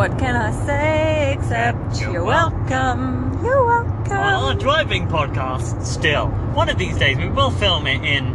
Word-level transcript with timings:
What 0.00 0.18
can 0.18 0.34
I 0.34 0.50
say 0.64 1.34
except 1.36 2.00
You're 2.00 2.12
you're 2.12 2.24
welcome. 2.24 3.38
You're 3.44 3.66
welcome. 3.66 4.08
Well, 4.08 4.46
our 4.46 4.54
driving 4.54 5.06
podcast 5.08 5.84
still. 5.84 6.28
One 6.54 6.70
of 6.70 6.78
these 6.78 6.96
days 6.96 7.18
we 7.18 7.28
will 7.28 7.50
film 7.50 7.86
it 7.86 8.02
in 8.02 8.28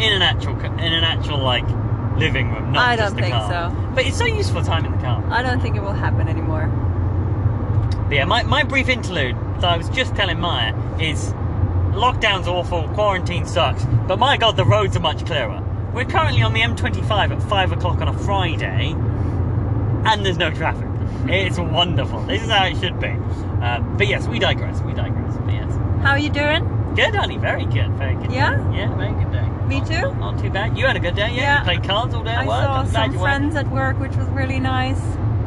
in 0.00 0.14
an 0.14 0.22
actual 0.22 0.58
in 0.58 0.94
an 0.94 1.04
actual 1.04 1.36
like 1.36 1.68
living 2.16 2.50
room, 2.50 2.72
not 2.72 2.88
I 2.88 2.96
just 2.96 3.14
don't 3.14 3.16
the 3.16 3.22
think 3.24 3.34
car. 3.34 3.70
so. 3.70 3.92
But 3.94 4.06
it's 4.06 4.16
so 4.16 4.24
useful 4.24 4.62
time 4.62 4.86
in 4.86 4.92
the 4.92 4.96
car. 4.96 5.22
I 5.28 5.42
don't 5.42 5.60
think 5.60 5.76
it 5.76 5.82
will 5.82 5.92
happen 5.92 6.26
anymore. 6.26 6.68
But 8.08 8.14
yeah, 8.14 8.24
my, 8.24 8.42
my 8.44 8.62
brief 8.62 8.88
interlude 8.88 9.36
that 9.56 9.64
I 9.64 9.76
was 9.76 9.90
just 9.90 10.16
telling 10.16 10.40
Maya 10.40 10.74
is 10.98 11.34
lockdown's 11.92 12.48
awful, 12.48 12.88
quarantine 12.94 13.44
sucks, 13.44 13.84
but 14.08 14.18
my 14.18 14.38
god, 14.38 14.56
the 14.56 14.64
roads 14.64 14.96
are 14.96 15.00
much 15.00 15.26
clearer. 15.26 15.62
We're 15.92 16.06
currently 16.06 16.40
on 16.40 16.54
the 16.54 16.60
M25 16.60 17.36
at 17.36 17.42
5 17.42 17.72
o'clock 17.72 18.00
on 18.00 18.08
a 18.08 18.18
Friday, 18.20 18.92
and 20.06 20.24
there's 20.24 20.38
no 20.38 20.50
traffic. 20.50 20.89
It's 21.26 21.58
wonderful. 21.58 22.20
This 22.22 22.42
is 22.42 22.50
how 22.50 22.64
it 22.66 22.76
should 22.78 22.98
be. 23.00 23.08
Uh, 23.62 23.80
but 23.98 24.06
yes, 24.08 24.26
we 24.26 24.38
digress. 24.38 24.80
We 24.82 24.92
digress. 24.94 25.36
But 25.44 25.52
yes. 25.54 25.72
How 26.02 26.10
are 26.12 26.18
you 26.18 26.30
doing? 26.30 26.64
Good, 26.96 27.14
honey. 27.14 27.36
Very 27.38 27.64
good. 27.66 27.90
Very 27.92 28.14
good. 28.16 28.32
Yeah? 28.32 28.56
Day. 28.56 28.78
Yeah, 28.78 28.94
very 28.96 29.12
good 29.12 29.32
day. 29.32 29.48
Me 29.68 29.78
Not- 29.80 29.86
too. 29.88 30.00
Not, 30.00 30.18
not 30.18 30.38
too 30.40 30.50
bad. 30.50 30.76
You 30.76 30.86
had 30.86 30.96
a 30.96 31.00
good 31.00 31.14
day, 31.14 31.28
yeah? 31.30 31.42
Yeah. 31.42 31.58
You 31.58 31.64
played 31.64 31.84
cards 31.84 32.14
all 32.14 32.24
day 32.24 32.30
at 32.30 32.38
I 32.40 32.46
work. 32.46 32.64
saw 32.64 32.84
some 32.84 33.18
friends 33.18 33.54
at 33.56 33.70
work, 33.70 33.98
which 34.00 34.16
was 34.16 34.26
really 34.28 34.58
nice. 34.58 35.00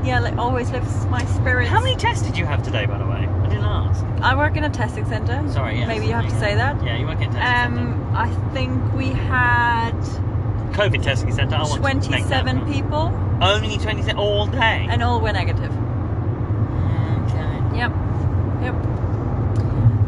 Yeah, 0.05 0.19
like 0.19 0.37
always 0.37 0.69
lifts 0.71 1.05
my 1.05 1.23
spirits. 1.25 1.69
How 1.69 1.79
many 1.81 1.95
tests 1.95 2.25
did 2.25 2.37
you 2.37 2.45
have 2.45 2.61
today, 2.63 2.85
by 2.85 2.97
the 2.97 3.05
way? 3.05 3.25
I 3.25 3.47
didn't 3.47 3.63
ask. 3.65 4.03
I 4.21 4.35
work 4.35 4.55
in 4.57 4.63
a 4.65 4.69
testing 4.69 5.05
center. 5.05 5.41
Sorry, 5.51 5.79
yes. 5.79 5.87
Maybe 5.87 6.05
you 6.07 6.13
have 6.13 6.25
to 6.29 6.39
say 6.39 6.55
that. 6.55 6.81
Yeah, 6.83 6.97
you 6.97 7.05
work 7.05 7.21
in 7.21 7.29
a 7.29 7.33
testing 7.33 7.75
centre. 7.77 7.93
Um, 7.93 8.15
I 8.15 8.29
think 8.53 8.93
we 8.93 9.07
had 9.07 9.97
COVID 10.73 11.01
testing 11.03 11.31
centre. 11.31 11.55
I 11.55 11.63
want 11.63 12.03
to 12.03 12.11
make 12.11 12.25
that 12.27 12.43
27 12.43 12.59
one. 12.61 12.73
people, 12.73 13.11
Only 13.41 13.77
27 13.77 14.17
all 14.17 14.47
day. 14.47 14.87
and 14.89 15.01
all 15.03 15.19
were 15.21 15.31
negative. 15.31 15.71
okay. 17.27 17.77
Yep. 17.77 17.91
Yep. 18.63 18.75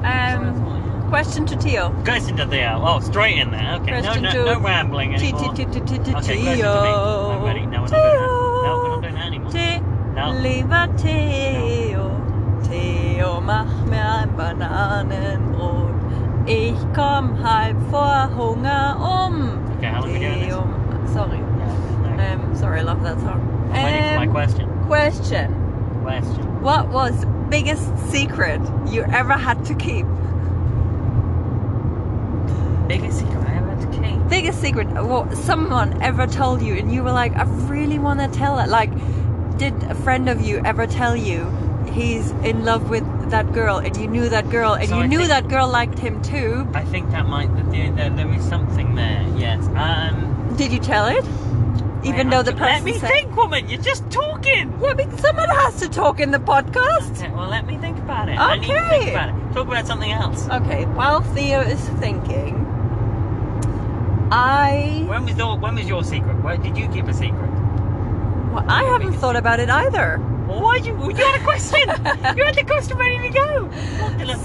Um, 0.06 1.06
question 1.10 1.46
to 1.48 1.56
Tio. 1.56 1.90
Question 2.04 2.36
to 2.38 2.46
Theo. 2.48 2.82
Oh, 2.84 3.00
straight 3.00 3.38
in 3.38 3.52
there. 3.52 3.76
Okay. 3.82 4.02
Question 4.02 4.24
no, 4.24 4.32
to 4.32 4.38
no, 4.38 4.54
no 4.54 4.60
rambling 4.60 5.12
T- 5.18 5.30
anymore. 5.30 5.54
T- 5.54 5.66
T- 5.66 5.80
T- 5.80 5.98
T- 5.98 6.00
Okay, 6.00 6.12
question 6.12 6.36
to 6.36 6.44
me. 6.44 6.56
Tio. 6.56 7.32
I'm 7.32 7.44
ready. 7.44 7.66
No, 7.66 7.82
we're 7.82 7.88
not 7.88 7.90
doing 7.90 8.02
that. 8.04 8.28
No, 8.66 8.80
we're 8.84 8.90
not 8.90 9.02
doing 9.02 9.16
that 9.16 9.26
anymore. 9.28 9.52
T- 9.52 9.80
No. 10.16 10.32
Lieber 10.32 10.88
Theo, 10.98 12.06
Theo, 12.64 13.42
mach 13.42 13.68
mir 13.86 14.06
ein 14.22 14.30
Bananenbrot. 14.38 15.94
Ich 16.48 16.76
komm 16.94 17.36
halb 17.44 17.76
vor 17.92 18.30
Hunger 18.38 18.96
we 20.20 20.26
doing 20.26 20.40
this? 20.40 21.14
Sorry. 21.14 21.38
No. 21.38 22.24
Um, 22.24 22.56
sorry, 22.56 22.80
I 22.80 22.84
love 22.84 23.04
that 23.04 23.20
song. 23.20 23.70
Waiting 23.72 24.04
for 24.04 24.16
my 24.16 24.26
Um, 24.26 24.32
question. 24.32 24.70
question. 24.88 26.00
Question. 26.04 26.62
What 26.62 26.90
was 26.90 27.20
the 27.22 27.28
biggest 27.28 27.86
secret 28.10 28.62
you 28.88 29.04
ever 29.04 29.34
had 29.34 29.64
to 29.66 29.74
keep? 29.76 30.06
Biggest 32.88 33.20
secret 33.20 33.44
I 33.48 33.56
ever 33.56 33.70
had 33.72 33.82
to 33.82 34.00
keep. 34.00 34.30
Biggest 34.30 34.62
secret 34.62 34.88
what 35.06 35.36
someone 35.36 36.02
ever 36.02 36.28
told 36.28 36.62
you 36.62 36.76
and 36.76 36.92
you 36.94 37.04
were 37.04 37.12
like, 37.12 37.36
I 37.36 37.44
really 37.68 37.98
want 38.00 38.20
to 38.20 38.28
tell 38.28 38.60
it. 38.60 38.70
Like, 38.70 38.92
did 39.58 39.74
a 39.86 39.96
friend 39.96 40.30
of 40.30 40.42
you 40.42 40.62
ever 40.66 40.86
tell 40.86 41.16
you 41.16 41.50
he's 41.92 42.32
in 42.44 42.64
love 42.66 42.90
with 42.90 43.04
that 43.36 43.52
girl 43.54 43.78
and 43.78 43.96
you 43.98 44.08
knew 44.08 44.30
that 44.30 44.50
girl 44.50 44.74
and 44.74 44.88
So 44.88 44.96
you 44.98 45.04
I 45.04 45.08
knew 45.08 45.28
that 45.28 45.50
girl 45.50 45.68
liked 45.68 46.00
him 46.00 46.22
too? 46.22 46.66
I 46.74 46.84
think 46.86 47.12
that 47.12 47.26
might. 47.28 47.50
There, 47.72 47.92
there, 47.92 48.10
there 48.10 48.32
is 48.34 48.44
something 48.48 48.96
there. 48.96 49.22
Yes. 49.36 49.60
Um. 49.76 50.56
Did 50.56 50.72
you 50.72 50.80
tell 50.80 51.08
it? 51.08 51.26
Even 52.06 52.30
though 52.30 52.44
the 52.44 52.54
t- 52.54 52.60
person 52.60 52.76
Let 52.76 52.84
me 52.84 52.94
said, 53.00 53.10
think, 53.10 53.36
woman. 53.36 53.68
You're 53.68 53.82
just 53.82 54.10
talking. 54.12 54.66
Yeah, 54.82 54.94
but 54.94 55.20
someone 55.20 55.50
has 55.50 55.80
to 55.82 55.90
talk 55.90 56.20
in 56.22 56.32
the 56.32 56.38
podcast. 56.38 57.18
Okay, 57.18 57.32
well, 57.36 57.50
let 57.50 57.66
me 57.68 57.78
think 57.78 57.98
about 57.98 58.30
it. 58.30 58.38
I 58.40 58.58
need 58.58 58.68
to 58.68 58.74
think 58.90 59.02
Okay. 59.04 59.12
about 59.16 59.30
it. 59.30 59.54
Talk 59.54 59.68
about 59.68 59.86
something 59.88 60.12
else. 60.12 60.48
Okay, 60.60 60.86
while 61.00 61.20
Theo 61.36 61.60
is 61.62 61.82
thinking, 62.04 62.54
I 64.32 65.04
When 65.10 65.26
was 65.26 65.36
your 65.38 65.58
When 65.58 65.76
was 65.76 65.88
your 65.88 66.04
secret? 66.04 66.42
Where 66.44 66.58
did 66.58 66.78
you 66.78 66.88
keep 66.90 67.06
a 67.08 67.14
secret? 67.14 67.52
well, 68.54 68.66
I 68.70 68.84
haven't 68.84 69.14
thought 69.14 69.36
about 69.36 69.60
it 69.60 69.70
either. 69.70 70.08
Why 70.48 70.78
you? 70.78 70.94
You 71.10 71.16
had 71.16 71.42
a 71.42 71.44
question. 71.44 71.80
you 72.38 72.44
had 72.46 72.56
the 72.56 72.64
question 72.66 72.98
ready 72.98 73.30
to 73.30 73.34
go. 73.34 73.72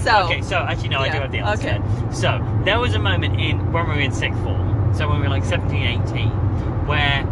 So- 0.01 0.23
okay, 0.25 0.41
so 0.41 0.57
actually 0.57 0.89
no, 0.89 0.99
I 0.99 1.09
do 1.09 1.19
have 1.19 1.31
the 1.31 1.39
answer. 1.39 1.67
okay. 1.69 2.13
So 2.13 2.61
there 2.63 2.79
was 2.79 2.95
a 2.95 2.99
moment 2.99 3.39
in 3.39 3.71
when 3.71 3.87
we 3.87 3.95
were 3.95 4.01
in 4.01 4.11
sixth 4.11 4.41
form, 4.43 4.93
so 4.95 5.07
when 5.07 5.17
we 5.17 5.23
were 5.23 5.29
like 5.29 5.45
17, 5.45 6.01
18, 6.07 6.29
where 6.87 7.23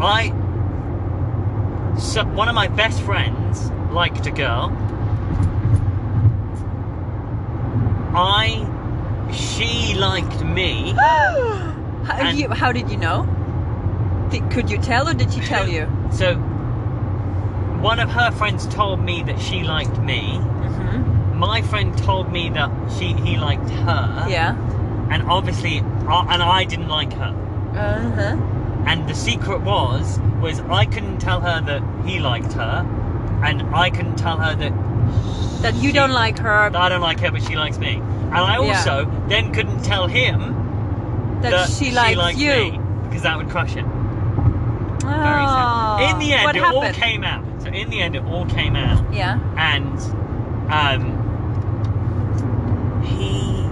I, 0.00 0.28
so 1.98 2.24
one 2.24 2.48
of 2.48 2.54
my 2.54 2.68
best 2.68 3.00
friends 3.02 3.70
liked 3.92 4.26
a 4.26 4.30
girl. 4.30 4.70
I, 8.14 9.28
she 9.32 9.94
liked 9.94 10.44
me. 10.44 10.92
how, 10.96 12.30
you, 12.30 12.48
how 12.50 12.72
did 12.72 12.90
you 12.90 12.96
know? 12.96 13.26
Did, 14.30 14.50
could 14.50 14.70
you 14.70 14.78
tell 14.78 15.08
or 15.08 15.14
did 15.14 15.32
she 15.32 15.40
tell 15.40 15.68
you? 15.68 15.88
So 16.10 16.34
one 17.82 17.98
of 17.98 18.08
her 18.10 18.30
friends 18.30 18.66
told 18.68 19.00
me 19.00 19.22
that 19.24 19.38
she 19.40 19.62
liked 19.64 19.98
me. 19.98 20.20
Mm-hmm. 20.38 21.38
My 21.38 21.60
friend 21.62 21.96
told 21.98 22.30
me 22.32 22.48
that 22.50 22.70
she 22.96 23.12
he 23.14 23.36
liked 23.36 23.68
her. 23.70 24.26
Yeah. 24.28 24.56
And 25.10 25.22
obviously, 25.24 25.78
and 25.78 26.42
I 26.42 26.64
didn't 26.64 26.88
like 26.88 27.12
her. 27.14 27.34
Uh 27.76 28.10
huh. 28.10 28.36
And 28.86 29.08
the 29.08 29.14
secret 29.14 29.60
was 29.62 30.18
was 30.40 30.60
I 30.60 30.84
couldn't 30.86 31.18
tell 31.18 31.40
her 31.40 31.60
that 31.60 31.82
he 32.06 32.18
liked 32.20 32.52
her, 32.54 32.86
and 33.44 33.62
I 33.74 33.90
couldn't 33.90 34.16
tell 34.16 34.36
her 34.38 34.54
that 34.54 34.72
That 35.62 35.74
you 35.74 35.90
She- 35.90 35.92
don't 35.92 36.10
like 36.12 36.38
her. 36.38 36.50
I 36.76 36.88
don't 36.88 37.00
like 37.00 37.20
her, 37.20 37.30
but 37.30 37.42
she 37.42 37.54
likes 37.56 37.78
me. 37.78 37.94
And 38.34 38.34
I 38.38 38.54
Yeah. 38.58 38.76
also 38.78 39.10
then 39.28 39.52
couldn't 39.52 39.82
tell 39.84 40.06
him 40.08 40.38
that, 41.42 41.50
that 41.50 41.70
she 41.70 41.90
likes 41.92 42.16
liked 42.18 42.38
you. 42.38 42.54
me 42.72 42.80
because 43.04 43.22
that 43.22 43.36
would 43.36 43.48
crush 43.50 43.76
it. 43.76 43.84
Very 45.04 45.44
Oh. 45.46 46.08
In 46.10 46.18
the 46.18 46.32
end, 46.32 46.44
what 46.44 46.56
it 46.56 46.62
happened? 46.62 46.84
all 46.84 46.92
came 46.92 47.24
out. 47.24 47.41
So 47.72 47.78
in 47.78 47.90
the 47.90 48.00
end, 48.02 48.14
it 48.16 48.24
all 48.24 48.44
came 48.46 48.76
out. 48.76 49.12
Yeah. 49.14 49.38
and 49.56 49.98
um, 50.70 51.18
he 53.04 53.62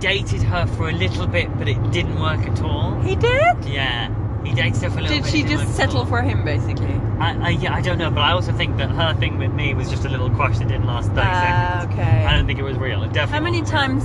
dated 0.00 0.42
her 0.42 0.66
for 0.66 0.88
a 0.88 0.92
little 0.92 1.26
bit, 1.26 1.56
but 1.58 1.68
it 1.68 1.90
didn't 1.90 2.20
work 2.20 2.40
at 2.40 2.60
all. 2.62 3.00
He 3.00 3.14
did. 3.16 3.64
Yeah, 3.66 4.08
he 4.44 4.52
dated 4.54 4.82
her 4.82 4.90
for 4.90 4.98
a 4.98 5.02
little 5.02 5.16
Did 5.16 5.24
bit. 5.24 5.32
Did 5.32 5.32
she 5.32 5.42
just 5.42 5.76
settle 5.76 6.04
for 6.06 6.22
him 6.22 6.44
basically? 6.44 6.94
I, 7.20 7.48
I, 7.48 7.50
yeah, 7.50 7.74
I 7.74 7.80
don't 7.82 7.98
know, 7.98 8.10
but 8.10 8.20
I 8.22 8.32
also 8.32 8.52
think 8.52 8.78
that 8.78 8.90
her 8.90 9.14
thing 9.14 9.38
with 9.38 9.52
me 9.52 9.74
was 9.74 9.90
just 9.90 10.04
a 10.04 10.08
little 10.08 10.30
crush 10.30 10.58
that 10.58 10.68
didn't 10.68 10.86
last 10.86 11.08
30 11.10 11.20
Ah, 11.20 11.80
seconds. 11.80 11.94
okay. 12.00 12.24
I 12.24 12.36
don't 12.36 12.46
think 12.46 12.58
it 12.58 12.62
was 12.62 12.78
real. 12.78 13.02
It 13.02 13.12
definitely 13.12 13.32
How 13.32 13.40
many 13.40 13.62
times? 13.62 14.04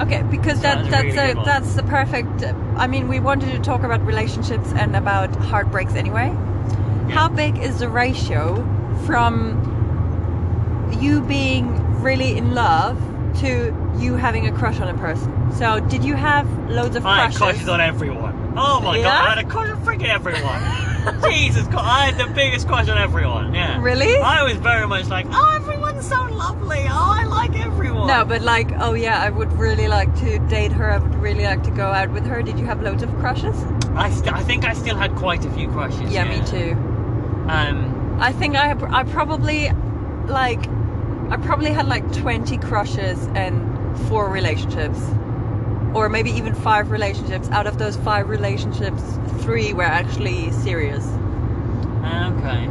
Okay, 0.00 0.22
because 0.30 0.60
That 0.60 0.84
that, 0.84 0.90
that's 0.90 1.16
really 1.16 1.32
a, 1.32 1.44
that's 1.44 1.74
the 1.74 1.82
perfect. 1.82 2.44
I 2.76 2.86
mean, 2.86 3.08
we 3.08 3.18
wanted 3.18 3.50
to 3.50 3.58
talk 3.58 3.82
about 3.82 4.06
relationships 4.06 4.72
and 4.76 4.94
about 4.94 5.34
heartbreaks 5.36 5.94
anyway. 5.94 6.32
How 7.10 7.28
big 7.28 7.58
is 7.58 7.78
the 7.78 7.88
ratio 7.88 8.56
from 9.06 9.64
you 11.00 11.20
being 11.22 12.00
really 12.02 12.36
in 12.36 12.54
love 12.54 12.96
to 13.40 13.74
you 13.98 14.14
having 14.14 14.46
a 14.46 14.52
crush 14.52 14.80
on 14.80 14.88
a 14.88 14.98
person? 14.98 15.32
So, 15.54 15.80
did 15.80 16.04
you 16.04 16.14
have 16.14 16.46
loads 16.70 16.96
of 16.96 17.02
crushes? 17.02 17.18
I 17.18 17.22
had 17.26 17.34
crushes? 17.34 17.38
crushes 17.38 17.68
on 17.68 17.80
everyone. 17.80 18.54
Oh 18.56 18.80
my 18.80 18.96
Yeah? 18.96 19.04
god, 19.04 19.26
I 19.26 19.34
had 19.34 19.38
a 19.44 19.48
crush 19.48 19.70
on 19.70 19.84
freaking 19.84 20.08
everyone. 20.08 20.60
Jesus 21.30 21.66
Christ, 21.68 21.84
I 21.84 22.06
had 22.10 22.18
the 22.18 22.32
biggest 22.34 22.66
crush 22.66 22.88
on 22.88 22.98
everyone. 22.98 23.54
Yeah. 23.54 23.80
Really? 23.80 24.16
I 24.18 24.42
was 24.42 24.56
very 24.56 24.86
much 24.86 25.06
like, 25.08 25.26
oh, 25.30 25.52
everyone's 25.54 26.06
so 26.06 26.22
lovely. 26.24 26.80
Oh, 26.88 27.12
I 27.20 27.24
like 27.24 27.58
everyone. 27.58 28.06
No, 28.08 28.24
but 28.24 28.42
like, 28.42 28.70
oh 28.78 28.94
yeah, 28.94 29.22
I 29.22 29.30
would 29.30 29.52
really 29.54 29.88
like 29.88 30.14
to 30.18 30.38
date 30.48 30.72
her. 30.72 30.90
I 30.90 30.98
would 30.98 31.14
really 31.14 31.44
like 31.44 31.62
to 31.64 31.70
go 31.70 31.86
out 31.86 32.10
with 32.10 32.26
her. 32.26 32.42
Did 32.42 32.58
you 32.58 32.66
have 32.66 32.82
loads 32.82 33.02
of 33.02 33.10
crushes? 33.18 33.56
I, 33.94 34.10
st- 34.10 34.32
I 34.34 34.42
think 34.42 34.64
I 34.64 34.74
still 34.74 34.96
had 34.96 35.14
quite 35.16 35.44
a 35.44 35.50
few 35.50 35.68
crushes. 35.68 36.12
Yeah, 36.12 36.24
me 36.24 36.44
too. 36.46 36.76
Um, 37.48 38.18
I 38.20 38.32
think 38.32 38.56
I 38.56 38.72
I 38.90 39.04
probably 39.04 39.70
like 40.26 40.68
I 41.30 41.36
probably 41.36 41.70
had 41.70 41.86
like 41.88 42.10
20 42.12 42.58
crushes 42.58 43.18
and 43.34 43.98
four 44.08 44.30
relationships. 44.30 45.00
Or 45.94 46.08
maybe 46.08 46.30
even 46.30 46.54
five 46.54 46.90
relationships. 46.90 47.48
Out 47.50 47.66
of 47.66 47.78
those 47.78 47.96
five 47.96 48.28
relationships, 48.28 49.02
three 49.42 49.72
were 49.72 49.82
actually 49.82 50.50
serious. 50.52 51.04
okay. 51.06 52.68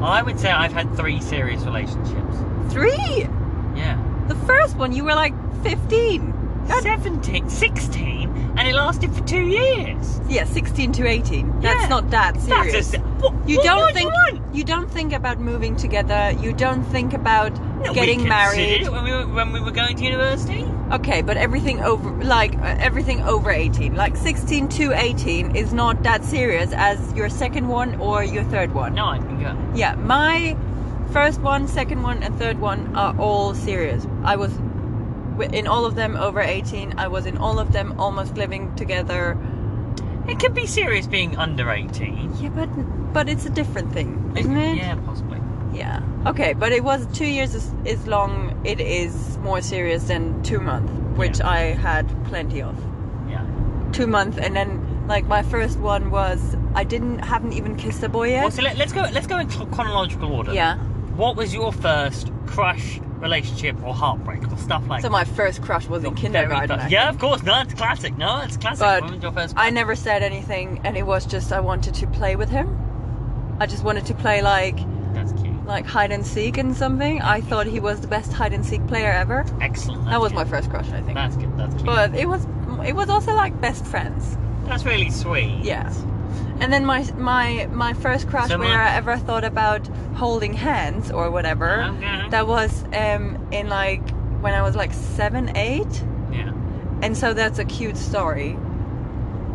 Well, 0.00 0.10
I 0.10 0.22
would 0.22 0.38
say 0.38 0.50
I've 0.50 0.72
had 0.72 0.94
three 0.96 1.20
serious 1.20 1.62
relationships. 1.64 2.36
Three! 2.70 3.28
Yeah. 3.74 4.02
The 4.28 4.34
first 4.46 4.76
one, 4.76 4.92
you 4.92 5.04
were 5.04 5.14
like 5.14 5.34
15. 5.62 6.35
17, 6.68 7.48
16, 7.48 8.54
and 8.58 8.68
it 8.68 8.74
lasted 8.74 9.12
for 9.14 9.22
two 9.24 9.46
years. 9.46 10.20
Yeah, 10.28 10.44
16 10.44 10.92
to 10.92 11.06
18. 11.06 11.60
That's 11.60 11.82
Yeah. 11.82 11.88
not 11.88 12.10
that 12.10 12.40
serious. 12.40 12.90
That's 12.90 13.02
a, 13.04 13.06
what, 13.06 13.48
you 13.48 13.56
what 13.58 13.64
don't 13.64 13.94
think 13.94 14.12
you 14.28 14.42
you 14.52 14.64
don't 14.64 14.90
think 14.90 15.12
about 15.12 15.38
moving 15.38 15.76
together. 15.76 16.32
You 16.40 16.52
don't 16.52 16.82
think 16.84 17.12
about 17.12 17.52
No, 17.82 17.92
getting 17.92 18.26
married. 18.26 18.88
when 18.88 19.04
we 19.04 19.12
were 19.12 19.26
when 19.26 19.52
we 19.52 19.60
were 19.60 19.70
going 19.70 19.96
to 19.96 20.04
university. 20.04 20.64
Okay, 20.92 21.22
but 21.22 21.36
everything 21.36 21.80
over 21.82 22.10
like 22.24 22.54
uh, 22.58 22.76
everything 22.78 23.22
over 23.22 23.50
18, 23.50 23.94
like 23.94 24.16
16 24.16 24.68
to 24.68 24.92
18 24.92 25.54
is 25.56 25.72
not 25.72 26.02
that 26.02 26.24
serious 26.24 26.72
as 26.72 26.98
your 27.12 27.28
second 27.28 27.68
one 27.68 27.94
or 28.00 28.24
your 28.24 28.44
third 28.44 28.72
one. 28.74 28.94
No, 28.94 29.06
I 29.06 29.18
can 29.18 29.40
go. 29.40 29.56
Yeah, 29.74 29.94
my 29.96 30.56
first 31.12 31.40
one, 31.40 31.68
second 31.68 32.02
one, 32.02 32.22
and 32.22 32.36
third 32.38 32.58
one 32.60 32.96
are 32.96 33.14
all 33.18 33.54
serious. 33.54 34.06
I 34.24 34.36
was 34.36 34.52
in 35.40 35.66
all 35.66 35.84
of 35.84 35.94
them 35.94 36.16
over 36.16 36.40
18. 36.40 36.98
I 36.98 37.08
was 37.08 37.26
in 37.26 37.36
all 37.38 37.58
of 37.58 37.72
them 37.72 37.98
almost 37.98 38.36
living 38.36 38.74
together. 38.76 39.36
It 40.28 40.38
can 40.40 40.52
be 40.54 40.66
serious 40.66 41.06
being 41.06 41.36
under 41.36 41.70
18. 41.70 42.36
Yeah, 42.40 42.48
but 42.50 42.66
but 43.12 43.28
it's 43.28 43.46
a 43.46 43.50
different 43.50 43.92
thing, 43.92 44.34
isn't 44.36 44.56
it? 44.56 44.76
Yeah, 44.76 44.96
possibly. 45.06 45.38
Yeah. 45.72 46.00
Okay, 46.26 46.52
but 46.54 46.72
it 46.72 46.82
was 46.82 47.06
two 47.16 47.26
years 47.26 47.54
is, 47.54 47.72
is 47.84 48.06
long. 48.06 48.60
It 48.64 48.80
is 48.80 49.38
more 49.38 49.60
serious 49.62 50.04
than 50.04 50.42
two 50.42 50.58
months, 50.58 50.92
which 51.18 51.38
Yeah. 51.38 51.48
I 51.48 51.58
had 51.74 52.06
plenty 52.24 52.60
of. 52.62 52.76
Yeah. 53.30 53.44
Two 53.92 54.06
months, 54.06 54.36
and 54.38 54.56
then 54.56 55.06
like 55.06 55.26
my 55.26 55.42
first 55.42 55.78
one 55.78 56.10
was 56.10 56.56
I 56.74 56.82
didn't 56.82 57.20
haven't 57.20 57.52
even 57.52 57.76
kissed 57.76 58.02
a 58.02 58.08
boy 58.08 58.30
yet. 58.30 58.42
Well, 58.42 58.50
so 58.50 58.62
let, 58.62 58.76
let's 58.76 58.92
go. 58.92 59.02
Let's 59.12 59.26
go 59.28 59.38
in 59.38 59.48
chronological 59.48 60.32
order. 60.32 60.52
yeah. 60.52 60.76
What 61.16 61.36
was 61.36 61.54
your 61.54 61.72
first 61.72 62.30
crush, 62.46 63.00
relationship, 63.26 63.76
or 63.84 63.92
heartbreak, 63.94 64.42
or 64.52 64.56
stuff 64.56 64.82
like 64.88 65.02
So 65.02 65.10
my 65.10 65.24
first 65.24 65.62
crush 65.62 65.86
was 65.88 66.04
in 66.04 66.14
kindergarten. 66.14 66.78
first- 66.78 66.90
Yeah, 66.90 67.08
of 67.08 67.18
course. 67.18 67.42
No, 67.42 67.60
it's 67.60 67.74
classic. 67.74 68.16
No, 68.16 68.40
it's 68.46 68.56
classic. 68.56 68.80
But 68.80 69.22
your 69.22 69.32
first? 69.32 69.54
I 69.56 69.70
never 69.70 69.94
said 69.96 70.22
anything, 70.22 70.80
and 70.84 70.96
it 70.96 71.06
was 71.06 71.26
just 71.26 71.52
I 71.52 71.60
wanted 71.60 71.94
to 71.94 72.06
play 72.06 72.36
with 72.36 72.48
him. 72.50 72.68
I 73.60 73.66
just 73.66 73.84
wanted 73.84 74.04
to 74.06 74.14
play 74.14 74.42
like 74.42 74.78
That's 75.14 75.32
cute. 75.40 75.66
like 75.66 75.86
hide 75.86 76.12
and 76.12 76.24
seek 76.26 76.58
and 76.58 76.76
something. 76.76 77.22
I 77.22 77.40
thought 77.40 77.66
he 77.66 77.80
was 77.80 78.00
the 78.00 78.08
best 78.08 78.32
hide 78.32 78.52
and 78.52 78.64
seek 78.64 78.86
player 78.86 79.10
ever. 79.10 79.44
Excellent. 79.60 80.04
That 80.06 80.20
was 80.20 80.32
good. 80.32 80.36
my 80.42 80.44
first 80.44 80.68
crush, 80.70 80.88
I 80.90 81.00
think. 81.00 81.14
That's 81.14 81.36
good. 81.36 81.52
That's 81.56 81.74
cute. 81.74 81.86
But 81.86 82.14
it 82.14 82.26
was 82.28 82.46
it 82.84 82.94
was 82.94 83.08
also 83.08 83.32
like 83.34 83.58
best 83.60 83.84
friends. 83.86 84.36
that's 84.68 84.84
really 84.84 85.10
sweet. 85.10 85.60
Yeah. 85.62 85.90
And 86.60 86.72
then 86.72 86.84
my 86.86 87.04
my 87.16 87.68
my 87.72 87.92
first 87.92 88.28
crush 88.28 88.48
So 88.48 88.58
my- 88.58 88.66
where 88.66 88.80
I 88.80 88.94
ever 88.96 89.16
thought 89.16 89.44
about 89.44 89.86
holding 90.14 90.52
hands 90.54 91.10
or 91.10 91.30
whatever. 91.30 91.82
Okay. 91.82 92.28
That 92.30 92.46
was 92.46 92.82
um 92.94 93.38
in 93.52 93.68
like 93.68 94.02
when 94.40 94.54
I 94.54 94.62
was 94.62 94.74
like 94.76 94.92
seven, 94.92 95.56
eight. 95.56 96.04
Yeah. 96.32 96.52
And 97.02 97.16
so 97.16 97.34
that's 97.34 97.58
a 97.58 97.64
cute 97.64 97.96
story. 97.96 98.56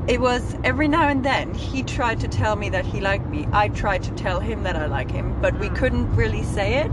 It 0.08 0.20
was 0.20 0.56
every 0.64 0.88
now 0.88 1.08
and 1.08 1.24
then 1.24 1.54
he 1.54 1.84
tried 1.84 2.20
to 2.22 2.28
tell 2.28 2.56
me 2.56 2.70
that 2.70 2.86
he 2.86 3.00
liked 3.02 3.28
me. 3.28 3.48
I 3.52 3.70
tried 3.70 4.04
to 4.04 4.12
tell 4.12 4.40
him 4.40 4.64
that 4.64 4.76
I 4.76 4.88
like 4.88 5.12
him, 5.12 5.40
but 5.42 5.58
we 5.60 5.70
couldn't 5.70 6.16
really 6.16 6.44
say 6.44 6.76
it. 6.80 6.92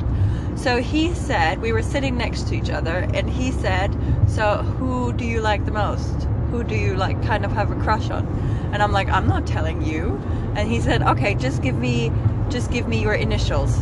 So 0.56 0.82
he 0.82 1.14
said, 1.14 1.60
we 1.62 1.72
were 1.72 1.82
sitting 1.82 2.18
next 2.18 2.48
to 2.48 2.54
each 2.56 2.68
other, 2.68 3.08
and 3.14 3.30
he 3.30 3.52
said, 3.52 3.96
So 4.28 4.56
who 4.78 5.12
do 5.12 5.24
you 5.24 5.40
like 5.40 5.64
the 5.64 5.70
most? 5.70 6.14
Who 6.50 6.62
do 6.64 6.74
you 6.74 6.96
like 6.96 7.22
kind 7.24 7.44
of 7.44 7.52
have 7.52 7.70
a 7.70 7.76
crush 7.76 8.10
on? 8.10 8.26
And 8.72 8.82
I'm 8.82 8.92
like, 8.92 9.08
I'm 9.08 9.26
not 9.26 9.46
telling 9.46 9.82
you. 9.82 10.20
And 10.56 10.70
he 10.70 10.80
said, 10.80 11.02
Okay, 11.02 11.34
just 11.34 11.62
give 11.62 11.76
me 11.76 12.12
just 12.50 12.70
give 12.70 12.88
me 12.88 13.00
your 13.02 13.14
initials. 13.14 13.78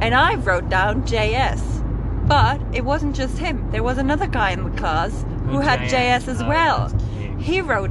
And 0.00 0.14
I 0.14 0.34
wrote 0.36 0.68
down 0.68 1.02
JS. 1.02 1.60
But 2.28 2.60
it 2.74 2.84
wasn't 2.84 3.16
just 3.16 3.38
him. 3.38 3.70
There 3.70 3.82
was 3.82 3.96
another 3.98 4.26
guy 4.26 4.50
in 4.50 4.62
the 4.64 4.76
class 4.78 5.24
who 5.46 5.60
had 5.60 5.80
JS. 5.80 5.90
JS 6.24 6.28
as 6.28 6.42
Oh, 6.42 6.48
well. 6.48 6.88
He 7.38 7.60
wrote 7.62 7.90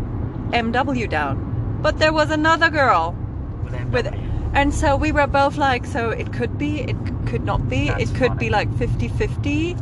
MW 0.51 1.09
down. 1.09 1.79
But 1.81 1.97
there 1.99 2.13
was 2.13 2.29
another 2.31 2.69
girl 2.69 3.15
With 3.63 3.73
MW. 3.73 3.91
with 3.91 4.07
and 4.53 4.73
so 4.73 4.95
we 4.95 5.11
were 5.11 5.27
both 5.27 5.57
like 5.57 5.85
so 5.85 6.09
it 6.09 6.31
could 6.31 6.57
be 6.57 6.79
it 6.81 6.95
could 7.25 7.43
not 7.43 7.67
be 7.67 7.89
That's 7.89 8.09
it 8.11 8.15
could 8.15 8.37
be 8.37 8.49
like 8.49 8.69
50-50 8.71 9.75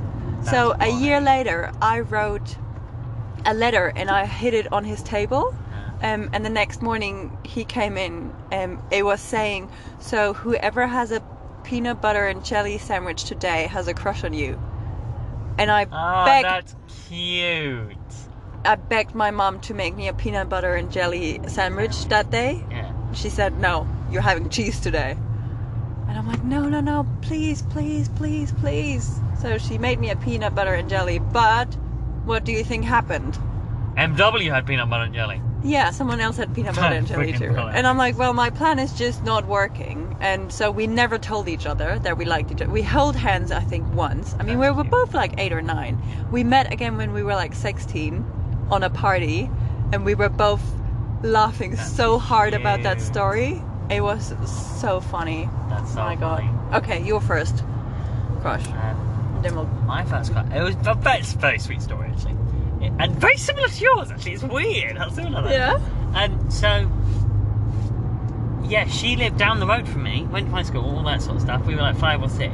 so 0.50 0.76
a 0.80 0.90
year 0.90 1.22
later 1.22 1.72
i 1.82 2.00
wrote 2.00 2.58
a 3.46 3.54
letter 3.54 3.94
and 3.96 4.10
i 4.10 4.26
hid 4.26 4.54
it 4.56 4.72
on 4.74 4.84
his 4.84 5.04
table 5.04 5.54
um, 6.06 6.30
and 6.34 6.46
the 6.46 6.50
next 6.50 6.82
morning 6.82 7.36
he 7.44 7.64
came 7.66 7.98
in 7.98 8.34
and 8.52 8.78
it 8.92 9.04
was 9.04 9.20
saying 9.20 9.70
so 10.00 10.34
whoever 10.34 10.86
has 10.88 11.12
a 11.12 11.22
peanut 11.64 12.02
butter 12.02 12.26
and 12.28 12.46
jelly 12.46 12.78
sandwich 12.78 13.24
today 13.24 13.68
has 13.68 13.88
a 13.88 13.94
crush 13.94 14.24
on 14.24 14.34
you 14.34 14.60
and 15.58 15.72
i 15.72 15.84
Oh, 15.92 16.26
begged 16.26 16.46
that's 16.46 16.76
cute. 17.08 17.96
i 18.66 18.76
begged 18.76 19.16
my 19.16 19.32
mom 19.32 19.60
to 19.62 19.74
make 19.74 19.96
me 19.96 20.08
a 20.08 20.14
peanut 20.14 20.48
butter 20.50 20.76
and 20.76 20.92
jelly 20.92 21.40
sandwich 21.48 22.06
that 22.10 22.30
day 22.30 22.64
Yeah. 22.70 22.92
she 23.14 23.30
said, 23.30 23.58
No, 23.60 23.88
you're 24.12 24.22
having 24.22 24.50
cheese 24.50 24.80
today. 24.80 25.16
And 26.08 26.18
I'm 26.20 26.28
like, 26.28 26.44
No, 26.44 26.68
no, 26.70 26.82
no, 26.82 27.08
please, 27.22 27.62
please, 27.64 28.10
please, 28.10 28.52
please. 28.54 29.20
So 29.42 29.58
she 29.58 29.78
made 29.78 30.00
me 30.00 30.10
a 30.12 30.16
peanut 30.18 30.54
butter 30.54 30.74
and 30.74 30.90
jelly, 30.90 31.20
but 31.20 31.74
what 32.26 32.44
do 32.46 32.52
you 32.52 32.64
think 32.64 32.84
happened? 32.86 33.38
MW 33.98 34.52
had 34.54 34.66
peanut 34.68 34.90
butter 34.90 35.06
and 35.06 35.14
jelly. 35.16 35.42
Yeah, 35.66 35.90
someone 35.92 36.22
else 36.22 36.38
had 36.38 36.54
peanut 36.54 36.76
butter 36.76 36.96
and 36.96 37.08
jelly 37.08 37.34
too. 37.34 37.50
brilliant. 37.50 37.76
And 37.76 37.88
I'm 37.88 37.98
like, 37.98 38.18
Well, 38.18 38.34
my 38.34 38.50
plan 38.50 38.78
is 38.80 38.94
just 38.94 39.24
not 39.24 39.46
working. 39.48 40.16
And 40.20 40.52
so 40.52 40.72
we 40.72 40.88
never 40.88 41.18
told 41.18 41.48
each 41.50 41.66
other 41.66 42.00
that 42.00 42.18
we 42.18 42.26
liked 42.26 42.52
each 42.52 42.62
other. 42.62 42.72
We 42.72 42.82
held 42.84 43.16
hands, 43.16 43.52
I 43.52 43.62
think, 43.62 43.92
once. 43.94 44.36
I 44.40 44.44
mean, 44.44 44.60
we 44.60 44.70
were 44.70 44.84
cute. 44.84 44.92
both 44.92 45.14
like 45.14 45.34
eight 45.40 45.52
or 45.52 45.62
nine. 45.62 46.02
We 46.32 46.44
met 46.44 46.72
again 46.72 46.98
when 46.98 47.12
we 47.14 47.24
were 47.24 47.36
like 47.36 47.54
16 47.56 48.24
on 48.72 48.84
a 48.84 48.90
party, 48.90 49.50
and 49.92 50.06
we 50.06 50.16
were 50.16 50.30
both 50.30 50.62
laughing 51.24 51.72
That's 51.72 51.92
so 51.96 52.18
hard 52.20 52.54
about 52.54 52.84
that 52.84 53.02
story. 53.02 53.62
It 53.90 54.02
was 54.02 54.34
so 54.80 55.00
funny. 55.02 55.50
That's 55.70 55.94
so 55.94 56.02
oh 56.02 56.06
my 56.06 56.16
god. 56.16 56.40
funny. 56.40 56.78
Okay, 56.84 57.04
your 57.06 57.22
first 57.22 57.64
crush. 58.42 58.66
Um, 58.68 59.40
Then 59.44 59.56
we'll. 59.56 59.66
my 59.86 60.04
first 60.06 60.32
crush. 60.32 60.52
It 60.54 60.62
was 60.64 60.76
a 60.88 60.94
very, 60.96 61.22
very 61.22 61.60
sweet 61.60 61.82
story 61.82 62.10
actually, 62.10 62.36
and 63.00 63.16
very 63.16 63.38
similar 63.38 63.68
to 63.68 63.84
yours 63.84 64.12
actually. 64.12 64.34
It's 64.34 64.44
weird 64.44 64.98
how 64.98 65.10
similar 65.10 65.42
that. 65.44 65.52
Yeah? 65.52 65.80
And 66.16 66.54
so, 66.54 66.90
yeah, 68.64 68.88
she 68.88 69.16
lived 69.16 69.38
down 69.38 69.60
the 69.60 69.68
road 69.68 69.88
from 69.88 70.04
me. 70.04 70.24
Went 70.32 70.48
to 70.48 70.52
my 70.52 70.64
school, 70.64 70.84
all 70.84 71.04
that 71.04 71.22
sort 71.22 71.36
of 71.38 71.42
stuff. 71.42 71.66
We 71.66 71.76
were 71.76 71.82
like 71.82 71.98
five 71.98 72.22
or 72.22 72.30
six, 72.30 72.54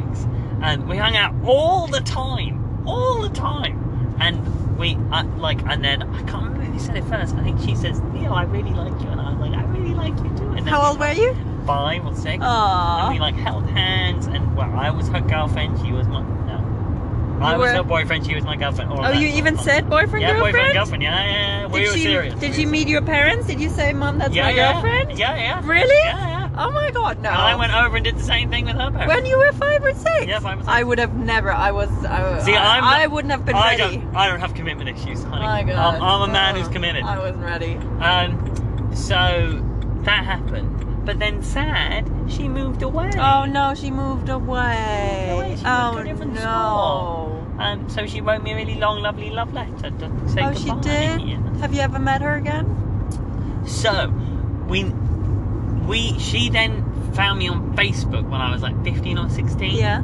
and 0.61 0.87
we 0.87 0.97
hung 0.97 1.15
out 1.15 1.33
all 1.45 1.87
the 1.87 2.01
time, 2.01 2.87
all 2.87 3.21
the 3.21 3.29
time. 3.29 4.15
And 4.19 4.77
we 4.77 4.97
uh, 5.11 5.23
like, 5.37 5.61
and 5.67 5.83
then 5.83 6.01
I 6.03 6.23
can't 6.23 6.43
remember 6.43 6.61
who 6.65 6.79
said 6.79 6.97
it 6.97 7.03
first. 7.05 7.35
I 7.35 7.43
think 7.43 7.59
she 7.61 7.75
says, 7.75 7.99
"Neil, 8.13 8.33
I 8.33 8.43
really 8.43 8.71
like 8.71 8.99
you," 9.01 9.09
and 9.09 9.21
I 9.21 9.31
was 9.31 9.49
like, 9.49 9.57
"I 9.57 9.63
really 9.65 9.93
like 9.93 10.17
you 10.17 10.35
too." 10.37 10.49
And 10.51 10.67
How 10.67 10.89
old 10.89 10.99
were 10.99 11.11
you? 11.11 11.35
Five 11.65 12.05
or 12.05 12.15
six. 12.15 12.43
Aww. 12.43 13.03
And 13.03 13.13
we 13.13 13.19
like 13.19 13.35
held 13.35 13.65
hands, 13.69 14.27
and 14.27 14.55
well, 14.55 14.73
I 14.73 14.89
was 14.89 15.07
her 15.09 15.21
girlfriend. 15.21 15.79
She 15.85 15.91
was 15.91 16.07
my. 16.07 16.23
I 17.43 17.57
was 17.57 17.71
were- 17.71 17.77
her 17.77 17.83
boyfriend. 17.83 18.25
She 18.25 18.35
was 18.35 18.43
my 18.43 18.55
girlfriend. 18.55 18.91
all 18.91 19.05
Oh, 19.05 19.11
you 19.11 19.27
even 19.27 19.57
said 19.57 19.89
boyfriend, 19.89 20.21
yeah, 20.21 20.33
girlfriend? 20.33 20.53
boyfriend, 20.53 20.73
girlfriend. 20.73 21.03
Yeah, 21.03 21.23
yeah, 21.25 21.31
yeah. 21.61 21.67
We 21.67 21.79
Did 21.81 21.89
were 21.89 21.95
you 21.97 22.03
serious. 22.03 22.39
did 22.39 22.55
you 22.57 22.67
meet 22.67 22.87
your 22.87 23.01
parents? 23.01 23.47
Did 23.47 23.59
you 23.59 23.69
say, 23.69 23.93
"Mom, 23.93 24.17
that's 24.19 24.33
yeah, 24.33 24.43
my 24.43 24.51
yeah. 24.51 24.73
girlfriend"? 24.73 25.17
Yeah, 25.19 25.35
yeah. 25.35 25.61
Really? 25.65 25.95
Yeah, 26.05 26.27
yeah. 26.27 26.49
Oh 26.57 26.69
my 26.71 26.91
god, 26.91 27.21
no. 27.21 27.29
And 27.29 27.37
I 27.41 27.55
went 27.55 27.73
over 27.73 27.95
and 27.95 28.03
did 28.05 28.17
the 28.17 28.23
same 28.23 28.49
thing 28.49 28.65
with 28.65 28.75
her 28.75 28.91
parents. 28.91 29.07
when 29.07 29.25
you 29.25 29.37
were 29.37 29.51
five 29.53 29.83
or 29.83 29.93
six. 29.93 30.25
Yeah, 30.27 30.39
five 30.39 30.59
or 30.59 30.63
six. 30.63 30.67
I 30.67 30.83
would 30.83 30.99
have 30.99 31.15
never. 31.15 31.51
I 31.51 31.71
was. 31.71 31.89
I, 32.05 32.39
See, 32.39 32.53
I, 32.55 32.77
I'm 32.77 32.83
I 32.83 33.07
wouldn't 33.07 33.31
have 33.31 33.45
been 33.45 33.55
I 33.55 33.75
ready. 33.77 33.97
don't, 33.97 34.15
I 34.15 34.27
don't 34.27 34.39
have 34.41 34.53
commitment 34.53 34.89
issues, 34.89 35.23
honey. 35.23 35.45
My 35.45 35.63
god. 35.63 35.95
I'm, 35.95 36.01
I'm 36.03 36.29
a 36.29 36.33
man 36.33 36.55
Oh, 36.55 36.59
who's 36.59 36.67
committed. 36.67 37.03
I 37.03 37.17
wasn't 37.19 37.43
ready. 37.43 37.75
Um, 38.01 38.91
so 38.93 39.63
that 40.03 40.25
happened, 40.25 41.05
but 41.05 41.19
then 41.19 41.41
sad, 41.41 42.09
she 42.27 42.49
moved 42.49 42.81
away. 42.81 43.11
Oh 43.17 43.45
no, 43.45 43.73
she 43.73 43.89
moved 43.89 44.27
away. 44.29 45.29
away, 45.31 45.55
she 45.55 45.63
moved 45.63 45.65
oh 45.65 45.91
to 45.93 45.97
a 45.99 46.03
different 46.03 46.33
no. 46.33 46.41
Um, 47.61 47.89
so 47.89 48.05
she 48.07 48.21
wrote 48.21 48.41
me 48.43 48.51
a 48.51 48.55
really 48.55 48.75
long, 48.75 49.01
lovely 49.01 49.29
love 49.29 49.53
letter 49.53 49.71
to 49.91 50.29
say 50.29 50.41
Oh, 50.41 50.53
goodbye. 50.53 50.53
she 50.55 50.71
did. 50.81 51.39
Have 51.61 51.73
you 51.73 51.81
ever 51.81 51.99
met 51.99 52.21
her 52.21 52.35
again? 52.35 52.65
So 53.67 54.09
we, 54.67 54.85
we, 55.85 56.17
she 56.19 56.49
then 56.49 56.83
found 57.13 57.39
me 57.39 57.47
on 57.49 57.75
Facebook 57.75 58.23
when 58.29 58.41
I 58.41 58.51
was 58.51 58.61
like 58.61 58.81
15 58.83 59.17
or 59.17 59.29
16. 59.29 59.75
Yeah. 59.75 60.01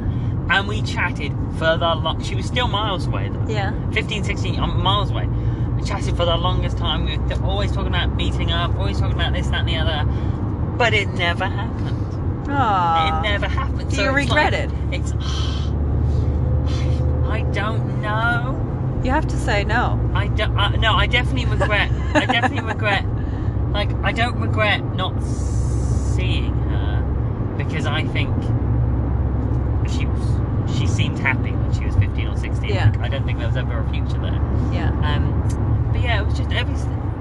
And 0.50 0.68
we 0.68 0.82
chatted 0.82 1.32
for 1.58 1.76
the 1.76 1.94
long. 1.94 2.22
She 2.22 2.34
was 2.34 2.46
still 2.46 2.68
miles 2.68 3.06
away 3.06 3.28
though. 3.28 3.46
Yeah. 3.48 3.72
15, 3.92 4.24
16, 4.24 4.58
I'm 4.60 4.82
miles 4.82 5.10
away. 5.10 5.26
We 5.26 5.82
chatted 5.84 6.16
for 6.16 6.24
the 6.24 6.36
longest 6.36 6.78
time. 6.78 7.04
We 7.04 7.18
were 7.18 7.44
always 7.44 7.72
talking 7.72 7.88
about 7.88 8.14
meeting 8.14 8.50
up, 8.52 8.74
always 8.76 8.98
talking 9.00 9.14
about 9.14 9.32
this, 9.34 9.48
that, 9.48 9.60
and 9.60 9.68
the 9.68 9.76
other. 9.76 10.04
But 10.76 10.94
it 10.94 11.08
never 11.14 11.44
happened. 11.44 11.96
Aww. 12.46 13.18
It 13.18 13.22
never 13.28 13.46
happened. 13.48 13.90
Do 13.90 13.96
So 13.96 14.02
you 14.04 14.10
regret 14.12 14.52
like- 14.52 14.62
it? 14.62 15.00
It's. 15.00 15.12
I 17.28 17.42
don't 17.52 18.00
know. 18.02 19.00
You 19.04 19.10
have 19.12 19.26
to 19.28 19.36
say 19.36 19.64
no. 19.64 19.98
I 20.14 20.28
don't. 20.28 20.58
Uh, 20.58 20.70
no, 20.70 20.92
I 20.94 21.06
definitely 21.06 21.46
regret. 21.46 21.90
I 22.14 22.26
definitely 22.26 22.62
regret. 22.68 23.04
Like, 23.68 23.92
I 24.02 24.12
don't 24.12 24.40
regret 24.40 24.82
not 24.96 25.22
seeing 25.22 26.54
her 26.54 27.54
because 27.58 27.84
I 27.86 28.02
think 28.02 28.34
she 29.88 30.06
was. 30.06 30.76
She 30.78 30.86
seemed 30.86 31.18
happy 31.18 31.52
when 31.52 31.72
she 31.74 31.84
was 31.84 31.94
15 31.96 32.28
or 32.28 32.36
16. 32.36 32.68
Yeah. 32.70 32.90
Like, 32.90 33.00
I 33.00 33.08
don't 33.08 33.24
think 33.26 33.38
there 33.38 33.46
was 33.46 33.56
ever 33.58 33.78
a 33.78 33.90
future 33.90 34.18
there. 34.18 34.32
Yeah. 34.72 34.88
Um, 35.04 35.88
but 35.92 36.00
yeah, 36.00 36.20
it 36.22 36.24
was 36.26 36.36
just 36.36 36.50
every. 36.50 36.74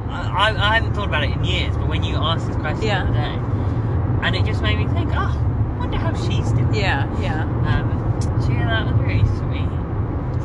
I, 0.09 0.51
I, 0.51 0.69
I 0.69 0.73
hadn't 0.75 0.93
thought 0.93 1.09
about 1.09 1.25
it 1.25 1.31
in 1.31 1.43
years, 1.43 1.75
but 1.75 1.87
when 1.89 2.03
you 2.03 2.15
asked 2.15 2.47
this 2.47 2.55
question 2.55 2.87
Yeah. 2.87 3.03
the 3.03 3.09
other 3.09 3.19
day, 3.19 4.25
and 4.27 4.35
it 4.35 4.45
just 4.45 4.61
made 4.61 4.77
me 4.79 4.87
think, 4.93 5.09
oh, 5.13 5.35
I 5.75 5.77
wonder 5.79 5.97
how 5.97 6.13
she's 6.15 6.51
doing. 6.53 6.73
Yeah. 6.73 7.05
Yeah. 7.21 7.43
Um, 7.43 8.41
so 8.41 8.51
yeah, 8.51 8.65
that 8.85 8.85
was 8.93 9.01
really 9.05 9.25
sweet. 9.37 9.69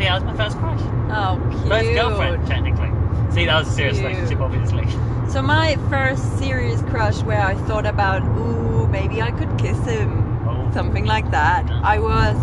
That 0.05 0.23
was 0.23 0.25
my 0.25 0.37
first 0.37 0.59
crush. 0.59 0.81
Oh, 1.11 1.39
cute. 1.51 1.69
First 1.69 1.93
girlfriend, 1.93 2.47
technically. 2.47 2.91
See, 3.33 3.47
that 3.47 3.59
was 3.61 3.69
a 3.69 3.73
serious 3.73 3.99
Cute. 3.99 4.09
relationship, 4.09 4.41
obviously. 4.41 4.87
So 5.31 5.41
my 5.41 5.77
first 5.89 6.39
serious 6.39 6.83
crush 6.83 7.23
where 7.23 7.41
I 7.41 7.55
thought 7.55 7.87
about, 7.87 8.23
ooh, 8.23 8.87
maybe 8.89 9.23
I 9.23 9.31
could 9.31 9.57
kiss 9.59 9.79
him. 9.87 10.47
Oh. 10.47 10.71
Something 10.75 11.07
like 11.07 11.31
that. 11.31 11.71
I 11.71 11.99
was, 11.99 12.37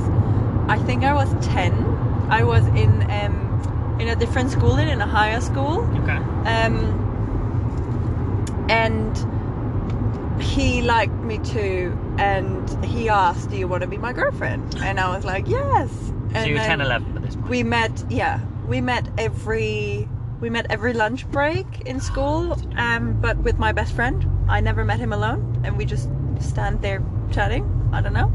I 0.68 0.78
think 0.86 1.04
I 1.04 1.14
was 1.14 1.30
10. 1.46 1.74
I 2.30 2.44
was 2.44 2.66
in 2.68 3.10
um, 3.12 3.98
in 4.00 4.08
a 4.08 4.16
different 4.16 4.50
school, 4.50 4.78
in 4.78 5.02
a 5.02 5.06
higher 5.06 5.42
school. 5.42 5.82
Okay. 6.02 6.18
Um, 6.50 7.06
and 8.70 10.42
he 10.42 10.82
liked 10.82 11.14
me 11.14 11.38
too. 11.40 11.98
And 12.18 12.86
he 12.86 13.10
asked, 13.10 13.50
do 13.50 13.58
you 13.58 13.68
want 13.68 13.82
to 13.82 13.88
be 13.88 13.98
my 13.98 14.14
girlfriend? 14.14 14.76
And 14.80 15.00
I 15.00 15.16
was 15.16 15.26
like, 15.26 15.48
yes. 15.48 16.14
So 16.34 16.44
you 16.46 16.54
were 16.54 16.60
then 16.60 16.80
10, 16.80 16.82
11 16.82 17.18
at 17.18 17.24
this 17.24 17.36
point. 17.36 17.50
we 17.50 17.64
met 17.64 18.04
yeah 18.10 18.40
we 18.68 18.82
met 18.82 19.08
every 19.18 20.08
we 20.42 20.50
met 20.50 20.68
every 20.70 20.94
lunch 20.94 21.28
break 21.32 21.82
in 21.82 22.00
school 22.00 22.58
um, 22.78 23.20
but 23.20 23.38
with 23.38 23.58
my 23.60 23.72
best 23.72 23.94
friend. 23.94 24.26
I 24.48 24.62
never 24.62 24.84
met 24.86 25.00
him 25.00 25.12
alone 25.14 25.62
and 25.64 25.78
we 25.78 25.86
just 25.86 26.10
stand 26.40 26.82
there 26.82 27.04
chatting. 27.32 27.66
I 27.92 28.02
don't 28.02 28.14
know. 28.14 28.32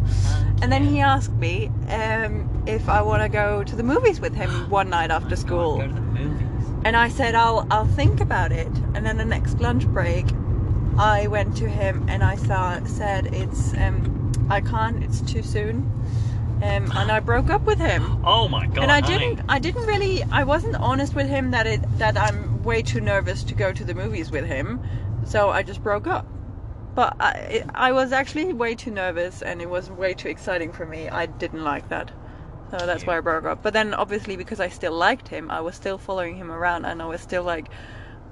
And 0.63 0.71
then 0.71 0.85
he 0.85 1.01
asked 1.01 1.33
me 1.35 1.71
um, 1.89 2.63
if 2.67 2.89
i 2.89 3.01
want 3.03 3.23
to 3.23 3.29
go 3.29 3.63
to 3.65 3.77
the 3.77 3.83
movies 3.83 4.21
with 4.21 4.35
him 4.35 4.51
one 4.79 4.89
night 4.91 5.11
after 5.11 5.37
school 5.37 5.79
Go 5.79 5.87
to 5.89 5.93
the 5.95 6.01
movies. 6.01 6.69
and 6.85 6.97
i 6.97 7.09
said 7.09 7.35
i'll 7.35 7.67
i'll 7.71 7.87
think 7.87 8.21
about 8.21 8.53
it. 8.53 8.73
And 8.95 9.05
then 9.07 9.17
the 9.17 9.25
next 9.25 9.61
lunch 9.61 9.87
break 9.87 10.27
i 10.99 11.27
went 11.27 11.57
to 11.57 11.69
him 11.69 12.05
and 12.09 12.23
i 12.23 12.37
saw, 12.37 12.83
said 12.85 13.33
it's 13.35 13.73
um, 13.75 14.33
i 14.51 14.61
can't 14.61 15.03
it's 15.05 15.21
too 15.33 15.43
soon 15.43 15.77
um, 16.65 16.93
and 16.97 17.11
i 17.11 17.21
broke 17.21 17.51
up 17.51 17.63
with 17.65 17.79
him 17.79 18.03
Oh 18.25 18.49
my 18.49 18.67
god. 18.67 18.79
and 18.85 18.93
I 18.93 19.01
didn't, 19.03 19.41
I 19.49 19.59
didn't 19.59 19.87
really, 19.87 20.23
I 20.25 20.45
wasn't 20.45 20.77
honest 20.77 21.15
with 21.15 21.29
him 21.29 21.51
that 21.51 21.67
it 21.67 21.81
that 21.99 22.17
I'm 22.17 22.63
way 22.63 22.81
too 22.83 23.01
nervous 23.01 23.45
to 23.45 23.55
go 23.55 23.73
to 23.73 23.85
the 23.85 23.95
movies 23.95 24.31
with 24.31 24.47
him, 24.47 24.83
so 25.25 25.51
I 25.51 25.63
just 25.63 25.83
broke 25.83 26.07
up. 26.07 26.27
But 26.95 27.17
I, 27.21 27.31
it, 27.57 27.67
I 27.75 27.93
was 27.93 28.13
actually 28.13 28.53
way 28.53 28.75
too 28.75 28.91
nervous, 28.91 29.43
and 29.43 29.61
it 29.61 29.69
was 29.69 29.91
way 29.91 30.15
too 30.15 30.29
exciting 30.29 30.73
for 30.73 30.87
me. 30.87 31.09
I 31.09 31.27
didn't 31.27 31.65
like 31.65 31.89
that, 31.91 32.11
so 32.71 32.87
that's 32.87 33.05
why 33.05 33.19
I 33.19 33.21
broke 33.21 33.45
up. 33.45 33.63
But 33.63 33.73
then, 33.75 33.93
obviously, 33.95 34.37
because 34.37 34.61
I 34.61 34.69
still 34.69 34.93
liked 34.93 35.29
him, 35.29 35.51
I 35.51 35.61
was 35.61 35.75
still 35.75 35.99
following 35.99 36.37
him 36.37 36.51
around, 36.51 36.87
and 36.87 37.03
I 37.03 37.07
was 37.07 37.21
still 37.21 37.43
like 37.43 37.67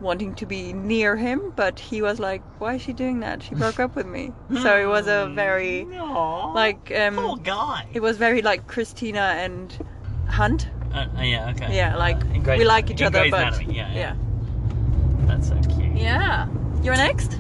wanting 0.03 0.35
to 0.37 0.47
be 0.47 0.73
near 0.73 1.17
him. 1.17 1.53
But 1.57 1.79
he 1.79 2.03
was 2.03 2.19
like, 2.19 2.43
"Why 2.61 2.75
is 2.75 2.83
she 2.83 2.93
doing 2.93 3.21
that? 3.21 3.43
She 3.43 3.55
broke 3.55 3.81
up 3.81 3.95
with 3.97 4.07
me." 4.07 4.33
So 4.63 4.77
it 4.77 4.87
was 4.87 5.07
a 5.07 5.31
very 5.35 5.87
Aw, 5.97 6.53
like 6.53 6.93
um, 6.97 7.17
Poor 7.17 7.37
guy. 7.37 7.87
it 7.93 8.01
was 8.03 8.17
very 8.19 8.43
like 8.43 8.67
Cristina 8.67 9.35
and 9.39 9.73
Hunt. 10.29 10.69
Uh, 10.95 11.07
uh, 11.17 11.23
yeah, 11.23 11.51
okay. 11.51 11.75
Yeah, 11.77 11.97
like 11.97 12.17
Uh, 12.25 12.35
in 12.35 12.43
Grey's- 12.43 12.59
we 12.59 12.65
like 12.67 12.91
each 12.91 13.01
other, 13.03 13.25
but 13.31 13.41
Anatomy, 13.49 13.75
yeah, 13.77 13.89
yeah, 13.93 13.99
yeah, 13.99 14.15
That's 15.27 15.49
so 15.49 15.55
cute. 15.75 15.97
yeah. 15.97 16.47
You're 16.83 16.97
next. 16.97 17.39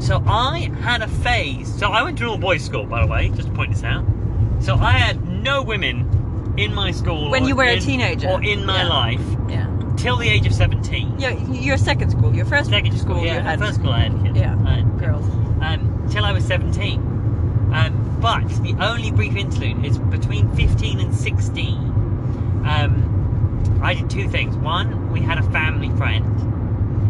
So 0.00 0.22
I 0.26 0.70
had 0.82 1.00
a 1.00 1.08
phase. 1.08 1.72
So 1.78 1.88
I 1.88 2.02
went 2.02 2.18
to 2.18 2.24
an 2.24 2.30
all 2.30 2.36
boys 2.38 2.62
school, 2.62 2.84
by 2.84 3.00
the 3.00 3.06
way, 3.10 3.30
just 3.30 3.48
to 3.48 3.54
point 3.54 3.72
this 3.72 3.82
out. 3.84 4.04
So 4.60 4.74
I 4.74 4.92
had 4.92 5.26
no 5.26 5.62
women 5.62 6.54
in 6.58 6.74
my 6.74 6.90
school 6.90 7.30
When 7.30 7.44
or 7.44 7.48
you 7.48 7.56
were 7.56 7.64
a 7.64 7.80
teenager. 7.80 8.28
or 8.28 8.42
in 8.42 8.66
my 8.66 8.82
Yeah. 8.82 8.88
life 8.88 9.20
Yeah. 9.48 9.66
Till 9.96 10.16
the 10.16 10.28
age 10.28 10.46
of 10.46 10.52
17. 10.54 11.18
Yeah, 11.18 11.30
your 11.50 11.76
second 11.78 12.10
school, 12.10 12.34
your 12.34 12.44
first 12.46 12.70
Second 12.70 12.98
school, 12.98 13.24
yeah, 13.24 13.34
you 13.36 13.40
had 13.40 13.58
first 13.58 13.74
school 13.76 13.90
I 13.90 14.00
had 14.00 14.22
kids. 14.22 14.38
Yeah, 14.38 14.56
I 14.66 14.70
had 14.76 14.98
girls. 14.98 15.24
um, 15.60 16.08
till 16.10 16.24
I 16.24 16.32
was 16.32 16.44
17. 16.44 17.00
Um, 17.72 18.18
but 18.20 18.46
the 18.62 18.74
only 18.80 19.10
brief 19.10 19.36
interlude 19.36 19.84
is 19.84 19.98
between 19.98 20.54
15 20.56 21.00
and 21.00 21.14
16. 21.14 21.74
Um, 22.66 23.80
I 23.82 23.94
did 23.94 24.08
two 24.10 24.28
things. 24.28 24.56
One, 24.56 25.10
we 25.12 25.20
had 25.20 25.38
a 25.38 25.42
family 25.50 25.90
friend 25.96 26.24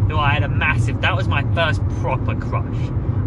who 0.09 0.17
I 0.17 0.31
had 0.31 0.43
a 0.43 0.49
massive. 0.49 1.01
That 1.01 1.15
was 1.15 1.27
my 1.27 1.43
first 1.53 1.81
proper 2.01 2.35
crush. 2.35 2.75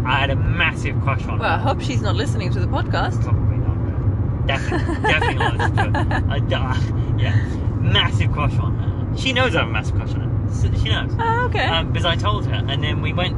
I 0.05 0.15
had 0.15 0.29
a 0.29 0.35
massive 0.35 0.99
crush 1.01 1.21
on. 1.23 1.37
Her. 1.37 1.37
Well, 1.39 1.53
I 1.53 1.57
hope 1.57 1.81
she's 1.81 2.01
not 2.01 2.15
listening 2.15 2.51
to 2.53 2.59
the 2.59 2.67
podcast. 2.67 3.21
Probably 3.23 3.57
not. 3.57 3.75
no. 3.77 4.47
Definitely, 4.47 4.95
definitely 5.01 6.03
not. 6.03 6.23
I, 6.29 6.37
uh, 6.37 7.17
yeah, 7.17 7.35
massive 7.79 8.31
crush 8.31 8.53
on 8.57 8.75
her. 8.77 8.90
She 9.17 9.33
knows 9.33 9.55
I 9.55 9.59
have 9.59 9.69
a 9.69 9.71
massive 9.71 9.95
crush 9.95 10.13
on 10.13 10.21
her. 10.21 10.31
She 10.79 10.89
knows. 10.89 11.11
Oh, 11.19 11.45
okay. 11.45 11.65
Um, 11.65 11.91
because 11.91 12.05
I 12.05 12.15
told 12.15 12.45
her, 12.45 12.53
and 12.67 12.83
then 12.83 13.01
we 13.01 13.13
went. 13.13 13.35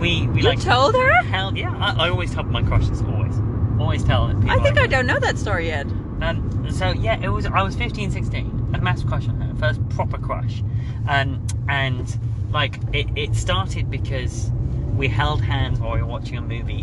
We 0.00 0.26
we 0.28 0.42
you 0.42 0.48
like 0.48 0.60
told 0.60 0.94
her? 0.94 1.22
Hell 1.24 1.56
yeah! 1.56 1.76
I, 1.76 2.06
I 2.06 2.08
always 2.10 2.32
tell 2.32 2.44
my 2.44 2.62
crushes. 2.62 3.02
Always, 3.02 3.38
always 3.78 4.04
tell 4.04 4.28
people. 4.28 4.50
I 4.50 4.58
think 4.62 4.78
I 4.78 4.82
like- 4.82 4.90
don't 4.90 5.06
know 5.06 5.18
that 5.18 5.38
story 5.38 5.66
yet. 5.66 5.86
Um, 6.20 6.66
so 6.70 6.90
yeah, 6.90 7.20
it 7.22 7.28
was. 7.28 7.46
I 7.46 7.62
was 7.62 7.76
15, 7.76 8.10
16. 8.10 8.70
A 8.74 8.80
massive 8.80 9.08
crush 9.08 9.28
on 9.28 9.40
her. 9.40 9.54
First 9.56 9.86
proper 9.90 10.18
crush, 10.18 10.62
um, 11.08 11.46
and 11.68 12.18
like 12.50 12.78
it, 12.92 13.06
it 13.16 13.34
started 13.34 13.90
because 13.90 14.50
we 14.96 15.08
held 15.08 15.42
hands 15.42 15.80
while 15.80 15.94
we 15.94 16.02
were 16.02 16.08
watching 16.08 16.36
a 16.36 16.42
movie. 16.42 16.82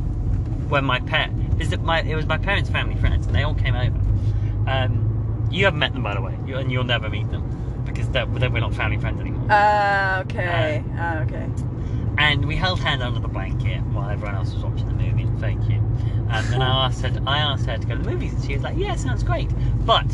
When 0.69 0.85
my 0.85 0.99
pet 0.99 1.31
is 1.59 1.69
that 1.69 1.81
my 1.81 2.01
it 2.01 2.15
was 2.15 2.25
my 2.25 2.37
parents' 2.37 2.69
family 2.69 2.95
friends, 2.95 3.25
and 3.25 3.35
they 3.35 3.43
all 3.43 3.55
came 3.55 3.75
over. 3.75 3.99
Um, 4.69 5.47
you 5.51 5.65
haven't 5.65 5.79
met 5.79 5.93
them 5.93 6.03
by 6.03 6.13
the 6.13 6.21
way, 6.21 6.37
you, 6.45 6.57
and 6.57 6.71
you'll 6.71 6.83
never 6.83 7.09
meet 7.09 7.29
them 7.31 7.66
because 7.97 8.11
they're, 8.11 8.27
we're 8.27 8.59
not 8.59 8.73
family 8.73 8.97
friends 8.97 9.19
anymore. 9.19 9.51
Uh, 9.51 10.23
okay. 10.25 10.83
Uh, 10.97 11.25
okay. 11.25 11.47
and 12.17 12.45
we 12.45 12.55
held 12.55 12.79
hands 12.79 13.01
under 13.01 13.19
the 13.19 13.27
blanket 13.27 13.81
while 13.87 14.09
everyone 14.09 14.35
else 14.35 14.53
was 14.53 14.63
watching 14.63 14.87
the 14.87 14.93
movie. 14.93 15.27
Thank 15.39 15.67
you. 15.69 15.77
Um, 15.77 16.53
and 16.53 16.63
I 16.63 16.85
asked 16.85 17.01
her, 17.01 17.09
to, 17.09 17.23
I 17.25 17.39
asked 17.39 17.65
her 17.65 17.77
to 17.77 17.87
go 17.87 17.95
to 17.95 18.01
the 18.01 18.11
movies, 18.11 18.33
and 18.33 18.43
she 18.43 18.53
was 18.53 18.63
like, 18.63 18.77
"Yeah, 18.77 18.95
sounds 18.95 19.23
great." 19.23 19.49
But 19.85 20.09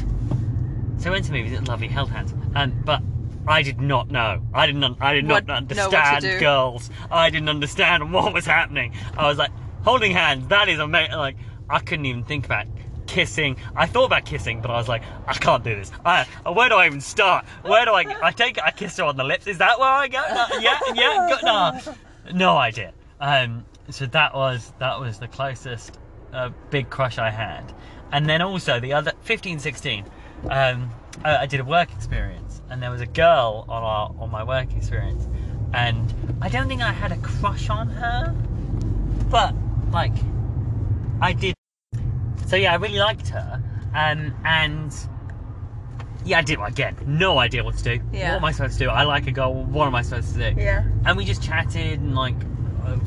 so 0.97 1.05
we 1.05 1.11
went 1.11 1.25
to 1.25 1.31
the 1.31 1.37
movies. 1.37 1.53
It 1.53 1.67
lovely, 1.67 1.87
held 1.87 2.09
hands. 2.09 2.33
Um, 2.55 2.73
but 2.85 3.01
I 3.47 3.63
did 3.63 3.81
not 3.81 4.09
know. 4.11 4.41
I 4.53 4.67
didn't. 4.67 4.97
I 5.01 5.13
did 5.13 5.25
not 5.25 5.47
what 5.47 5.55
understand 5.55 6.39
girls. 6.39 6.89
I 7.11 7.29
didn't 7.29 7.49
understand 7.49 8.13
what 8.13 8.33
was 8.33 8.45
happening. 8.45 8.93
I 9.17 9.27
was 9.27 9.37
like 9.37 9.51
holding 9.83 10.11
hands. 10.11 10.47
That 10.47 10.69
is 10.69 10.79
amazing. 10.79 11.15
Like 11.15 11.37
I 11.69 11.79
couldn't 11.79 12.05
even 12.05 12.23
think 12.23 12.45
about 12.45 12.67
kissing. 13.07 13.57
I 13.75 13.85
thought 13.85 14.05
about 14.05 14.25
kissing, 14.25 14.61
but 14.61 14.71
I 14.71 14.77
was 14.77 14.87
like, 14.87 15.03
I 15.27 15.33
can't 15.33 15.63
do 15.63 15.75
this. 15.75 15.91
I, 16.05 16.25
where 16.51 16.69
do 16.69 16.75
I 16.75 16.85
even 16.85 17.01
start? 17.01 17.45
Where 17.63 17.85
do 17.85 17.91
I? 17.91 18.05
I 18.21 18.31
take. 18.31 18.61
I 18.61 18.71
kiss 18.71 18.97
her 18.97 19.03
on 19.03 19.17
the 19.17 19.23
lips. 19.23 19.47
Is 19.47 19.57
that 19.59 19.79
where 19.79 19.89
I 19.89 20.07
go? 20.07 20.21
No, 20.21 20.45
yeah, 20.59 20.79
yeah. 20.93 21.29
Go, 21.29 21.45
no, 21.45 21.93
no 22.33 22.57
idea. 22.57 22.93
Um, 23.19 23.65
so 23.89 24.05
that 24.07 24.33
was 24.33 24.73
that 24.79 24.99
was 24.99 25.19
the 25.19 25.27
closest 25.27 25.99
uh, 26.33 26.49
big 26.69 26.89
crush 26.89 27.17
I 27.17 27.29
had, 27.29 27.73
and 28.11 28.27
then 28.27 28.41
also 28.41 28.79
the 28.79 28.93
other 28.93 29.13
15, 29.21 29.59
16. 29.59 30.05
Um, 30.49 30.91
I, 31.23 31.37
I 31.37 31.45
did 31.45 31.59
a 31.59 31.63
work 31.63 31.91
experience, 31.91 32.61
and 32.69 32.81
there 32.81 32.91
was 32.91 33.01
a 33.01 33.05
girl 33.05 33.65
on 33.69 33.83
our 33.83 34.15
on 34.19 34.31
my 34.31 34.43
work 34.43 34.73
experience, 34.75 35.27
and 35.73 36.13
I 36.41 36.49
don't 36.49 36.67
think 36.67 36.81
I 36.81 36.91
had 36.91 37.11
a 37.11 37.17
crush 37.17 37.69
on 37.69 37.87
her, 37.89 38.35
but 39.29 39.53
like 39.91 40.13
I 41.21 41.33
did. 41.33 41.53
So 42.53 42.57
yeah, 42.57 42.73
I 42.73 42.75
really 42.75 42.99
liked 42.99 43.29
her, 43.29 43.63
um, 43.95 44.31
and 44.45 44.95
yeah, 46.23 46.37
I 46.37 46.43
did 46.43 46.59
again. 46.59 46.95
No 47.07 47.39
idea 47.39 47.63
what 47.63 47.75
to 47.77 47.83
do. 47.83 48.03
Yeah. 48.11 48.33
What 48.33 48.37
am 48.37 48.45
I 48.45 48.51
supposed 48.51 48.77
to 48.77 48.83
do? 48.83 48.89
I 48.91 49.05
like 49.05 49.25
a 49.25 49.31
girl. 49.31 49.55
What 49.55 49.87
am 49.87 49.95
I 49.95 50.03
supposed 50.03 50.35
to 50.35 50.51
do? 50.51 50.61
Yeah. 50.61 50.83
And 51.03 51.17
we 51.17 51.25
just 51.25 51.41
chatted 51.41 51.99
and 51.99 52.13
like, 52.13 52.35
uh, 52.85 52.99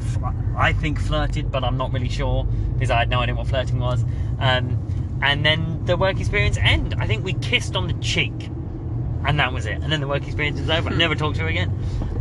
I 0.56 0.72
think 0.72 0.98
flirted, 0.98 1.52
but 1.52 1.62
I'm 1.62 1.76
not 1.76 1.92
really 1.92 2.08
sure 2.08 2.42
because 2.72 2.90
I 2.90 2.98
had 2.98 3.08
no 3.08 3.20
idea 3.20 3.36
what 3.36 3.46
flirting 3.46 3.78
was. 3.78 4.02
Um, 4.40 5.20
and 5.22 5.46
then 5.46 5.84
the 5.84 5.96
work 5.96 6.18
experience 6.18 6.58
end. 6.58 6.96
I 6.98 7.06
think 7.06 7.24
we 7.24 7.34
kissed 7.34 7.76
on 7.76 7.86
the 7.86 7.94
cheek, 8.00 8.50
and 9.24 9.38
that 9.38 9.52
was 9.52 9.64
it. 9.64 9.80
And 9.80 9.92
then 9.92 10.00
the 10.00 10.08
work 10.08 10.26
experience 10.26 10.58
was 10.58 10.70
over. 10.70 10.90
I 10.90 10.96
never 10.96 11.14
talked 11.14 11.36
to 11.36 11.42
her 11.42 11.48
again. 11.48 11.70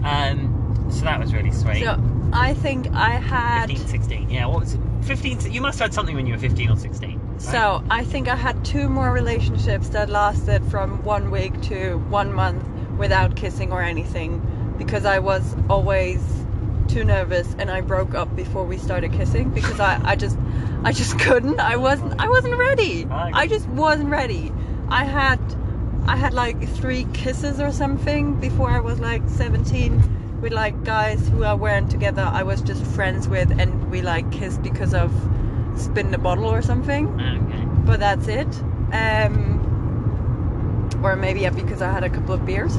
Um, 0.04 0.92
so 0.92 1.06
that 1.06 1.20
was 1.20 1.34
really 1.34 1.52
sweet. 1.52 1.86
So 1.86 2.00
I 2.34 2.54
think 2.54 2.86
I 2.94 3.16
had. 3.16 3.72
15, 3.72 3.88
16. 3.88 4.30
Yeah, 4.30 4.46
what 4.46 4.60
was 4.60 4.76
it? 4.76 4.82
15. 5.06 5.52
You 5.52 5.62
must 5.62 5.80
have 5.80 5.88
had 5.88 5.94
something 5.94 6.16
when 6.16 6.26
you 6.26 6.34
were 6.34 6.40
15 6.40 6.70
or 6.70 6.76
16. 6.78 7.20
right? 7.20 7.42
So 7.42 7.84
I 7.90 8.04
think 8.04 8.28
I 8.28 8.36
had 8.36 8.64
two 8.66 8.90
more 8.90 9.12
relationships 9.12 9.90
that 9.90 10.10
lasted 10.10 10.64
from 10.66 11.04
one 11.04 11.32
week 11.32 11.60
to 11.64 11.98
one 12.10 12.34
month 12.34 12.64
without 12.98 13.36
kissing 13.36 13.72
or 13.72 13.82
anything 13.82 14.42
because 14.78 15.06
I 15.06 15.20
was 15.20 15.56
always 15.70 16.22
too 16.88 17.04
nervous 17.04 17.56
and 17.58 17.70
I 17.72 17.82
broke 17.82 18.14
up 18.14 18.36
before 18.36 18.64
we 18.64 18.78
started 18.78 19.12
kissing 19.12 19.50
because 19.50 19.80
I, 19.80 20.00
I 20.04 20.16
just 20.16 20.38
I 20.84 20.92
just 20.92 21.20
couldn't. 21.26 21.60
I 21.60 21.76
wasn't 21.78 22.20
I 22.20 22.30
wasn't 22.30 22.58
ready. 22.58 23.06
I- 23.10 23.48
just 23.48 23.68
wasn't 23.70 24.10
ready. 24.10 24.52
I 24.90 25.04
had 25.04 25.40
I 26.08 26.16
had 26.16 26.34
like 26.34 26.68
three 26.70 27.06
kisses 27.14 27.60
or 27.60 27.72
something 27.72 28.36
before 28.40 28.70
I 28.70 28.80
was 28.80 29.00
like 29.00 29.24
17 29.28 30.00
with 30.46 30.54
like 30.54 30.84
guys 30.84 31.28
who 31.30 31.44
I 31.44 31.56
weren't 31.56 31.90
together. 31.90 32.22
I 32.22 32.44
was 32.44 32.62
just 32.62 32.86
friends 32.86 33.28
with 33.28 33.50
and 33.60 33.90
we 33.90 34.04
like 34.04 34.32
kissed 34.32 34.62
because 34.62 34.94
of 34.94 35.12
spin 35.76 36.12
the 36.12 36.20
bottle 36.20 36.46
or 36.46 36.62
something 36.62 37.08
Okay. 37.20 37.66
but 37.84 38.00
that's 38.00 38.28
it. 38.28 38.48
Um, 38.94 41.00
or 41.04 41.16
maybe 41.16 41.40
yeah, 41.40 41.50
because 41.50 41.82
I 41.82 41.92
had 41.92 42.04
a 42.04 42.12
couple 42.12 42.36
of 42.36 42.46
beers, 42.46 42.78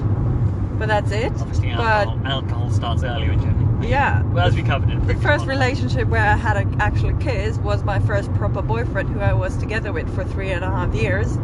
but 0.79 0.87
that's 0.87 1.11
it. 1.11 1.33
Obviously, 1.41 1.71
but 1.75 1.81
alcohol, 2.07 2.21
alcohol 2.27 2.71
starts 2.71 3.03
earlier 3.03 3.33
in 3.33 3.41
Germany. 3.41 3.89
yeah, 3.89 4.23
Well, 4.23 4.47
as 4.47 4.55
we 4.55 4.63
covered 4.63 4.91
it. 4.91 5.05
the 5.09 5.17
first 5.17 5.45
relationship 5.47 6.07
where 6.07 6.23
I 6.25 6.37
had 6.37 6.57
an 6.57 6.81
actual 6.81 7.15
kiss 7.17 7.59
was 7.59 7.83
my 7.83 7.99
first 7.99 8.33
proper 8.35 8.63
boyfriend, 8.63 9.09
who 9.09 9.19
I 9.19 9.33
was 9.33 9.57
together 9.57 9.93
with 9.93 10.09
for 10.15 10.23
three 10.25 10.53
and 10.53 10.65
a 10.65 10.71
half 10.71 10.95
years, 10.95 11.37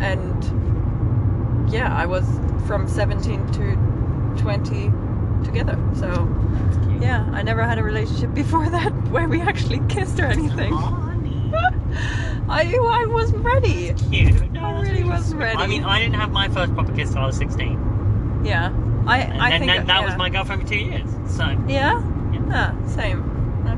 and 0.00 1.70
yeah, 1.70 1.94
I 1.94 2.06
was 2.06 2.24
from 2.66 2.88
17 2.88 3.52
to 3.52 4.42
20 4.42 4.90
together. 5.46 5.78
So 5.96 6.08
yeah, 7.00 7.28
I 7.32 7.42
never 7.42 7.62
had 7.62 7.78
a 7.78 7.82
relationship 7.82 8.34
before 8.34 8.68
that 8.76 8.92
where 9.08 9.28
we 9.28 9.40
actually 9.40 9.80
kissed 9.88 10.18
or 10.20 10.26
anything. 10.26 10.72
I 12.48 12.76
I 12.78 13.06
wasn't 13.06 13.44
ready. 13.44 13.92
Cute. 14.10 14.52
No, 14.52 14.64
I 14.64 14.80
really 14.82 15.04
wasn't 15.04 15.40
ready. 15.40 15.56
I 15.58 15.66
mean, 15.66 15.84
I 15.84 15.98
didn't 16.00 16.14
have 16.14 16.30
my 16.30 16.48
first 16.48 16.74
proper 16.74 16.92
kiss 16.94 17.10
till 17.12 17.18
I 17.22 17.26
was 17.26 17.36
16. 17.36 18.42
Yeah, 18.44 18.66
I 19.06 19.18
And 19.18 19.42
I 19.42 19.50
then, 19.50 19.60
think 19.60 19.72
then 19.72 19.86
that 19.86 20.00
yeah. 20.00 20.06
was 20.06 20.16
my 20.16 20.28
girlfriend 20.30 20.62
for 20.62 20.68
two 20.68 20.76
years. 20.78 21.08
So, 21.28 21.44
Yeah? 21.68 22.00
Yeah. 22.32 22.42
Ah, 22.52 22.86
same. 22.86 23.22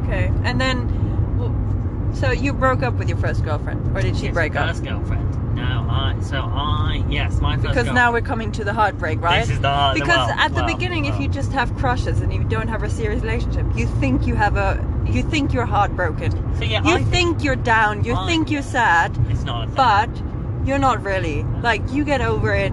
Okay. 0.04 0.30
And 0.44 0.60
then, 0.60 2.10
so 2.14 2.30
you 2.30 2.52
broke 2.52 2.82
up 2.82 2.94
with 2.94 3.08
your 3.08 3.16
first 3.18 3.44
girlfriend, 3.44 3.96
or 3.96 4.02
did 4.02 4.16
she 4.16 4.24
yes, 4.26 4.34
break 4.34 4.54
up? 4.56 4.68
first 4.68 4.84
girlfriend. 4.84 5.27
No, 5.58 5.86
I, 5.90 6.16
so 6.22 6.40
I, 6.40 7.04
yes, 7.08 7.40
my 7.40 7.54
first 7.56 7.62
Because 7.62 7.74
girlfriend. 7.74 7.94
now 7.94 8.12
we're 8.12 8.20
coming 8.20 8.52
to 8.52 8.64
the 8.64 8.72
heartbreak, 8.72 9.20
right? 9.20 9.40
This 9.40 9.50
is 9.50 9.60
the 9.60 9.68
hard- 9.68 9.94
because 9.94 10.30
at 10.36 10.54
the 10.54 10.62
beginning, 10.64 11.04
if 11.06 11.18
you 11.20 11.28
just 11.28 11.52
have 11.52 11.74
crushes 11.76 12.20
and 12.20 12.32
you 12.32 12.44
don't 12.44 12.68
have 12.68 12.82
a 12.82 12.90
serious 12.90 13.22
relationship, 13.22 13.66
you 13.74 13.86
think 13.86 14.26
you 14.26 14.34
have 14.34 14.56
a, 14.56 14.84
you 15.06 15.22
think 15.22 15.52
you're 15.52 15.66
heartbroken. 15.66 16.32
So 16.56 16.64
yeah, 16.64 16.82
You 16.84 16.94
I 16.96 17.02
think 17.04 17.42
you're 17.44 17.56
down. 17.56 18.04
You 18.04 18.14
I- 18.14 18.26
think 18.26 18.50
you're 18.50 18.62
sad, 18.62 19.16
it's 19.30 19.42
not 19.44 19.74
but 19.74 20.10
you're 20.64 20.78
not 20.78 21.02
really. 21.02 21.44
Like 21.62 21.82
you 21.92 22.04
get 22.04 22.20
over 22.20 22.54
it 22.54 22.72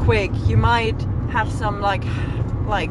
quick. 0.00 0.30
You 0.46 0.56
might 0.56 1.00
have 1.30 1.50
some 1.50 1.80
like, 1.80 2.04
like 2.66 2.90